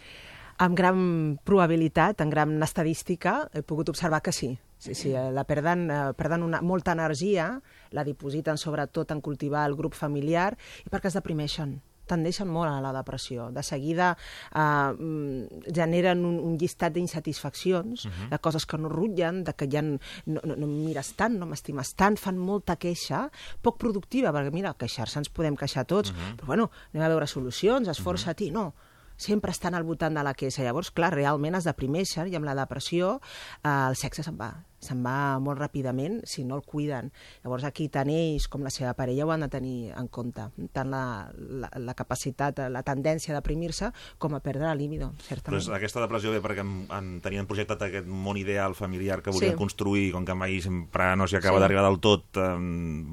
amb 0.58 0.78
gran 0.78 1.00
probabilitat, 1.43 2.22
en 2.22 2.30
gran 2.30 2.62
estadística, 2.64 3.46
he 3.54 3.64
pogut 3.64 3.89
observar 3.91 4.22
que 4.24 4.32
sí. 4.32 4.56
Sí, 4.78 4.94
sí, 4.94 5.14
eh, 5.14 5.32
la 5.32 5.46
perden, 5.46 5.90
eh, 5.90 6.14
perden 6.18 6.44
una, 6.44 6.62
molta 6.62 6.92
energia, 6.92 7.62
la 7.92 8.04
dipositen 8.04 8.58
sobretot 8.58 9.12
en 9.12 9.22
cultivar 9.22 9.66
el 9.70 9.76
grup 9.76 9.96
familiar 9.96 10.54
i 10.86 10.92
perquè 10.92 11.10
es 11.10 11.18
deprimeixen 11.18 11.80
tendeixen 12.06 12.46
molt 12.46 12.70
a 12.70 12.82
la 12.84 12.92
depressió. 12.94 13.50
De 13.50 13.64
seguida 13.66 14.12
eh, 14.54 14.62
mm, 14.62 15.66
generen 15.74 16.24
un, 16.26 16.38
un 16.38 16.58
llistat 16.62 16.94
d'insatisfaccions, 16.94 18.06
uh 18.06 18.12
-huh. 18.12 18.30
de 18.30 18.40
coses 18.40 18.66
que 18.66 18.78
no 18.78 18.90
rutllen, 18.90 19.44
de 19.44 19.54
que 19.54 19.68
ja 19.72 19.82
no, 19.82 19.98
no, 20.26 20.42
no 20.44 20.66
em 20.66 20.86
mires 20.86 21.16
tant, 21.16 21.38
no 21.38 21.46
m'estimes 21.46 21.96
tant, 21.96 22.18
fan 22.18 22.38
molta 22.38 22.76
queixa, 22.76 23.30
poc 23.62 23.78
productiva, 23.78 24.32
perquè 24.32 24.52
mira, 24.52 24.74
queixar-se 24.74 25.20
ens 25.20 25.30
podem 25.30 25.56
queixar 25.56 25.86
tots, 25.86 26.12
uh 26.12 26.16
-huh. 26.16 26.36
però 26.38 26.46
bueno, 26.46 26.72
anem 26.94 27.06
a 27.06 27.10
veure 27.10 27.28
solucions, 27.28 27.88
esforça-t'hi, 27.88 28.52
no 28.52 28.74
sempre 29.18 29.51
estan 29.51 29.76
al 29.76 29.86
voltant 29.88 30.16
de 30.16 30.24
la 30.26 30.34
queixa. 30.38 30.63
Llavors, 30.66 30.91
clar, 30.95 31.13
realment 31.16 31.55
es 31.59 31.68
deprimeixen 31.68 32.32
i 32.32 32.38
amb 32.39 32.47
la 32.47 32.55
depressió 32.57 33.18
eh, 33.18 33.70
el 33.70 33.99
sexe 33.99 34.26
se'n 34.26 34.39
va, 34.39 34.51
se'n 34.86 35.02
va 35.04 35.38
molt 35.44 35.60
ràpidament 35.60 36.22
si 36.30 36.44
no 36.46 36.56
el 36.56 36.64
cuiden. 36.64 37.12
Llavors, 37.44 37.64
aquí 37.66 37.90
tant 37.90 38.10
ells 38.10 38.48
com 38.48 38.62
la 38.64 38.70
seva 38.70 38.94
parella 38.94 39.26
ho 39.26 39.32
han 39.34 39.42
de 39.42 39.50
tenir 39.50 39.92
en 39.98 40.08
compte. 40.08 40.46
Tant 40.72 40.90
la, 40.94 41.32
la, 41.36 41.70
la 41.76 41.94
capacitat, 41.98 42.60
la 42.70 42.84
tendència 42.84 43.34
a 43.34 43.40
deprimir-se 43.42 43.92
com 44.18 44.36
a 44.36 44.40
perdre 44.40 44.66
la 44.70 44.76
libido, 44.76 45.12
Però 45.18 45.28
certament. 45.28 45.62
és, 45.62 45.70
aquesta 45.70 46.02
depressió 46.06 46.32
ve 46.32 46.42
perquè 46.42 46.62
en, 46.62 46.86
en, 46.92 47.10
tenien 47.22 47.48
projectat 47.50 47.82
aquest 47.82 48.08
món 48.08 48.38
ideal 48.38 48.76
familiar 48.76 49.22
que 49.22 49.32
volien 49.32 49.52
Sí. 49.54 49.58
construir, 49.58 50.12
com 50.14 50.26
que 50.26 50.34
mai 50.36 50.62
sempre 50.62 51.16
no 51.16 51.28
s'hi 51.28 51.38
acaba 51.38 51.58
Sí. 51.58 51.62
d'arribar 51.62 51.84
del 51.90 52.00
tot, 52.00 52.26
eh, 52.38 52.56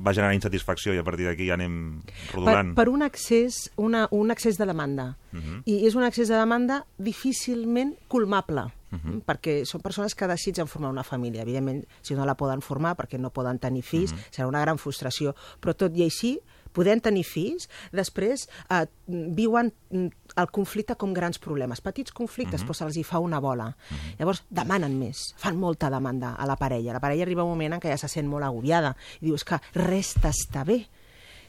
va 0.04 0.12
generar 0.14 0.34
insatisfacció 0.34 0.94
i 0.94 0.98
a 0.98 1.04
partir 1.04 1.26
d'aquí 1.26 1.46
ja 1.48 1.54
anem 1.54 2.02
per, 2.02 2.34
rodolant. 2.34 2.74
per 2.74 2.88
un 2.88 3.02
accés, 3.02 3.70
una, 3.76 4.06
un 4.10 4.30
accés 4.30 4.58
de 4.58 4.66
demanda. 4.66 5.16
Uh 5.32 5.38
-huh. 5.38 5.62
I 5.64 5.86
és 5.86 5.94
un 5.94 6.02
accés 6.04 6.28
de 6.28 6.34
demanda 6.36 6.86
difícilment 6.98 7.96
colmable, 8.08 8.64
Uh 8.92 8.98
-huh. 8.98 9.22
perquè 9.24 9.64
són 9.64 9.80
persones 9.80 10.14
que 10.14 10.26
desitgen 10.28 10.66
formar 10.68 10.90
una 10.90 11.02
família. 11.02 11.42
Evidentment, 11.42 11.84
si 12.02 12.14
no 12.14 12.26
la 12.26 12.34
poden 12.36 12.60
formar 12.60 12.94
perquè 12.96 13.18
no 13.18 13.30
poden 13.30 13.58
tenir 13.58 13.82
fills, 13.82 14.12
Uh 14.12 14.18
-huh. 14.18 14.30
serà 14.30 14.46
una 14.46 14.60
gran 14.60 14.76
frustració. 14.78 15.34
Però 15.60 15.74
tot 15.74 15.96
i 15.96 16.02
així, 16.02 16.40
podent 16.72 17.02
tenir 17.02 17.24
fills, 17.24 17.68
després 17.92 18.48
eh, 18.70 18.86
viuen 19.06 19.72
mm, 19.90 20.06
el 20.36 20.50
conflicte 20.50 20.94
com 20.96 21.12
grans 21.12 21.38
problemes. 21.38 21.80
Petits 21.80 22.12
conflictes, 22.12 22.60
Mhm. 22.62 22.68
però 22.68 22.74
se'ls 22.74 22.96
hi 22.96 23.02
fa 23.04 23.18
una 23.18 23.40
bola. 23.40 23.76
Llavors, 24.18 24.44
demanen 24.50 24.98
més, 24.98 25.34
fan 25.36 25.56
molta 25.58 25.90
demanda 25.90 26.34
a 26.34 26.46
la 26.46 26.56
parella. 26.56 26.92
La 26.92 27.00
parella 27.00 27.22
arriba 27.24 27.42
un 27.44 27.50
moment 27.50 27.74
en 27.74 27.80
què 27.80 27.90
ja 27.90 27.98
se 27.98 28.08
sent 28.08 28.26
molt 28.28 28.44
agobiada 28.44 28.96
i 29.20 29.26
dius 29.26 29.44
que 29.44 29.58
res 29.74 30.14
t'està 30.16 30.64
bé 30.64 30.88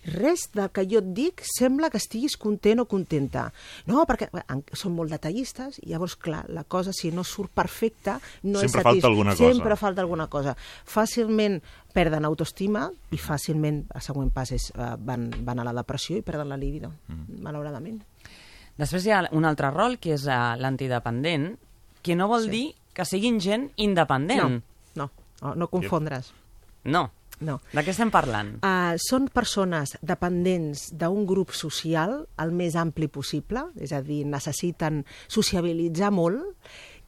res 0.05 0.49
del 0.53 0.69
que 0.71 0.83
jo 0.89 0.99
et 0.99 1.13
dic 1.15 1.41
sembla 1.47 1.89
que 1.89 1.97
estiguis 1.97 2.35
content 2.37 2.79
o 2.81 2.85
contenta. 2.85 3.51
No, 3.87 4.03
perquè 4.05 4.27
són 4.73 4.95
molt 4.95 5.09
detallistes 5.11 5.79
i 5.83 5.89
llavors, 5.93 6.15
clar, 6.15 6.43
la 6.49 6.63
cosa, 6.63 6.91
si 6.93 7.11
no 7.11 7.23
surt 7.23 7.51
perfecta, 7.55 8.19
no 8.43 8.59
Sempre 8.59 8.65
és 8.65 8.73
falta 8.83 8.89
satis- 8.89 9.05
alguna 9.05 9.31
cosa. 9.35 9.51
Sempre 9.53 9.75
falta 9.77 10.01
alguna 10.01 10.27
cosa. 10.27 10.55
Fàcilment 10.85 11.61
perden 11.93 12.25
autoestima 12.25 12.91
i 13.11 13.17
fàcilment, 13.17 13.85
el 13.93 14.01
següent 14.01 14.31
pas 14.33 14.51
és, 14.51 14.71
eh, 14.75 14.95
van, 14.99 15.29
van 15.45 15.59
a 15.59 15.63
la 15.63 15.73
depressió 15.73 16.17
i 16.17 16.21
perden 16.21 16.49
la 16.49 16.57
libido, 16.57 16.91
Mm. 17.07 17.41
malauradament. 17.41 18.01
Després 18.77 19.05
hi 19.05 19.11
ha 19.11 19.29
un 19.31 19.45
altre 19.45 19.69
rol, 19.71 19.99
que 19.99 20.13
és 20.15 20.25
uh, 20.25 20.55
l'antidependent, 20.57 21.57
que 22.01 22.15
no 22.15 22.27
vol 22.27 22.43
Sí. 22.45 22.49
dir 22.49 22.75
que 22.93 23.05
siguin 23.05 23.39
gent 23.39 23.71
independent. 23.77 24.63
No, 24.95 25.11
no, 25.41 25.55
no 25.55 25.67
confondre's. 25.69 26.33
No. 26.83 27.11
No. 27.41 27.59
De 27.73 27.81
què 27.84 27.89
estem 27.91 28.11
parlant? 28.13 28.55
Uh, 28.63 28.93
són 29.01 29.27
persones 29.34 29.97
dependents 30.01 30.91
d'un 30.95 31.25
grup 31.25 31.51
social 31.51 32.27
el 32.39 32.51
més 32.55 32.75
ampli 32.79 33.07
possible, 33.07 33.65
és 33.81 33.91
a 33.91 34.01
dir, 34.01 34.23
necessiten 34.25 35.03
sociabilitzar 35.27 36.11
molt, 36.11 36.43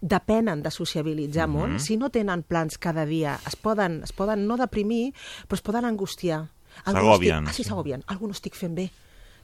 depenen 0.01 0.61
de 0.61 0.71
sociabilitzar 0.71 1.47
Mhm. 1.47 1.53
molt. 1.55 1.79
Si 1.79 1.95
no 1.97 2.09
tenen 2.09 2.43
plans 2.43 2.77
cada 2.77 3.05
dia, 3.05 3.39
es 3.47 3.55
poden, 3.55 4.01
es 4.03 4.11
poden 4.11 4.45
no 4.47 4.57
deprimir, 4.57 5.13
però 5.47 5.55
es 5.55 5.61
poden 5.61 5.85
angustiar. 5.85 6.49
S'agobien, 6.83 7.47
Ah, 7.47 7.53
sí, 7.53 7.63
s'agobien. 7.63 8.03
Algú 8.07 8.27
no 8.27 8.33
estic 8.33 8.53
fent 8.55 8.75
bé. 8.75 8.91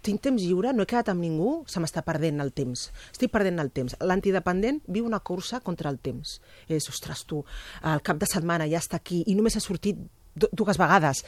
Tinc 0.02 0.20
temps 0.20 0.42
lliure, 0.42 0.74
no 0.74 0.82
he 0.84 0.86
quedat 0.88 1.10
amb 1.10 1.22
ningú, 1.22 1.64
se 1.68 1.80
m'està 1.80 2.02
perdent 2.04 2.42
el 2.42 2.52
temps. 2.52 2.92
Estic 3.12 3.32
perdent 3.32 3.60
el 3.60 3.70
temps. 3.72 3.96
L'antidependent 4.02 4.82
viu 4.88 5.06
una 5.06 5.20
cursa 5.20 5.62
contra 5.62 5.90
el 5.90 6.00
temps. 6.00 6.42
És, 6.68 6.90
ostres, 6.90 7.24
tu, 7.26 7.46
el 7.84 8.02
cap 8.02 8.18
de 8.18 8.26
setmana 8.26 8.68
ja 8.68 8.80
està 8.80 8.96
aquí 8.96 9.24
i 9.28 9.36
només 9.36 9.56
ha 9.56 9.60
sortit 9.60 9.98
dues 10.36 10.80
vegades. 10.80 11.26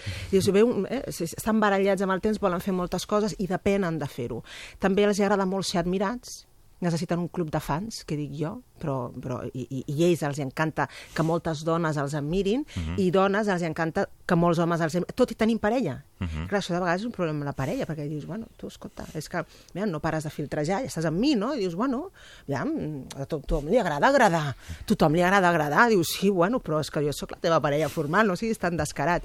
Veu, 0.54 0.86
eh, 0.90 1.04
si 1.12 1.26
estan 1.26 1.60
barallats 1.60 2.02
amb 2.02 2.16
el 2.16 2.22
temps, 2.22 2.40
volen 2.40 2.62
fer 2.62 2.74
moltes 2.74 3.06
coses 3.06 3.36
i 3.40 3.48
depenen 3.48 4.00
de 4.00 4.08
fer-ho. 4.08 4.44
També 4.80 5.06
els 5.08 5.20
agrada 5.20 5.46
molt 5.50 5.68
ser 5.68 5.80
admirats, 5.82 6.44
necessiten 6.84 7.20
un 7.20 7.30
club 7.32 7.50
de 7.52 7.60
fans, 7.64 8.04
que 8.06 8.18
dic 8.20 8.32
jo, 8.38 8.58
però, 8.80 9.10
però 9.16 9.40
i, 9.54 9.64
i, 9.70 9.84
i 9.88 10.04
ells 10.06 10.22
els 10.28 10.40
encanta 10.44 10.90
que 11.16 11.24
moltes 11.24 11.64
dones 11.64 11.98
els 11.98 12.14
admirin 12.20 12.66
Mhm. 12.76 12.98
i 13.00 13.10
dones 13.12 13.48
els 13.48 13.62
encanta 13.64 14.08
que 14.26 14.36
molts 14.36 14.60
homes 14.60 14.82
els 14.82 14.98
tot 15.16 15.32
i 15.32 15.36
tenim 15.36 15.60
parella. 15.60 16.04
Mhm. 16.20 16.48
Clar, 16.50 16.62
això 16.62 16.74
de 16.74 16.80
vegades 16.80 17.02
és 17.02 17.06
un 17.06 17.12
problema 17.16 17.40
amb 17.40 17.46
la 17.46 17.54
parella, 17.54 17.86
perquè 17.88 18.08
dius, 18.10 18.26
bueno, 18.26 18.48
tu, 18.58 18.68
escolta, 18.68 19.06
és 19.16 19.28
que 19.30 19.46
mira, 19.74 19.88
no 19.88 20.00
pares 20.00 20.24
de 20.24 20.30
filtrejar, 20.30 20.82
ja 20.84 20.88
estàs 20.88 21.06
amb 21.08 21.20
mi, 21.20 21.34
no? 21.36 21.54
I 21.56 21.60
dius, 21.60 21.76
bueno, 21.76 22.12
ja, 22.48 22.64
mm, 22.66 23.20
a 23.22 23.26
tothom 23.26 23.68
li 23.68 23.78
agrada 23.78 24.08
agradar, 24.08 24.56
a 24.56 24.86
tothom 24.86 25.14
li 25.14 25.22
agrada 25.22 25.50
agradar, 25.50 25.90
dius, 25.90 26.14
sí, 26.20 26.30
bueno, 26.30 26.60
però 26.60 26.80
és 26.80 26.92
que 26.92 27.02
jo 27.06 27.14
sóc 27.14 27.32
la 27.32 27.38
teva 27.40 27.60
parella 27.62 27.90
formal, 27.90 28.28
no 28.28 28.36
siguis 28.36 28.60
tan 28.60 28.78
descarat. 28.78 29.24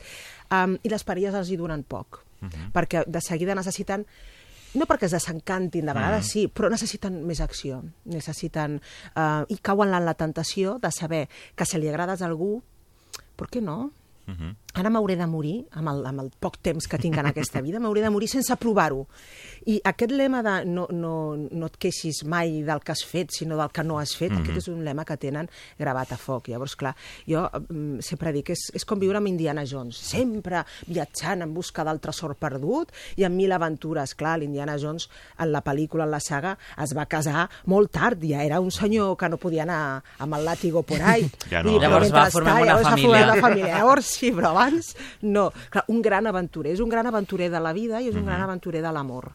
Um, 0.51 0.79
I 0.83 0.89
les 0.89 1.05
parelles 1.05 1.35
els 1.35 1.51
hi 1.51 1.57
duren 1.57 1.83
poc, 1.85 2.23
perquè 2.73 3.05
de 3.07 3.21
seguida 3.21 3.55
necessiten 3.55 4.07
no 4.75 4.87
perquè 4.87 5.05
es 5.07 5.13
desencantin, 5.13 5.87
de 5.87 5.93
vegades 5.95 6.25
Mhm. 6.27 6.31
sí, 6.31 6.49
però 6.49 6.69
necessiten 6.71 7.25
més 7.27 7.41
acció, 7.41 7.83
necessiten... 8.05 8.81
Uh, 9.17 9.45
I 9.49 9.57
cauen 9.63 9.95
en 9.95 10.05
la 10.05 10.15
tentació 10.15 10.79
de 10.79 10.91
saber 10.93 11.29
que 11.55 11.65
si 11.65 11.79
li 11.79 11.89
agrades 11.89 12.23
a 12.23 12.27
algú, 12.27 12.63
per 13.37 13.49
què 13.49 13.63
no? 13.63 13.93
Uh 14.27 14.35
-huh. 14.35 14.55
Ara 14.75 14.91
m'hauré 14.93 15.17
de 15.17 15.27
morir, 15.27 15.65
amb 15.73 15.89
el, 15.91 16.03
amb 16.07 16.21
el 16.21 16.29
poc 16.39 16.59
temps 16.63 16.87
que 16.87 16.99
tinc 17.01 17.17
en 17.19 17.27
aquesta 17.27 17.63
vida, 17.65 17.81
m'hauré 17.81 18.03
de 18.05 18.11
morir 18.13 18.29
sense 18.29 18.55
provar-ho. 18.61 19.07
I 19.67 19.79
aquest 19.85 20.13
lema 20.13 20.43
de 20.45 20.53
no, 20.69 20.85
no, 20.93 21.13
no 21.37 21.67
et 21.67 21.79
queixis 21.81 22.21
mai 22.29 22.61
del 22.63 22.83
que 22.85 22.93
has 22.93 23.03
fet, 23.05 23.33
sinó 23.35 23.57
del 23.59 23.73
que 23.75 23.83
no 23.83 23.99
has 23.99 24.13
fet, 24.17 24.31
Mhm. 24.31 24.43
aquest 24.45 24.59
és 24.59 24.69
un 24.69 24.85
lema 24.85 25.05
que 25.05 25.17
tenen 25.17 25.49
gravat 25.79 26.13
a 26.13 26.17
foc. 26.17 26.49
Llavors, 26.49 26.77
clar, 26.77 26.95
jo 27.27 27.49
mm, 27.69 27.99
sempre 28.01 28.31
dic 28.33 28.47
que 28.47 28.53
és, 28.53 28.71
és 28.75 28.85
com 28.85 29.01
viure 29.01 29.17
amb 29.19 29.27
Indiana 29.27 29.65
Jones, 29.67 29.97
sempre 29.97 30.63
viatjant 30.87 31.43
en 31.43 31.55
busca 31.55 31.83
del 31.85 31.99
tresor 31.99 32.37
perdut 32.37 32.93
i 33.17 33.25
amb 33.25 33.35
mil 33.37 33.51
aventures. 33.53 34.15
Clar, 34.15 34.39
l'Indiana 34.39 34.77
Jones, 34.79 35.09
en 35.39 35.51
la 35.51 35.65
pel·lícula, 35.65 36.05
en 36.05 36.11
la 36.13 36.21
saga, 36.21 36.57
es 36.81 36.95
va 36.97 37.07
casar 37.07 37.49
molt 37.67 37.91
tard, 37.91 38.23
ja 38.23 38.45
era 38.45 38.61
un 38.61 38.71
senyor 38.71 39.17
que 39.17 39.29
no 39.29 39.39
podia 39.39 39.63
anar 39.65 40.03
amb 40.19 40.35
el 40.35 40.45
làtigo 40.47 40.83
por 40.85 41.01
ahí. 41.03 41.29
Ja 41.51 41.63
no. 41.63 41.71
Dir, 41.71 41.79
però 41.81 41.89
Llavors 41.89 42.13
va 42.15 42.31
formar 42.31 42.55
una 42.63 42.65
llavors 42.67 42.87
una 42.87 43.41
família. 43.41 43.79
Llavors 43.79 44.05
sí, 44.07 44.31
però 44.33 44.55
abans 44.59 44.97
no. 45.23 45.51
Clar, 45.71 45.85
un 45.89 46.03
gran 46.03 46.27
aventurer, 46.27 46.73
és 46.75 46.81
un 46.81 46.89
gran 46.91 47.07
aventurer 47.07 47.51
de 47.51 47.61
la 47.61 47.73
vida 47.73 48.01
i 48.03 48.09
és 48.09 48.15
un 48.15 48.23
Mhm. 48.23 48.27
gran 48.29 48.41
aventurer 48.43 48.83
de 48.83 48.93
l'amor. 48.93 49.33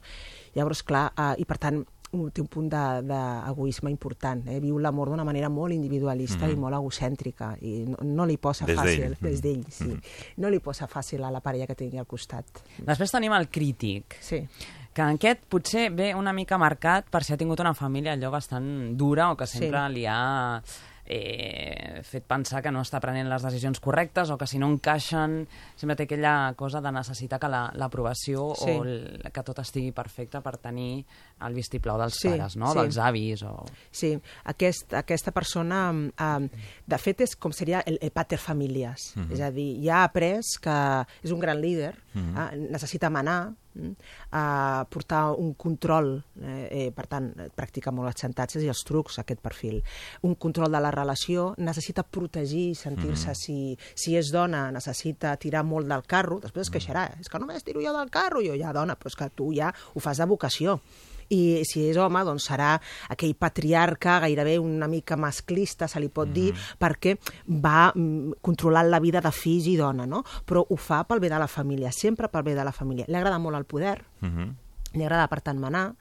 Llavors, 0.56 0.84
clar, 0.84 1.12
eh, 1.18 1.36
i 1.42 1.46
per 1.46 1.58
tant, 1.58 1.84
un, 2.14 2.30
té 2.30 2.42
un 2.42 2.48
punt 2.48 2.70
de- 2.70 3.02
d'egoisme 3.10 3.90
important. 3.90 4.48
Eh? 4.48 4.60
Viu 4.60 4.78
l'amor 4.78 5.10
d'una 5.10 5.24
manera 5.24 5.50
molt 5.50 5.74
individualista 5.74 6.46
Mhm. 6.46 6.52
i 6.54 6.56
molt 6.56 6.76
egocèntrica. 6.76 7.58
I 7.62 7.86
no, 7.88 7.98
no 8.04 8.26
li 8.28 8.38
posa 8.38 8.66
Des 8.68 8.78
fàcil, 8.78 9.00
d'ell. 9.00 9.18
des 9.20 9.38
Mhm. 9.38 9.42
d'ell, 9.42 9.66
sí. 9.72 9.98
No 10.38 10.50
li 10.52 10.60
posa 10.60 10.88
fàcil 10.88 11.24
a 11.26 11.32
la 11.32 11.40
parella 11.42 11.66
que 11.66 11.74
tingui 11.74 11.98
al 11.98 12.06
costat. 12.06 12.46
Després 12.86 13.10
tenim 13.12 13.34
el 13.34 13.50
crític. 13.50 14.16
Sí. 14.20 14.48
Que 14.94 15.02
aquest 15.02 15.42
potser 15.50 15.90
ve 15.90 16.14
una 16.14 16.32
mica 16.34 16.56
marcat 16.60 17.10
per 17.10 17.24
si 17.24 17.34
ha 17.34 17.38
tingut 17.38 17.60
una 17.60 17.74
família 17.74 18.14
allò 18.14 18.30
bastant 18.30 18.96
dura 18.96 19.32
o 19.32 19.36
que 19.36 19.48
sempre 19.48 19.80
Sí. 19.88 19.94
li 19.96 20.06
ha 20.06 20.62
eh, 21.06 22.01
fet 22.04 22.24
pensar 22.28 22.62
que 22.64 22.72
no 22.72 22.82
està 22.84 22.99
prenent 23.04 23.28
les 23.30 23.43
decisions 23.43 23.80
correctes 23.84 24.30
o 24.32 24.38
que 24.38 24.47
si 24.47 24.60
no 24.60 24.70
encaixen 24.72 25.47
sempre 25.76 25.95
té 25.99 26.04
aquella 26.08 26.54
cosa 26.56 26.82
de 26.82 26.91
necessitar 26.91 27.39
que 27.39 27.49
la- 27.51 27.72
l'aprovació 27.76 28.54
Sí. 28.56 28.72
o 28.72 28.84
el, 28.84 29.22
que 29.34 29.43
tot 29.43 29.60
estigui 29.60 29.91
perfecte 29.91 30.41
per 30.41 30.58
tenir 30.58 31.06
el 31.41 31.54
vistiplau 31.54 31.97
dels 31.99 32.16
Sí, 32.22 32.30
pares, 32.30 32.56
no? 32.58 32.72
sí. 32.72 32.80
dels 32.80 32.97
avis 32.97 33.43
o... 33.43 33.66
Sí, 33.91 34.14
aquest, 34.45 34.93
aquesta 34.93 35.32
persona, 35.32 35.91
eh, 35.91 36.49
de 36.88 36.97
fet, 36.97 37.22
és 37.22 37.36
com 37.36 37.51
seria 37.51 37.82
el, 37.86 37.97
el 38.01 38.12
pater 38.12 38.38
familias. 38.39 39.14
Mhm. 39.16 39.32
És 39.34 39.41
a 39.41 39.51
dir, 39.51 39.84
ja 39.84 40.01
ha 40.01 40.04
après 40.06 40.39
que 40.62 41.06
és 41.24 41.32
un 41.32 41.39
gran 41.39 41.60
líder, 41.62 41.95
Mhm. 42.14 42.38
eh, 42.38 42.68
necessita 42.72 43.10
manar, 43.10 43.54
mm, 43.74 43.92
eh, 44.32 44.86
portar 44.90 45.34
un 45.38 45.54
control, 45.54 46.24
eh, 46.42 46.68
eh, 46.72 46.92
per 46.92 47.08
tant, 47.08 47.32
practica 47.56 47.92
molt 47.92 48.08
els 48.12 48.22
xantatges 48.22 48.64
i 48.64 48.68
els 48.68 48.84
trucs, 48.84 49.20
aquest 49.20 49.42
perfil. 49.42 49.82
Un 50.22 50.36
control 50.36 50.72
de 50.72 50.80
la 50.80 50.92
relació, 50.92 51.54
necessita 51.58 52.04
protegir 52.04 52.70
i 52.72 52.76
sentir-se, 52.76 53.30
Mhm. 53.30 53.36
si, 53.36 53.78
si 53.96 54.16
és 54.18 54.32
dona, 54.32 54.72
necessita 54.72 55.36
tirar 55.38 55.64
molt 55.64 55.88
del 55.88 56.04
carro, 56.04 56.40
després 56.40 56.68
es 56.68 56.72
queixarà, 56.72 57.20
és 57.20 57.30
que 57.30 57.40
només 57.40 57.64
tiro 57.64 57.82
jo 57.82 57.94
del 57.98 58.10
carro, 58.10 58.42
jo 58.42 58.56
ja, 58.56 58.74
dona, 58.74 58.96
però 58.98 59.08
és 59.08 59.16
que 59.16 59.30
tu 59.30 59.54
ja 59.54 59.74
ho 59.94 60.00
fas 60.00 60.18
de 60.18 60.26
vocació 60.26 60.82
i 61.30 61.64
si 61.66 61.88
és 61.90 61.98
home, 61.98 62.24
doncs 62.26 62.48
serà 62.50 62.74
aquell 63.10 63.36
patriarca 63.36 64.20
gairebé 64.20 64.58
una 64.60 64.88
mica 64.88 65.16
masclista, 65.18 65.88
se 65.88 66.00
li 66.00 66.10
pot 66.10 66.28
dir, 66.34 66.54
perquè 66.80 67.18
va 67.48 67.92
mm, 67.96 68.40
controlant 68.42 68.90
la 68.90 69.00
vida 69.00 69.22
de 69.22 69.32
fills 69.32 69.68
i 69.68 69.78
dona, 69.78 70.06
no? 70.06 70.24
Però 70.46 70.66
ho 70.68 70.76
fa 70.76 71.04
pel 71.08 71.20
bé 71.20 71.30
de 71.30 71.40
la 71.40 71.48
família, 71.48 71.92
sempre 71.92 72.28
pel 72.28 72.44
bé 72.44 72.56
de 72.56 72.64
la 72.64 72.72
família. 72.72 73.06
Li 73.08 73.16
agrada 73.16 73.40
molt 73.40 73.56
el 73.58 73.66
poder, 73.66 74.04
Mhm. 74.22 74.56
li 74.94 75.04
agrada, 75.04 75.28
per 75.28 75.42
tant, 75.42 75.60
manar. 75.60 75.96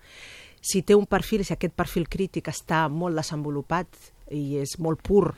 Si 0.60 0.82
té 0.82 0.94
un 0.94 1.06
perfil, 1.06 1.44
si 1.44 1.52
aquest 1.52 1.74
perfil 1.74 2.08
crític 2.08 2.46
està 2.46 2.88
molt 2.88 3.16
desenvolupat 3.16 3.86
i 4.30 4.58
és 4.58 4.78
molt 4.78 5.02
pur, 5.02 5.34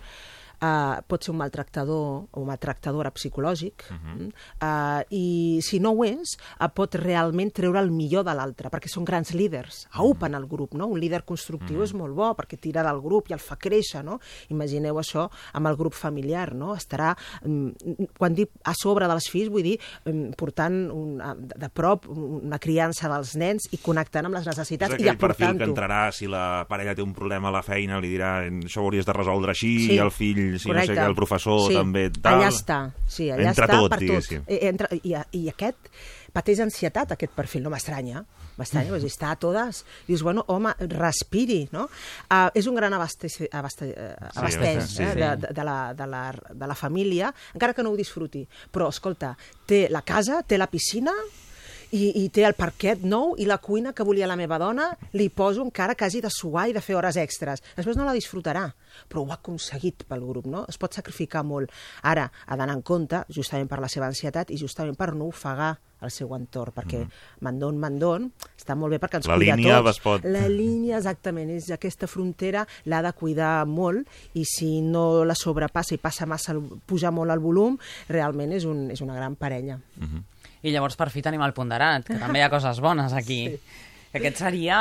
Uh, 0.65 1.03
pot 1.11 1.21
ser 1.21 1.33
un 1.33 1.41
maltractador 1.41 2.29
o 2.33 2.43
maltractadora 2.47 3.11
psicològic 3.13 3.89
uh 3.91 3.97
uh, 4.15 5.03
i 5.11 5.61
si 5.67 5.81
no 5.83 5.91
ho 5.93 6.05
és 6.07 6.37
uh, 6.61 6.69
pot 6.73 6.95
realment 6.95 7.51
treure 7.53 7.81
el 7.83 7.91
millor 7.91 8.25
de 8.25 8.33
l'altre 8.37 8.71
perquè 8.73 8.89
són 8.89 9.05
grans 9.05 9.33
líders, 9.35 9.89
aupen 9.93 10.35
el 10.39 10.47
grup 10.47 10.75
no? 10.79 10.87
un 10.87 11.01
líder 11.01 11.25
constructiu 11.27 11.83
és 11.83 11.93
molt 11.93 12.15
bo 12.15 12.31
perquè 12.39 12.57
tira 12.61 12.85
del 12.87 13.01
grup 13.03 13.29
i 13.29 13.35
el 13.37 13.43
fa 13.43 13.57
créixer 13.61 14.05
no? 14.07 14.21
imagineu 14.55 14.99
això 15.03 15.27
amb 15.53 15.67
el 15.67 15.77
grup 15.77 15.95
familiar 15.99 16.55
no? 16.55 16.75
estarà, 16.79 17.15
um, 17.45 17.75
quan 18.17 18.35
dic 18.35 18.55
a 18.65 18.75
sobre 18.79 19.09
dels 19.11 19.29
fills 19.29 19.51
vull 19.53 19.67
dir 19.67 19.77
um, 20.07 20.31
portant 20.39 20.79
un, 20.95 21.21
uh, 21.21 21.35
de 21.35 21.69
prop 21.69 22.09
una 22.09 22.59
criança 22.63 23.11
dels 23.11 23.35
nens 23.37 23.69
i 23.73 23.83
connectant 23.83 24.31
amb 24.31 24.39
les 24.39 24.47
És 24.47 24.55
necessitats 24.55 24.95
i 24.95 25.03
aquell 25.03 25.19
perfil 25.19 25.47
que 25.47 25.51
aportant-ho 25.51 25.75
entrarà 25.75 26.03
si 26.15 26.31
la 26.31 26.65
parella 26.71 26.95
té 26.95 27.03
un 27.03 27.13
problema 27.13 27.51
a 27.51 27.57
la 27.59 27.65
feina, 27.67 28.01
li 28.01 28.15
dirà 28.15 28.37
això 28.47 28.81
ho 28.83 28.89
hauries 28.89 29.07
de 29.07 29.13
resoldre 29.17 29.53
així, 29.55 29.75
Sí. 29.85 29.95
i 29.97 29.99
el 29.99 30.13
fill, 30.15 30.54
si 30.59 30.69
Correcte. 30.71 30.93
no 30.93 30.95
sé 30.95 31.01
què, 31.01 31.09
el 31.11 31.17
professor 31.19 31.61
sí. 31.69 31.79
també 31.79 32.09
tal. 32.15 32.39
Allà 32.41 32.51
està, 32.53 32.79
sí, 33.07 33.31
allà 33.31 33.51
Entra 33.53 33.69
està 33.69 33.79
tot, 33.81 33.91
per 33.91 33.99
diguéssim. 34.03 34.45
tot. 34.45 34.53
Eh, 34.55 34.69
Entra, 34.69 34.89
i, 35.01 35.15
I 35.41 35.49
aquest 35.53 35.91
pateix 36.35 36.61
ansietat, 36.65 37.13
aquest 37.15 37.33
perfil, 37.37 37.63
no 37.63 37.71
m'estranya, 37.71 38.25
m'estranya, 38.59 38.91
mm. 38.91 39.07
està 39.07 39.31
a 39.31 39.39
totes. 39.39 39.85
Dius, 40.09 40.25
bueno, 40.27 40.45
home, 40.51 40.73
respiri, 40.97 41.61
no? 41.75 41.87
Uh, 42.27 42.49
és 42.59 42.67
un 42.71 42.75
gran 42.79 42.93
abasteix, 42.97 43.39
abasteix, 43.53 43.95
Sí, 43.95 44.41
abasteix 44.43 44.83
sí, 44.83 45.03
eh, 45.03 45.13
sí. 45.13 45.21
de, 45.21 45.31
de, 45.45 45.55
de, 45.55 45.65
la, 45.65 45.79
de, 45.95 46.07
la, 46.11 46.25
de 46.51 46.67
la 46.71 46.75
família, 46.79 47.33
encara 47.55 47.75
que 47.75 47.87
no 47.87 47.95
ho 47.95 47.97
disfruti. 47.97 48.43
Però, 48.75 48.91
escolta, 48.91 49.37
té 49.67 49.87
la 49.91 50.03
casa, 50.03 50.43
té 50.43 50.59
la 50.59 50.67
piscina, 50.71 51.15
i, 51.93 52.25
i 52.25 52.29
té 52.31 52.45
el 52.47 52.55
parquet 52.55 53.03
nou 53.05 53.35
i 53.39 53.45
la 53.47 53.59
cuina 53.59 53.93
que 53.93 54.03
volia 54.07 54.27
la 54.27 54.37
meva 54.37 54.59
dona, 54.59 54.91
li 55.13 55.29
poso 55.29 55.63
encara 55.63 55.95
que 55.95 56.05
hagi 56.05 56.21
de 56.25 56.31
suar 56.31 56.69
i 56.69 56.73
de 56.73 56.81
fer 56.81 56.97
hores 56.97 57.17
extres. 57.21 57.63
Després 57.77 57.97
no 57.97 58.05
la 58.05 58.15
disfrutarà, 58.17 58.67
però 59.09 59.25
ho 59.25 59.31
ha 59.31 59.39
aconseguit 59.41 60.05
pel 60.09 60.21
grup, 60.25 60.47
no? 60.47 60.65
Es 60.69 60.79
pot 60.79 60.93
sacrificar 60.95 61.45
molt. 61.45 61.71
Ara, 62.03 62.31
ha 62.47 62.57
d'anar 62.57 62.77
en 62.79 62.83
compte, 62.83 63.25
justament 63.29 63.69
per 63.69 63.81
la 63.83 63.89
seva 63.89 64.07
ansietat 64.07 64.51
i 64.51 64.59
justament 64.61 64.97
per 64.97 65.13
no 65.15 65.27
ofegar 65.33 65.75
el 66.05 66.11
seu 66.13 66.35
entorn, 66.37 66.73
perquè 66.77 66.99
mandon, 67.41 67.79
mandon, 67.81 68.27
està 68.59 68.75
molt 68.77 68.93
bé 68.93 68.99
perquè 69.01 69.23
ens 69.23 69.29
La 69.31 69.39
cuida 69.39 69.55
línia 69.57 69.79
tots. 69.79 70.01
pot- 70.05 70.25
La 70.29 70.43
línia, 70.49 70.99
exactament, 70.99 71.49
és 71.55 71.71
aquesta 71.73 72.07
frontera, 72.07 72.67
l'ha 72.85 73.01
de 73.07 73.13
cuidar 73.17 73.65
molt 73.67 74.07
i 74.35 74.45
si 74.45 74.83
no 74.83 75.25
la 75.25 75.35
sobrepassa 75.35 75.95
i 75.95 75.99
passa 75.99 76.27
massa, 76.27 76.53
puja 76.85 77.11
molt 77.11 77.33
el 77.33 77.41
volum, 77.41 77.79
realment 78.09 78.53
és, 78.53 78.65
un, 78.69 78.91
és 78.91 79.01
una 79.01 79.15
gran 79.17 79.35
parella. 79.37 79.79
I 80.65 80.73
llavors 80.73 80.97
per 80.97 81.11
fi 81.13 81.23
tenim 81.25 81.45
el 81.45 81.53
ponderat, 81.57 82.09
que 82.09 82.21
també 82.21 82.41
hi 82.41 82.47
ha 82.47 82.53
coses 82.53 82.81
bones 82.81 83.13
aquí. 83.13 83.43
Sí. 83.53 83.83
Que 84.15 84.21
aquest 84.23 84.39
seria 84.45 84.77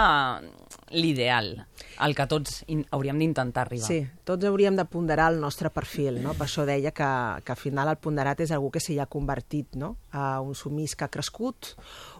l'ideal, 0.93 1.55
el 2.05 2.13
que 2.13 2.25
tots 2.29 2.59
hauríem 2.93 3.17
d'intentar 3.17 3.63
arribar. 3.65 3.87
Sí, 3.87 3.97
tots 4.29 4.45
hauríem 4.45 4.77
de 4.77 4.85
ponderar 4.85 5.31
el 5.33 5.39
nostre 5.41 5.71
perfil, 5.73 6.19
no? 6.21 6.35
Per 6.37 6.45
això 6.45 6.67
deia 6.69 6.91
que, 6.93 7.09
que 7.41 7.55
al 7.55 7.57
final 7.57 7.89
el 7.89 7.97
ponderat 7.97 8.43
és 8.45 8.53
algú 8.53 8.69
que 8.75 8.81
s'hi 8.83 8.99
ha 9.01 9.09
convertit, 9.09 9.73
no? 9.81 9.95
A 10.13 10.37
un 10.45 10.53
sumís 10.53 10.93
que 10.93 11.07
ha 11.07 11.11
crescut, 11.13 11.73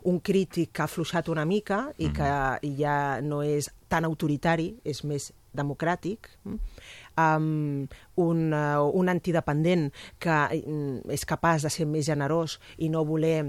un 0.09 0.20
crític 0.26 0.74
que 0.74 0.82
ha 0.82 0.89
afluixat 0.89 1.30
una 1.30 1.45
mica 1.45 1.84
i 2.01 2.09
que 2.18 2.34
ja 2.82 2.97
no 3.22 3.43
és 3.45 3.70
tan 3.93 4.09
autoritari, 4.09 4.72
és 4.84 5.03
més 5.05 5.30
democràtic, 5.53 6.32
mm? 6.43 6.59
Um, 7.18 7.86
un, 8.16 8.41
uh, 8.53 8.84
un 8.93 9.11
antidependent 9.11 9.89
que 10.20 10.39
mm, 10.61 11.11
és 11.14 11.26
capaç 11.30 11.68
de 11.68 11.74
ser 11.74 11.88
més 11.89 12.05
generós 12.07 12.59
i 12.78 12.89
no 12.93 13.05
voler 13.07 13.41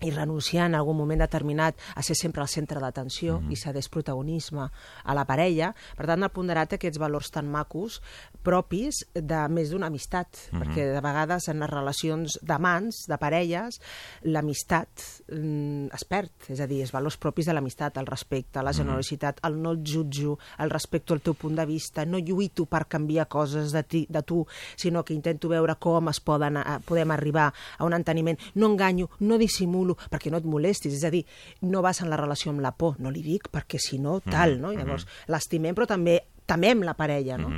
i 0.00 0.10
renunciar 0.10 0.66
en 0.66 0.74
algun 0.78 0.96
moment 0.96 1.20
determinat 1.20 1.78
a 1.94 2.02
ser 2.02 2.16
sempre 2.16 2.42
al 2.42 2.48
centre 2.48 2.80
d'atenció 2.80 3.38
mm 3.38 3.48
-hmm. 3.48 3.52
i 3.52 3.56
cedeix 3.56 3.88
protagonisme 3.88 4.70
a 5.04 5.14
la 5.14 5.24
parella. 5.24 5.74
Per 5.96 6.06
tant, 6.06 6.22
el 6.22 6.30
ponderat 6.30 6.72
aquests 6.72 6.98
valors 6.98 7.30
tan 7.30 7.50
macos 7.50 8.02
propis 8.42 9.04
de 9.14 9.48
més 9.48 9.70
d'una 9.70 9.86
amistat, 9.86 10.28
mm 10.28 10.58
-hmm. 10.58 10.62
perquè 10.62 10.94
de 10.94 11.00
vegades 11.00 11.48
en 11.48 11.60
les 11.60 11.70
relacions 11.70 12.38
d'amants, 12.42 13.06
de 13.08 13.18
parelles, 13.18 13.80
l'amistat 14.22 14.88
mm, 15.32 15.86
es 15.92 16.04
perd, 16.04 16.30
és 16.48 16.60
a 16.60 16.66
dir, 16.66 16.80
els 16.82 16.92
valors 16.92 17.16
propis 17.16 17.46
de 17.46 17.52
l'amistat, 17.52 17.96
el 17.96 18.06
respecte, 18.06 18.62
la 18.62 18.72
generositat, 18.72 19.40
el 19.42 19.60
no 19.60 19.72
et 19.72 19.80
jutjo, 19.82 20.38
el 20.58 20.70
respecto 20.70 21.14
al 21.14 21.20
teu 21.20 21.34
punt 21.34 21.56
de 21.56 21.66
vista, 21.66 22.04
no 22.04 22.18
lluito 22.18 22.66
per 22.66 22.86
canviar 22.86 23.28
coses 23.28 23.72
de, 23.72 23.82
ti, 23.82 24.06
de 24.08 24.22
tu, 24.22 24.46
sinó 24.76 25.04
que 25.04 25.14
intento 25.14 25.48
veure 25.48 25.76
com 25.76 26.08
es 26.08 26.20
poden, 26.20 26.56
a, 26.56 26.80
podem 26.84 27.10
arribar 27.10 27.52
a 27.78 27.84
un 27.84 27.92
enteniment. 27.92 28.38
No 28.54 28.66
enganyo, 28.66 29.08
no 29.20 29.38
dissimulo, 29.38 29.87
perquè 29.96 30.32
no 30.32 30.40
et 30.42 30.48
molestis, 30.48 30.96
és 30.98 31.04
a 31.06 31.12
dir, 31.14 31.24
no 31.62 31.82
vas 31.84 32.02
en 32.02 32.10
la 32.10 32.18
relació 32.20 32.52
amb 32.52 32.64
la 32.64 32.74
por, 32.76 32.98
no 33.00 33.12
li 33.14 33.22
dic 33.22 33.48
perquè 33.52 33.80
si 33.80 33.98
no, 34.02 34.18
tal, 34.20 34.58
no? 34.60 34.72
I 34.72 34.80
llavors 34.80 35.06
l'estimem, 35.28 35.76
però 35.78 35.86
també 35.86 36.18
temem 36.48 36.82
la 36.82 36.96
parella, 36.96 37.38
no? 37.38 37.52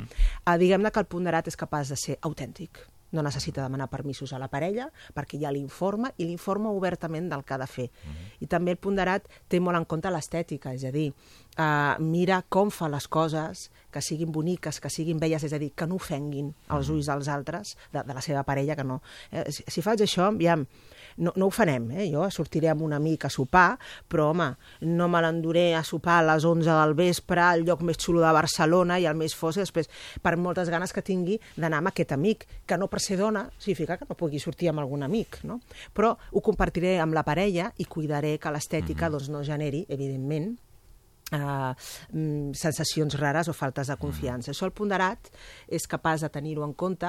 Uh, 0.45 0.57
Diguem-ne 0.59 0.91
que 0.91 0.99
el 0.99 1.07
ponderat 1.07 1.47
és 1.47 1.59
capaç 1.59 1.93
de 1.93 1.97
ser 1.99 2.17
autèntic, 2.27 2.83
no 3.11 3.23
necessita 3.23 3.63
demanar 3.63 3.89
permisos 3.91 4.31
a 4.33 4.39
la 4.39 4.47
parella 4.47 4.87
perquè 5.15 5.39
ja 5.39 5.51
l'informa 5.51 6.11
i 6.17 6.25
l'informa 6.25 6.71
obertament 6.71 7.27
del 7.31 7.43
que 7.43 7.53
ha 7.53 7.59
de 7.59 7.67
fer. 7.67 7.87
I 8.39 8.47
també 8.47 8.71
el 8.71 8.79
ponderat 8.79 9.27
té 9.51 9.59
molt 9.59 9.77
en 9.77 9.85
compte 9.85 10.11
l'estètica, 10.11 10.73
és 10.73 10.85
a 10.87 10.91
dir, 10.91 11.09
uh, 11.57 11.99
mira 11.99 12.41
com 12.49 12.71
fa 12.71 12.87
les 12.89 13.07
coses, 13.07 13.69
que 13.91 14.01
siguin 14.01 14.31
boniques, 14.31 14.79
que 14.79 14.89
siguin 14.89 15.19
belles, 15.19 15.43
és 15.43 15.53
a 15.53 15.59
dir, 15.59 15.73
que 15.75 15.87
no 15.87 15.99
ofenguin 15.99 16.53
els 16.71 16.89
ulls 16.89 17.11
dels 17.11 17.27
altres, 17.27 17.75
de, 17.91 18.03
de 18.07 18.13
la 18.15 18.23
seva 18.23 18.43
parella, 18.47 18.75
que 18.75 18.87
no. 18.87 19.01
Eh, 19.31 19.51
si, 19.51 19.67
si 19.67 19.83
faig 19.83 20.01
això, 20.01 20.29
aviam, 20.31 20.65
no, 21.17 21.33
no 21.35 21.47
ho 21.47 21.53
farem, 21.53 21.89
eh? 21.91 22.07
jo 22.11 22.27
sortiré 22.31 22.71
amb 22.71 22.85
un 22.85 22.93
amic 22.97 23.25
a 23.27 23.31
sopar, 23.33 23.77
però 24.07 24.29
home, 24.31 24.47
no 24.87 25.09
me 25.11 25.21
l'enduré 25.23 25.71
a 25.75 25.83
sopar 25.87 26.19
a 26.21 26.25
les 26.31 26.45
11 26.47 26.69
del 26.69 26.95
vespre 26.97 27.43
al 27.43 27.65
lloc 27.67 27.83
més 27.87 27.99
xulo 28.01 28.23
de 28.23 28.31
Barcelona 28.35 28.99
i 28.99 29.07
el 29.09 29.19
més 29.19 29.35
fos, 29.37 29.57
i 29.57 29.63
després 29.65 29.91
per 30.21 30.37
moltes 30.37 30.71
ganes 30.71 30.93
que 30.93 31.05
tingui 31.05 31.39
d'anar 31.55 31.81
amb 31.81 31.91
aquest 31.91 32.15
amic, 32.15 32.47
que 32.65 32.79
no 32.79 32.89
per 32.91 33.03
ser 33.03 33.19
dona 33.19 33.47
significa 33.57 33.97
que 33.97 34.07
no 34.09 34.17
pugui 34.17 34.39
sortir 34.39 34.71
amb 34.71 34.83
algun 34.83 35.03
amic, 35.03 35.41
no? 35.47 35.59
Però 35.93 36.15
ho 36.31 36.43
compartiré 36.45 36.97
amb 36.99 37.17
la 37.17 37.25
parella 37.27 37.71
i 37.77 37.85
cuidaré 37.85 38.37
que 38.41 38.51
l'estètica 38.53 39.09
doncs, 39.11 39.29
no 39.31 39.43
generi, 39.45 39.85
evidentment, 39.89 40.53
Uh, 41.31 41.71
mm, 42.11 42.51
sensacions 42.59 43.15
rares 43.15 43.47
o 43.47 43.53
faltes 43.55 43.87
de 43.87 43.95
confiança. 43.95 44.51
Això 44.51 44.67
el 44.67 44.73
ponderat 44.75 45.29
és 45.71 45.87
capaç 45.87 46.25
de 46.25 46.29
tenir-ho 46.33 46.65
en 46.67 46.73
compte. 46.75 47.07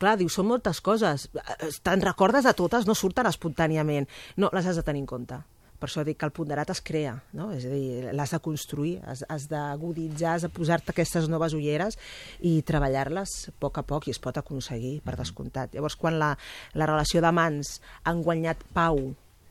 Clar, 0.00 0.14
diu, 0.16 0.30
són 0.32 0.48
moltes 0.48 0.80
coses. 0.80 1.28
Eh, 1.36 1.68
Te'n 1.84 2.00
recordes 2.00 2.48
de 2.48 2.54
totes? 2.56 2.88
No 2.88 2.96
surten 2.96 3.28
espontàniament. 3.28 4.08
No, 4.40 4.48
les 4.56 4.64
has 4.64 4.80
de 4.80 4.86
tenir 4.86 5.04
en 5.04 5.10
compte. 5.12 5.42
Per 5.80 5.88
això 5.88 6.02
dic 6.04 6.18
que 6.20 6.28
el 6.28 6.34
ponderat 6.36 6.68
es 6.74 6.82
crea, 6.84 7.14
no? 7.32 7.48
és 7.56 7.64
a 7.64 7.70
dir, 7.72 8.10
l'has 8.12 8.34
de 8.34 8.40
construir, 8.44 8.98
has, 9.08 9.22
has 9.32 9.46
d'aguditzar, 9.48 10.34
has 10.34 10.44
de 10.44 10.50
posar-te 10.52 10.92
aquestes 10.92 11.28
noves 11.32 11.56
ulleres 11.56 11.96
i 12.44 12.58
treballar-les 12.68 13.32
a 13.48 13.54
poc 13.64 13.80
a 13.80 13.84
poc 13.88 14.08
i 14.08 14.12
es 14.12 14.20
pot 14.20 14.36
aconseguir, 14.36 14.98
per 15.06 15.16
descomptat. 15.16 15.72
Llavors, 15.72 15.96
quan 15.96 16.18
la, 16.20 16.34
la 16.76 16.88
relació 16.90 17.24
d'amants 17.24 17.78
han 18.04 18.20
guanyat 18.26 18.60
pau 18.76 19.00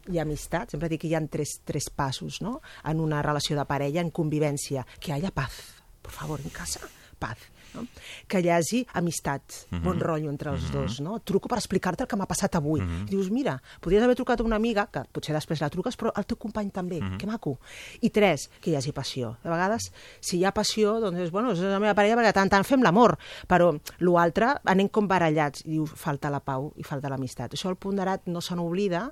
i 0.10 0.20
amistat. 0.20 0.74
Sempre 0.74 0.90
dic 0.92 1.04
que 1.04 1.12
hi 1.12 1.16
ha 1.16 1.22
tres, 1.28 1.60
tres 1.66 1.90
passos 1.90 2.42
no? 2.42 2.60
en 2.86 3.00
una 3.00 3.22
relació 3.26 3.58
de 3.58 3.66
parella, 3.70 4.02
en 4.02 4.12
convivència. 4.12 4.86
Que 5.00 5.14
hagi 5.14 5.32
paz, 5.36 5.62
por 6.02 6.12
favor, 6.16 6.42
en 6.44 6.50
casa, 6.50 6.82
paz. 7.20 7.38
No? 7.74 7.86
Que 8.28 8.40
hi 8.40 8.50
hagi 8.50 8.86
amistat, 8.94 9.44
mm 9.70 9.78
-hmm. 9.78 9.84
bon 9.84 10.00
rotllo 10.00 10.30
entre 10.30 10.52
els 10.52 10.64
mm 10.64 10.68
-hmm. 10.68 10.82
dos. 10.82 11.00
No? 11.02 11.20
Truco 11.20 11.48
per 11.48 11.58
explicar-te 11.58 12.04
el 12.04 12.08
que 12.08 12.16
m'ha 12.16 12.26
passat 12.26 12.56
avui. 12.56 12.82
Mm 12.82 12.88
-hmm. 12.88 13.08
I 13.08 13.10
dius, 13.10 13.30
mira, 13.30 13.62
podries 13.80 14.04
haver 14.04 14.16
trucat 14.16 14.40
a 14.40 14.44
una 14.44 14.56
amiga, 14.56 14.88
que 14.92 15.04
potser 15.12 15.34
després 15.34 15.62
la 15.62 15.70
truques, 15.70 15.98
però 15.98 16.12
el 16.16 16.26
teu 16.26 16.38
company 16.38 16.72
també, 16.72 17.00
mm 17.00 17.08
-hmm. 17.08 17.18
que 17.18 17.26
maco. 17.26 17.60
I 18.02 18.10
tres, 18.10 18.50
que 18.62 18.72
hi 18.72 18.76
hagi 18.76 18.92
passió. 18.92 19.38
De 19.44 19.50
vegades, 19.50 19.92
si 20.20 20.38
hi 20.38 20.46
ha 20.46 20.52
passió, 20.52 21.00
doncs 21.00 21.20
és, 21.20 21.32
bueno, 21.32 21.52
és 21.52 21.60
la 21.60 21.80
meva 21.80 21.94
parella 21.94 22.16
perquè 22.16 22.34
tant 22.34 22.50
tant 22.50 22.64
fem 22.64 22.82
l'amor, 22.82 23.18
però 23.48 23.78
l'altre 24.00 24.60
anem 24.64 24.90
com 24.90 25.08
barallats. 25.08 25.66
I 25.66 25.70
dius, 25.70 25.92
falta 25.96 26.30
la 26.30 26.40
pau 26.40 26.74
i 26.78 26.84
falta 26.84 27.10
l'amistat. 27.10 27.54
Això 27.54 27.70
el 27.70 27.76
ponderat 27.76 28.28
no 28.28 28.42
se 28.42 28.56
n'oblida 28.56 29.12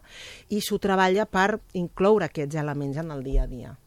i 0.49 0.61
s'ho 0.61 0.79
treballa 0.79 1.25
per 1.25 1.59
incloure 1.73 2.25
aquests 2.25 2.55
elements 2.55 2.97
en 2.97 3.11
el 3.11 3.23
dia 3.23 3.43
a 3.43 3.47
dia. 3.47 3.77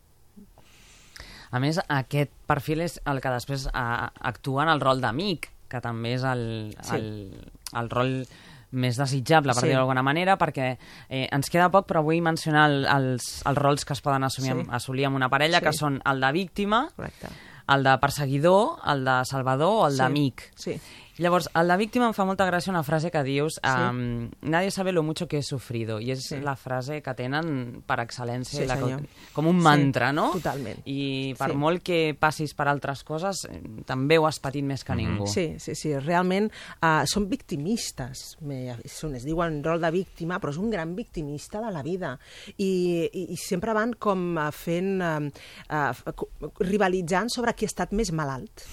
A 1.52 1.58
més, 1.58 1.80
aquest 1.88 2.30
perfil 2.46 2.80
és 2.82 3.00
el 3.10 3.20
que 3.20 3.30
després 3.34 3.66
eh, 3.66 3.72
actua 3.74 4.62
en 4.62 4.68
el 4.70 4.80
rol 4.80 5.00
d'amic, 5.00 5.48
que 5.70 5.80
també 5.80 6.14
és 6.14 6.22
el, 6.24 6.76
Sí. 6.82 6.94
el, 6.96 7.50
el 7.78 7.90
rol 7.90 8.26
més 8.72 8.96
desitjable, 8.96 9.52
per 9.52 9.62
Sí. 9.62 9.66
dir-ho 9.68 9.80
d'alguna 9.80 10.02
manera, 10.02 10.36
perquè 10.38 10.76
eh, 11.08 11.28
ens 11.32 11.50
queda 11.50 11.70
poc, 11.70 11.88
però 11.88 12.04
vull 12.06 12.20
mencionar 12.22 12.68
el, 12.70 12.86
els, 12.86 13.42
els 13.44 13.58
rols 13.58 13.84
que 13.84 13.92
es 13.94 14.00
poden 14.00 14.22
assumir, 14.24 14.52
Sí. 14.52 14.58
amb, 14.60 14.70
assolir 14.72 15.06
amb 15.06 15.16
una 15.16 15.28
parella, 15.28 15.58
Sí. 15.58 15.64
que 15.64 15.72
són 15.72 16.00
el 16.04 16.20
de 16.20 16.32
víctima, 16.32 16.88
Correcte. 16.94 17.28
el 17.68 17.82
de 17.82 17.98
perseguidor, 17.98 18.78
el 18.86 19.04
de 19.04 19.24
salvador 19.24 19.72
o 19.82 19.86
el 19.88 19.92
Sí. 19.94 19.98
d'amic. 19.98 20.52
Sí. 20.54 20.80
Llavors, 21.20 21.50
el 21.54 21.68
de 21.68 21.76
víctima 21.76 22.06
em 22.08 22.14
fa 22.16 22.24
molta 22.24 22.46
gràcia 22.48 22.72
una 22.72 22.80
frase 22.82 23.10
que 23.12 23.20
dius 23.26 23.58
um, 23.60 24.30
nadie 24.48 24.70
sabe 24.72 24.90
lo 24.96 25.02
mucho 25.04 25.26
que 25.28 25.36
he 25.38 25.42
sufrido 25.44 25.98
i 26.00 26.10
és 26.14 26.22
Sí. 26.30 26.38
la 26.40 26.54
frase 26.56 27.02
que 27.04 27.12
tenen 27.14 27.82
per 27.84 27.98
excel·lència 28.00 28.62
Sí, 28.62 28.66
la, 28.66 28.78
senyor. 28.80 29.02
com 29.36 29.46
un 29.50 29.58
Sí, 29.58 29.64
mantra, 29.66 30.12
no? 30.16 30.30
totalment. 30.32 30.80
I 30.88 31.34
per 31.36 31.50
Sí. 31.50 31.56
molt 31.60 31.82
que 31.84 32.16
passis 32.18 32.54
per 32.56 32.68
altres 32.68 33.04
coses, 33.04 33.44
també 33.84 34.16
ho 34.16 34.26
has 34.26 34.38
patit 34.40 34.64
més 34.64 34.82
que 34.82 34.94
ningú. 34.96 35.26
Sí, 35.28 35.56
sí, 35.58 35.74
sí. 35.74 35.92
Realment 35.98 36.48
uh, 36.80 37.04
són 37.04 37.28
victimistes. 37.28 38.38
Me, 38.40 38.76
són, 38.86 39.14
es 39.16 39.24
diuen 39.28 39.62
rol 39.62 39.80
de 39.80 39.90
víctima, 39.90 40.40
però 40.40 40.50
és 40.54 40.58
un 40.58 40.70
gran 40.70 40.94
victimista 40.96 41.60
de 41.60 41.70
la 41.70 41.82
vida. 41.82 42.18
I, 42.56 43.10
i, 43.12 43.26
i 43.32 43.36
sempre 43.36 43.74
van 43.76 43.92
com 43.92 44.36
uh, 44.38 44.48
fent... 44.52 45.02
Uh, 45.02 45.28
uh, 45.68 46.54
rivalitzant 46.60 47.28
sobre 47.28 47.52
qui 47.54 47.66
ha 47.66 47.70
estat 47.74 47.92
més 47.92 48.10
malalt. 48.12 48.64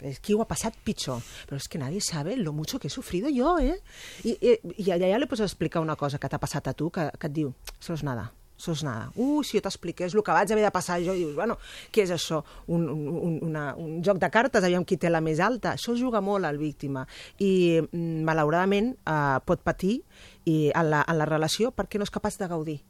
És 0.00 0.20
qui 0.20 0.34
ho 0.34 0.42
ha 0.42 0.48
passat 0.48 0.76
pitjor. 0.84 1.22
Però 1.48 1.60
és 1.60 1.68
que 1.68 1.80
nadie 1.80 2.00
sabe 2.04 2.36
lo 2.36 2.52
mucho 2.52 2.78
que 2.78 2.88
he 2.88 2.90
sufrido 2.90 3.30
yo, 3.32 3.58
eh? 3.58 3.78
I, 4.24 4.36
i, 4.40 4.56
i 4.86 4.90
allà 4.92 5.12
ja 5.12 5.20
li 5.20 5.28
pots 5.30 5.44
explicar 5.46 5.84
una 5.84 5.96
cosa 5.96 6.18
que 6.18 6.28
t'ha 6.28 6.40
passat 6.42 6.68
a 6.68 6.74
tu, 6.76 6.90
que, 6.90 7.08
que 7.16 7.30
et 7.30 7.36
diu, 7.36 7.54
és 7.80 8.04
nada, 8.04 8.30
és 8.56 8.82
nada. 8.84 9.10
Uh, 9.14 9.42
si 9.44 9.58
jo 9.58 9.62
t'expliqués 9.64 10.14
el 10.14 10.24
que 10.24 10.34
vaig 10.34 10.50
haver 10.52 10.64
de 10.64 10.72
passar 10.74 10.98
jo, 11.04 11.14
dius, 11.16 11.34
bueno, 11.36 11.58
què 11.92 12.06
és 12.06 12.12
això? 12.14 12.42
Un, 12.72 12.88
un, 12.88 13.38
una, 13.44 13.68
un 13.80 14.00
joc 14.04 14.20
de 14.22 14.30
cartes, 14.32 14.64
aviam 14.64 14.84
qui 14.84 14.98
té 15.00 15.12
la 15.12 15.22
més 15.24 15.40
alta. 15.44 15.76
Això 15.76 15.96
juga 15.96 16.22
molt 16.24 16.48
al 16.48 16.58
víctima. 16.58 17.06
I, 17.38 17.82
mm, 17.84 18.24
malauradament, 18.26 18.94
eh, 19.06 19.38
pot 19.46 19.62
patir 19.62 20.00
i 20.46 20.72
en 20.72 20.90
la, 20.90 21.04
en 21.06 21.20
la 21.20 21.28
relació 21.28 21.72
perquè 21.74 22.00
no 22.00 22.08
és 22.08 22.14
capaç 22.14 22.40
de 22.40 22.48
gaudir. 22.50 22.80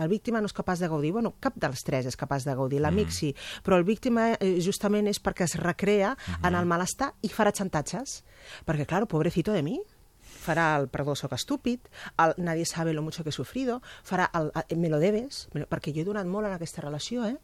El 0.00 0.08
víctima 0.08 0.40
no 0.40 0.48
és 0.48 0.56
capaç 0.56 0.80
de 0.80 0.88
gaudir. 0.88 1.12
Bueno, 1.12 1.34
cap 1.40 1.56
dels 1.60 1.84
tres 1.84 2.06
és 2.06 2.16
capaç 2.16 2.46
de 2.48 2.54
gaudir. 2.56 2.80
L'amic 2.80 3.10
sí. 3.12 3.34
Però 3.66 3.76
el 3.76 3.84
víctima 3.84 4.32
eh, 4.32 4.58
justament 4.64 5.10
és 5.10 5.20
perquè 5.22 5.44
es 5.44 5.56
recrea 5.60 6.14
en 6.42 6.54
el 6.54 6.66
malestar 6.66 7.12
i 7.22 7.28
farà 7.28 7.52
xantatges. 7.52 8.22
Perquè, 8.66 8.86
claro, 8.86 9.06
pobrecito 9.06 9.52
de 9.52 9.62
mi, 9.62 9.78
farà 10.40 10.70
el 10.80 10.88
perdó, 10.88 11.14
sóc 11.18 11.32
estúpid, 11.36 11.86
el 12.18 12.34
nadie 12.38 12.64
sabe 12.66 12.92
lo 12.92 13.02
mucho 13.02 13.22
que 13.22 13.30
he 13.30 13.32
sufrido, 13.36 13.80
farà 14.02 14.30
el, 14.34 14.50
el 14.68 14.78
me 14.80 14.88
lo 14.88 14.98
debes, 14.98 15.48
perquè 15.68 15.92
jo 15.94 16.02
he 16.02 16.08
donat 16.08 16.26
molt 16.26 16.48
en 16.48 16.56
aquesta 16.56 16.82
relació, 16.82 17.26
eh? 17.28 17.36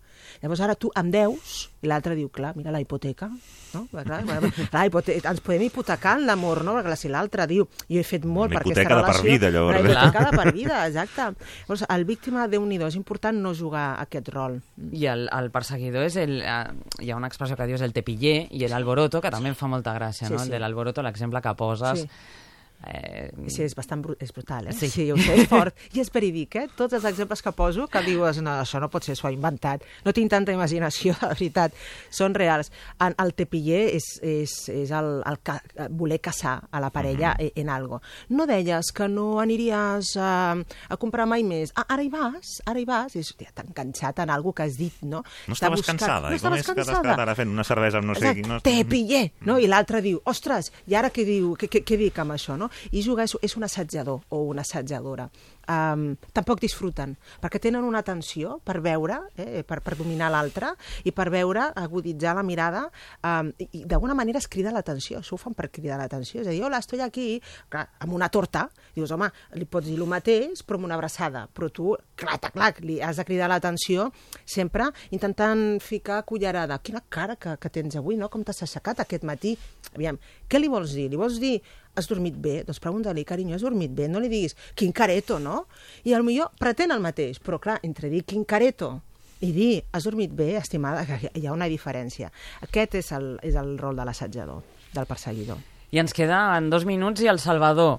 Llavors 0.43 0.63
ara 0.65 0.75
tu 0.75 0.89
em 0.97 1.11
deus, 1.13 1.69
i 1.85 1.91
l'altre 1.91 2.17
diu, 2.17 2.31
clar, 2.33 2.55
mira 2.57 2.73
la 2.73 2.81
hipoteca, 2.81 3.29
no? 3.75 3.85
Clar, 3.93 4.05
clar, 4.09 4.41
clar 4.73 4.87
hipote 4.89 5.19
ens 5.21 5.43
podem 5.45 5.67
hipotecar 5.69 6.17
en 6.19 6.27
l'amor, 6.27 6.63
no? 6.65 6.75
Perquè 6.81 6.97
si 6.97 7.11
l'altre 7.13 7.47
diu, 7.51 7.67
jo 7.87 8.01
he 8.01 8.05
fet 8.07 8.25
molt 8.25 8.51
Una 8.51 8.57
per 8.59 8.63
aquesta 8.65 8.83
hipoteca 8.83 8.97
de 8.97 9.03
per 9.03 9.13
relació... 9.13 9.31
vida, 9.31 9.51
llavors, 9.53 9.81
Una 9.81 9.93
hipoteca 9.93 10.25
de 10.31 10.37
per 10.41 10.55
vida, 10.57 10.81
exacte. 10.89 11.51
Llavors, 11.67 11.85
el 11.97 12.05
víctima, 12.09 12.47
déu 12.49 12.65
nhi 12.65 12.81
és 12.87 12.97
important 12.97 13.37
no 13.43 13.53
jugar 13.55 13.87
aquest 14.01 14.33
rol. 14.33 14.59
I 14.93 15.07
el, 15.13 15.29
el 15.33 15.51
perseguidor 15.53 16.09
és 16.09 16.17
el... 16.23 16.39
Eh, 16.41 17.05
hi 17.05 17.11
ha 17.13 17.17
una 17.21 17.29
expressió 17.29 17.57
que 17.57 17.69
dius 17.69 17.85
el 17.85 17.93
tepiller 17.93 18.47
i 18.51 18.65
l'alboroto, 18.69 19.21
que 19.21 19.31
també 19.31 19.53
em 19.53 19.59
fa 19.59 19.69
molta 19.69 19.95
gràcia, 19.97 20.27
Sí, 20.29 20.33
no? 20.33 20.41
sí. 20.41 20.49
El 20.49 20.57
de 20.57 20.65
l'alboroto, 20.65 21.05
l'exemple 21.05 21.43
que 21.45 21.55
poses... 21.55 22.07
Sí. 22.07 22.43
Eh, 22.87 23.31
Sí, 23.47 23.63
és 23.63 23.75
bastant 23.77 24.01
bru 24.03 24.15
és 24.21 24.33
brutal, 24.33 24.67
eh? 24.69 24.73
Sí. 24.73 24.89
sí, 24.91 25.05
ho 25.13 25.17
sé, 25.17 25.35
és 25.43 25.49
fort. 25.49 25.75
I 25.95 26.01
és 26.01 26.11
verídic, 26.13 26.55
eh? 26.57 26.67
Tots 26.77 26.95
els 26.95 27.05
exemples 27.05 27.43
que 27.43 27.53
poso, 27.53 27.87
que 27.91 28.01
dius, 28.03 28.41
no, 28.43 28.51
això 28.63 28.81
no 28.83 28.89
pot 28.91 29.05
ser, 29.05 29.15
s'ho 29.17 29.29
ha 29.29 29.33
inventat. 29.33 29.83
No 30.05 30.13
tinc 30.17 30.31
tanta 30.31 30.53
imaginació, 30.55 31.15
de 31.21 31.29
veritat. 31.29 31.75
Són 32.11 32.35
reals. 32.35 32.71
En, 33.03 33.15
el 33.23 33.35
tepiller 33.35 33.83
és, 33.97 34.07
és, 34.23 34.55
és 34.73 34.91
el, 34.95 35.23
el 35.27 35.39
ca, 35.47 35.59
voler 35.91 36.21
casar 36.21 36.57
a 36.71 36.81
la 36.81 36.91
parella 36.91 37.35
mm 37.35 37.43
-hmm. 37.47 37.53
en 37.63 37.69
algo. 37.71 38.01
No 38.29 38.47
deies 38.47 38.93
que 38.93 39.09
no 39.09 39.41
aniries 39.41 40.17
a, 40.17 40.57
a 40.89 40.97
comprar 40.97 41.27
mai 41.27 41.43
més. 41.43 41.73
Ah, 41.77 41.85
ara 41.89 42.03
hi 42.03 42.09
vas, 42.09 42.63
ara 42.67 42.81
hi 42.81 42.85
vas. 42.85 43.17
És, 43.17 43.31
hòstia, 43.31 43.51
t'ha 43.55 43.63
enganxat 43.63 44.19
en 44.19 44.31
algo 44.31 44.53
que 44.53 44.63
has 44.63 44.77
dit, 44.77 44.95
no? 45.03 45.23
No 45.47 45.53
estaves 45.55 45.81
buscant- 45.81 45.99
cansada? 45.99 46.31
No 46.31 46.37
I 46.37 46.39
com 46.39 46.53
estaves 46.55 46.61
és 46.61 46.67
que 46.67 46.75
t'has 46.75 46.87
cansada. 46.87 47.23
ara 47.23 47.35
fent 47.35 47.51
una 47.51 47.65
cervesa 47.65 47.99
amb 47.99 48.07
no 48.09 48.15
sé 48.15 48.35
qui? 48.35 48.43
No? 48.43 48.61
te 48.61 48.85
pillé, 48.85 49.33
no? 49.41 49.59
I 49.59 49.67
l'altre 49.67 50.01
diu, 50.03 50.21
ostres, 50.25 50.73
i 50.87 50.95
ara 50.95 51.11
què 51.11 51.25
diu? 51.25 51.57
Què, 51.57 51.69
què, 51.69 51.85
què 51.85 51.97
dic 51.97 52.19
amb 52.19 52.33
això, 52.33 52.57
no? 52.57 52.71
I 52.93 53.03
jugar 53.05 53.27
és, 53.29 53.37
és 53.43 53.57
un 53.59 53.67
assetjador 53.67 54.23
o 54.31 54.43
una 54.51 54.65
assetjadora. 54.67 55.29
Um, 55.67 56.13
tampoc 56.31 56.61
disfruten, 56.63 57.17
perquè 57.43 57.59
tenen 57.59 57.83
una 57.83 57.99
atenció 58.05 58.61
per 58.63 58.79
veure, 58.85 59.19
eh, 59.35 59.65
per, 59.67 59.81
per 59.83 59.97
dominar 59.99 60.29
l'altre, 60.31 60.71
i 61.03 61.11
per 61.11 61.27
veure, 61.35 61.65
aguditzar 61.75 62.37
la 62.39 62.45
mirada, 62.47 62.85
um, 63.27 63.51
i, 63.59 63.67
i 63.81 63.85
d'alguna 63.89 64.15
manera 64.15 64.39
es 64.39 64.47
crida 64.47 64.71
l'atenció, 64.75 65.19
això 65.19 65.35
ho 65.35 65.41
fan 65.43 65.57
per 65.59 65.67
cridar 65.75 65.99
l'atenció, 65.99 66.45
és 66.45 66.47
a 66.47 66.55
dir, 66.55 66.63
hola, 66.63 66.79
estoy 66.79 67.03
aquí, 67.03 67.27
clar, 67.73 67.89
amb 67.99 68.15
una 68.15 68.29
torta, 68.31 68.69
dius, 68.95 69.11
home, 69.11 69.33
li 69.59 69.67
pots 69.67 69.89
dir 69.89 69.97
el 69.99 70.07
mateix, 70.11 70.63
però 70.63 70.79
amb 70.79 70.87
una 70.87 70.99
abraçada, 71.01 71.47
però 71.51 71.71
tu, 71.75 71.97
clar, 72.15 72.39
clar, 72.47 72.71
li 72.87 73.01
has 73.03 73.19
de 73.19 73.27
cridar 73.27 73.51
l'atenció 73.51 74.11
sempre 74.45 74.93
intentant 75.11 75.81
ficar 75.83 76.23
cullerada. 76.29 76.79
Quina 76.79 77.03
cara 77.09 77.37
que, 77.41 77.57
que 77.59 77.73
tens 77.73 77.99
avui, 77.99 78.17
no? 78.21 78.31
Com 78.31 78.45
t'has 78.47 78.63
aixecat 78.67 79.03
aquest 79.03 79.27
matí? 79.27 79.57
Aviam, 79.95 80.19
què 80.47 80.63
li 80.63 80.71
vols 80.71 80.95
dir? 80.97 81.09
Li 81.11 81.21
vols 81.21 81.41
dir 81.43 81.57
has 81.97 82.09
dormit 82.09 82.37
bé? 82.37 82.61
Doncs 82.67 82.81
pregunta-li, 82.85 83.25
carinyo, 83.27 83.57
has 83.57 83.65
dormit 83.65 83.93
bé? 83.97 84.07
No 84.13 84.21
li 84.23 84.31
diguis, 84.33 84.57
quin 84.77 84.93
careto, 84.97 85.41
no? 85.43 85.65
I 86.05 86.15
al 86.15 86.25
millor 86.27 86.53
pretén 86.61 86.95
el 86.95 87.03
mateix, 87.05 87.41
però 87.43 87.59
clar, 87.63 87.81
entre 87.87 88.13
dir 88.13 88.23
quin 88.29 88.45
careto 88.45 88.99
i 89.45 89.53
dir, 89.53 89.85
has 89.93 90.07
dormit 90.09 90.33
bé, 90.33 90.55
estimada, 90.57 91.05
que 91.05 91.33
hi 91.35 91.47
ha 91.47 91.53
una 91.53 91.69
diferència. 91.69 92.31
Aquest 92.65 93.01
és 93.03 93.11
el, 93.17 93.35
és 93.45 93.57
el 93.59 93.77
rol 93.81 93.97
de 93.99 94.07
l'assetjador, 94.09 94.63
del 94.95 95.09
perseguidor. 95.09 95.61
I 95.93 96.01
ens 96.03 96.15
queda 96.17 96.57
en 96.57 96.71
dos 96.73 96.87
minuts 96.89 97.23
i 97.23 97.29
el 97.31 97.41
Salvador. 97.41 97.99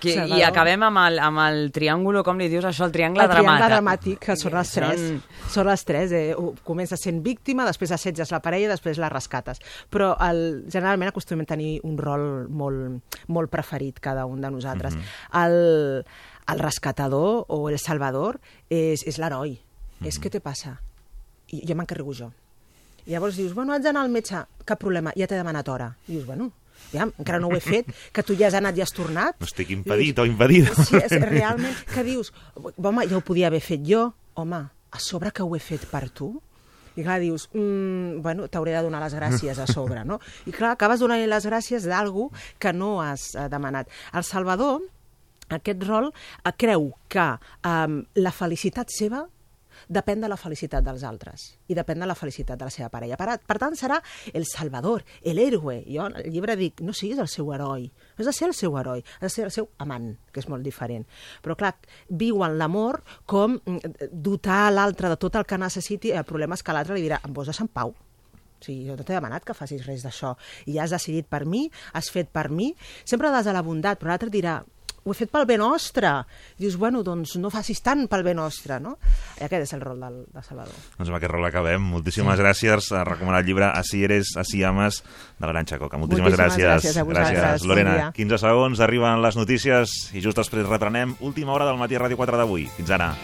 Que, 0.00 0.12
Salvador. 0.14 0.38
I 0.38 0.42
acabem 0.46 0.82
amb 0.82 0.98
el, 1.02 1.18
amb 1.18 1.38
el 1.42 1.72
triàngulo, 1.72 2.22
com 2.24 2.38
li 2.38 2.48
dius 2.48 2.64
això, 2.64 2.84
el 2.86 2.92
triangle 2.92 3.24
el 3.24 3.30
triangle 3.30 3.56
dramàtic. 3.58 3.72
dramàtic, 3.74 4.18
que 4.18 4.36
són 4.36 4.52
les 4.54 4.70
tres. 4.72 5.00
Són- 5.00 5.22
Són 5.50 5.66
les 5.66 5.84
tres. 5.84 6.12
Eh? 6.12 6.34
Comences 6.64 7.00
sent 7.00 7.22
víctima, 7.22 7.64
després 7.66 7.90
assetges 7.92 8.30
la 8.30 8.40
parella, 8.40 8.68
després 8.68 8.98
la 8.98 9.08
rescates. 9.08 9.58
Però 9.90 10.12
el, 10.30 10.64
generalment 10.70 11.08
acostumem 11.08 11.42
a 11.42 11.46
tenir 11.54 11.80
un 11.82 11.96
rol 11.98 12.48
molt, 12.48 13.16
molt 13.28 13.50
preferit, 13.50 13.98
cada 14.00 14.26
un 14.26 14.40
de 14.40 14.50
nosaltres. 14.50 14.94
Mhm. 14.94 15.02
el, 15.44 16.04
el 16.48 16.58
rescatador 16.58 17.44
o 17.48 17.68
el 17.68 17.78
salvador 17.78 18.40
és, 18.70 19.02
és 19.06 19.18
l'heroi. 19.18 19.58
Mhm. 20.00 20.06
És 20.08 20.20
què 20.20 20.30
te 20.30 20.40
passa? 20.40 20.80
I 21.50 21.62
jo 21.66 21.74
m'encarrego 21.74 22.12
jo. 22.14 22.30
I 23.06 23.12
llavors 23.12 23.36
dius, 23.36 23.54
bueno, 23.54 23.72
haig 23.72 23.82
d'anar 23.82 24.02
al 24.04 24.10
metge, 24.10 24.36
cap 24.64 24.78
problema, 24.78 25.12
ja 25.16 25.26
t'he 25.26 25.34
demanat 25.36 25.68
hora. 25.68 25.94
I 26.08 26.12
dius, 26.12 26.26
bueno, 26.26 26.50
ja, 26.92 27.06
encara 27.06 27.40
no 27.42 27.50
ho 27.50 27.56
he 27.56 27.62
fet, 27.62 27.90
que 28.12 28.24
tu 28.24 28.36
ja 28.38 28.48
has 28.48 28.56
anat 28.58 28.78
i 28.78 28.84
has 28.84 28.94
tornat. 28.96 29.38
No 29.40 29.48
estic 29.48 29.70
impedit 29.74 30.18
o 30.18 30.26
impedida. 30.28 30.74
Sí, 30.88 30.98
és 31.00 31.14
realment 31.22 31.76
que 31.92 32.04
dius, 32.06 32.32
home, 32.56 33.06
ja 33.08 33.18
ho 33.18 33.24
podia 33.24 33.48
haver 33.50 33.62
fet 33.64 33.84
jo, 33.86 34.08
home, 34.38 34.62
a 34.90 35.00
sobre 35.02 35.32
que 35.34 35.44
ho 35.44 35.56
he 35.56 35.62
fet 35.62 35.88
per 35.90 36.08
tu? 36.10 36.32
I 36.98 37.04
clar, 37.04 37.20
dius, 37.22 37.46
mm, 37.54 38.20
bueno, 38.24 38.48
t'hauré 38.50 38.72
de 38.74 38.82
donar 38.82 39.00
les 39.04 39.14
gràcies 39.14 39.58
a 39.62 39.68
sobre, 39.70 40.02
no? 40.04 40.18
I 40.50 40.54
clar, 40.54 40.72
acabes 40.74 40.98
donant 40.98 41.22
les 41.22 41.46
gràcies 41.46 41.86
d'algú 41.86 42.30
que 42.58 42.72
no 42.74 42.96
has 43.02 43.34
eh, 43.36 43.46
demanat. 43.52 43.86
El 44.12 44.26
Salvador, 44.26 44.82
aquest 45.48 45.84
rol, 45.86 46.10
eh, 46.42 46.54
creu 46.58 46.90
que 47.08 47.28
eh, 47.38 47.98
la 48.18 48.34
felicitat 48.34 48.90
seva 48.90 49.28
depèn 49.88 50.20
de 50.20 50.28
la 50.30 50.36
felicitat 50.36 50.84
dels 50.84 51.04
altres 51.08 51.48
i 51.68 51.76
depèn 51.76 52.02
de 52.02 52.08
la 52.08 52.16
felicitat 52.18 52.58
de 52.60 52.68
la 52.68 52.72
seva 52.72 52.90
parella. 52.92 53.16
Per, 53.20 53.38
per 53.46 53.58
tant, 53.60 53.76
serà 53.78 53.98
el 54.36 54.46
salvador, 54.48 55.04
l'héroe. 55.24 55.80
Jo 55.88 56.06
al 56.06 56.18
llibre 56.28 56.56
dic, 56.60 56.82
no 56.84 56.94
siguis 56.96 57.18
el 57.18 57.30
seu 57.32 57.52
heroi, 57.54 57.88
has 58.18 58.28
de 58.28 58.34
ser 58.36 58.48
el 58.50 58.56
seu 58.56 58.76
heroi, 58.78 59.04
has 59.20 59.28
de 59.28 59.34
ser 59.34 59.46
el 59.48 59.54
seu 59.54 59.70
amant, 59.84 60.10
que 60.32 60.42
és 60.42 60.48
molt 60.48 60.66
diferent. 60.66 61.06
Però, 61.44 61.56
clar, 61.58 61.74
viuen 62.08 62.58
l'amor 62.60 63.02
com 63.26 63.56
mm, 63.58 64.10
dotar 64.12 64.68
l'altre 64.72 65.12
de 65.12 65.20
tot 65.20 65.40
el 65.40 65.48
que 65.48 65.60
necessiti, 65.60 66.12
el 66.12 66.28
problema 66.28 66.58
és 66.58 66.64
que 66.64 66.76
l'altre 66.76 66.98
li 66.98 67.06
dirà, 67.06 67.22
em 67.24 67.34
deixar 67.36 67.64
en 67.64 67.72
pau? 67.72 67.94
O 68.58 68.64
sigui, 68.64 68.88
jo 68.88 68.96
no 68.98 69.04
t'he 69.06 69.14
demanat 69.14 69.44
que 69.46 69.54
facis 69.54 69.86
res 69.86 70.02
d'això. 70.02 70.34
I 70.66 70.74
ja 70.74 70.84
has 70.84 70.94
decidit 70.94 71.28
per 71.30 71.44
mi, 71.46 71.68
has 71.94 72.10
fet 72.10 72.32
per 72.34 72.48
mi. 72.50 72.72
Sempre 73.06 73.30
des 73.30 73.46
de 73.46 73.54
la 73.54 73.62
bondat, 73.62 74.00
però 74.00 74.10
l'altre 74.10 74.32
dirà, 74.34 74.58
ho 75.04 75.12
he 75.12 75.16
fet 75.16 75.30
pel 75.32 75.46
bé 75.48 75.56
nostre. 75.60 76.10
Dius, 76.58 76.76
bueno, 76.80 77.02
doncs 77.06 77.36
no 77.40 77.50
facis 77.50 77.80
tant 77.84 78.06
pel 78.10 78.24
bé 78.26 78.34
nostre, 78.36 78.80
no? 78.82 78.96
I 79.38 79.46
aquest 79.46 79.68
és 79.68 79.74
el 79.76 79.82
rol 79.84 80.00
del, 80.02 80.20
de 80.34 80.42
Salvador. 80.44 80.74
Doncs 80.98 81.08
amb 81.12 81.18
aquest 81.20 81.32
rol 81.32 81.48
acabem. 81.48 81.82
Moltíssimes 81.94 82.36
sí. 82.38 82.42
gràcies. 82.44 82.90
A 82.92 83.04
recomanar 83.08 83.42
el 83.42 83.46
llibre 83.46 83.68
Así 83.68 84.02
eres, 84.04 84.34
así 84.36 84.62
amas, 84.64 85.02
de 85.38 85.46
l'Aranxa 85.46 85.78
Coca. 85.78 86.00
Moltíssimes, 86.00 86.34
Moltíssimes 86.34 86.56
gràcies. 86.56 86.68
gràcies 86.82 86.96
a 86.96 87.04
vosaltres. 87.04 87.38
gràcies. 87.38 87.66
Bon 87.66 87.68
Lorena, 87.74 87.94
dia. 87.94 88.12
15 88.16 88.38
segons, 88.44 88.80
arriben 88.80 89.22
les 89.22 89.36
notícies 89.36 89.98
i 90.14 90.24
just 90.24 90.38
després 90.38 90.68
reprenem 90.68 91.16
última 91.20 91.52
hora 91.52 91.68
del 91.68 91.78
matí 91.80 91.96
a 91.96 92.04
Ràdio 92.06 92.16
4 92.16 92.36
d'avui. 92.36 92.68
Fins 92.76 92.90
ara. 92.90 93.14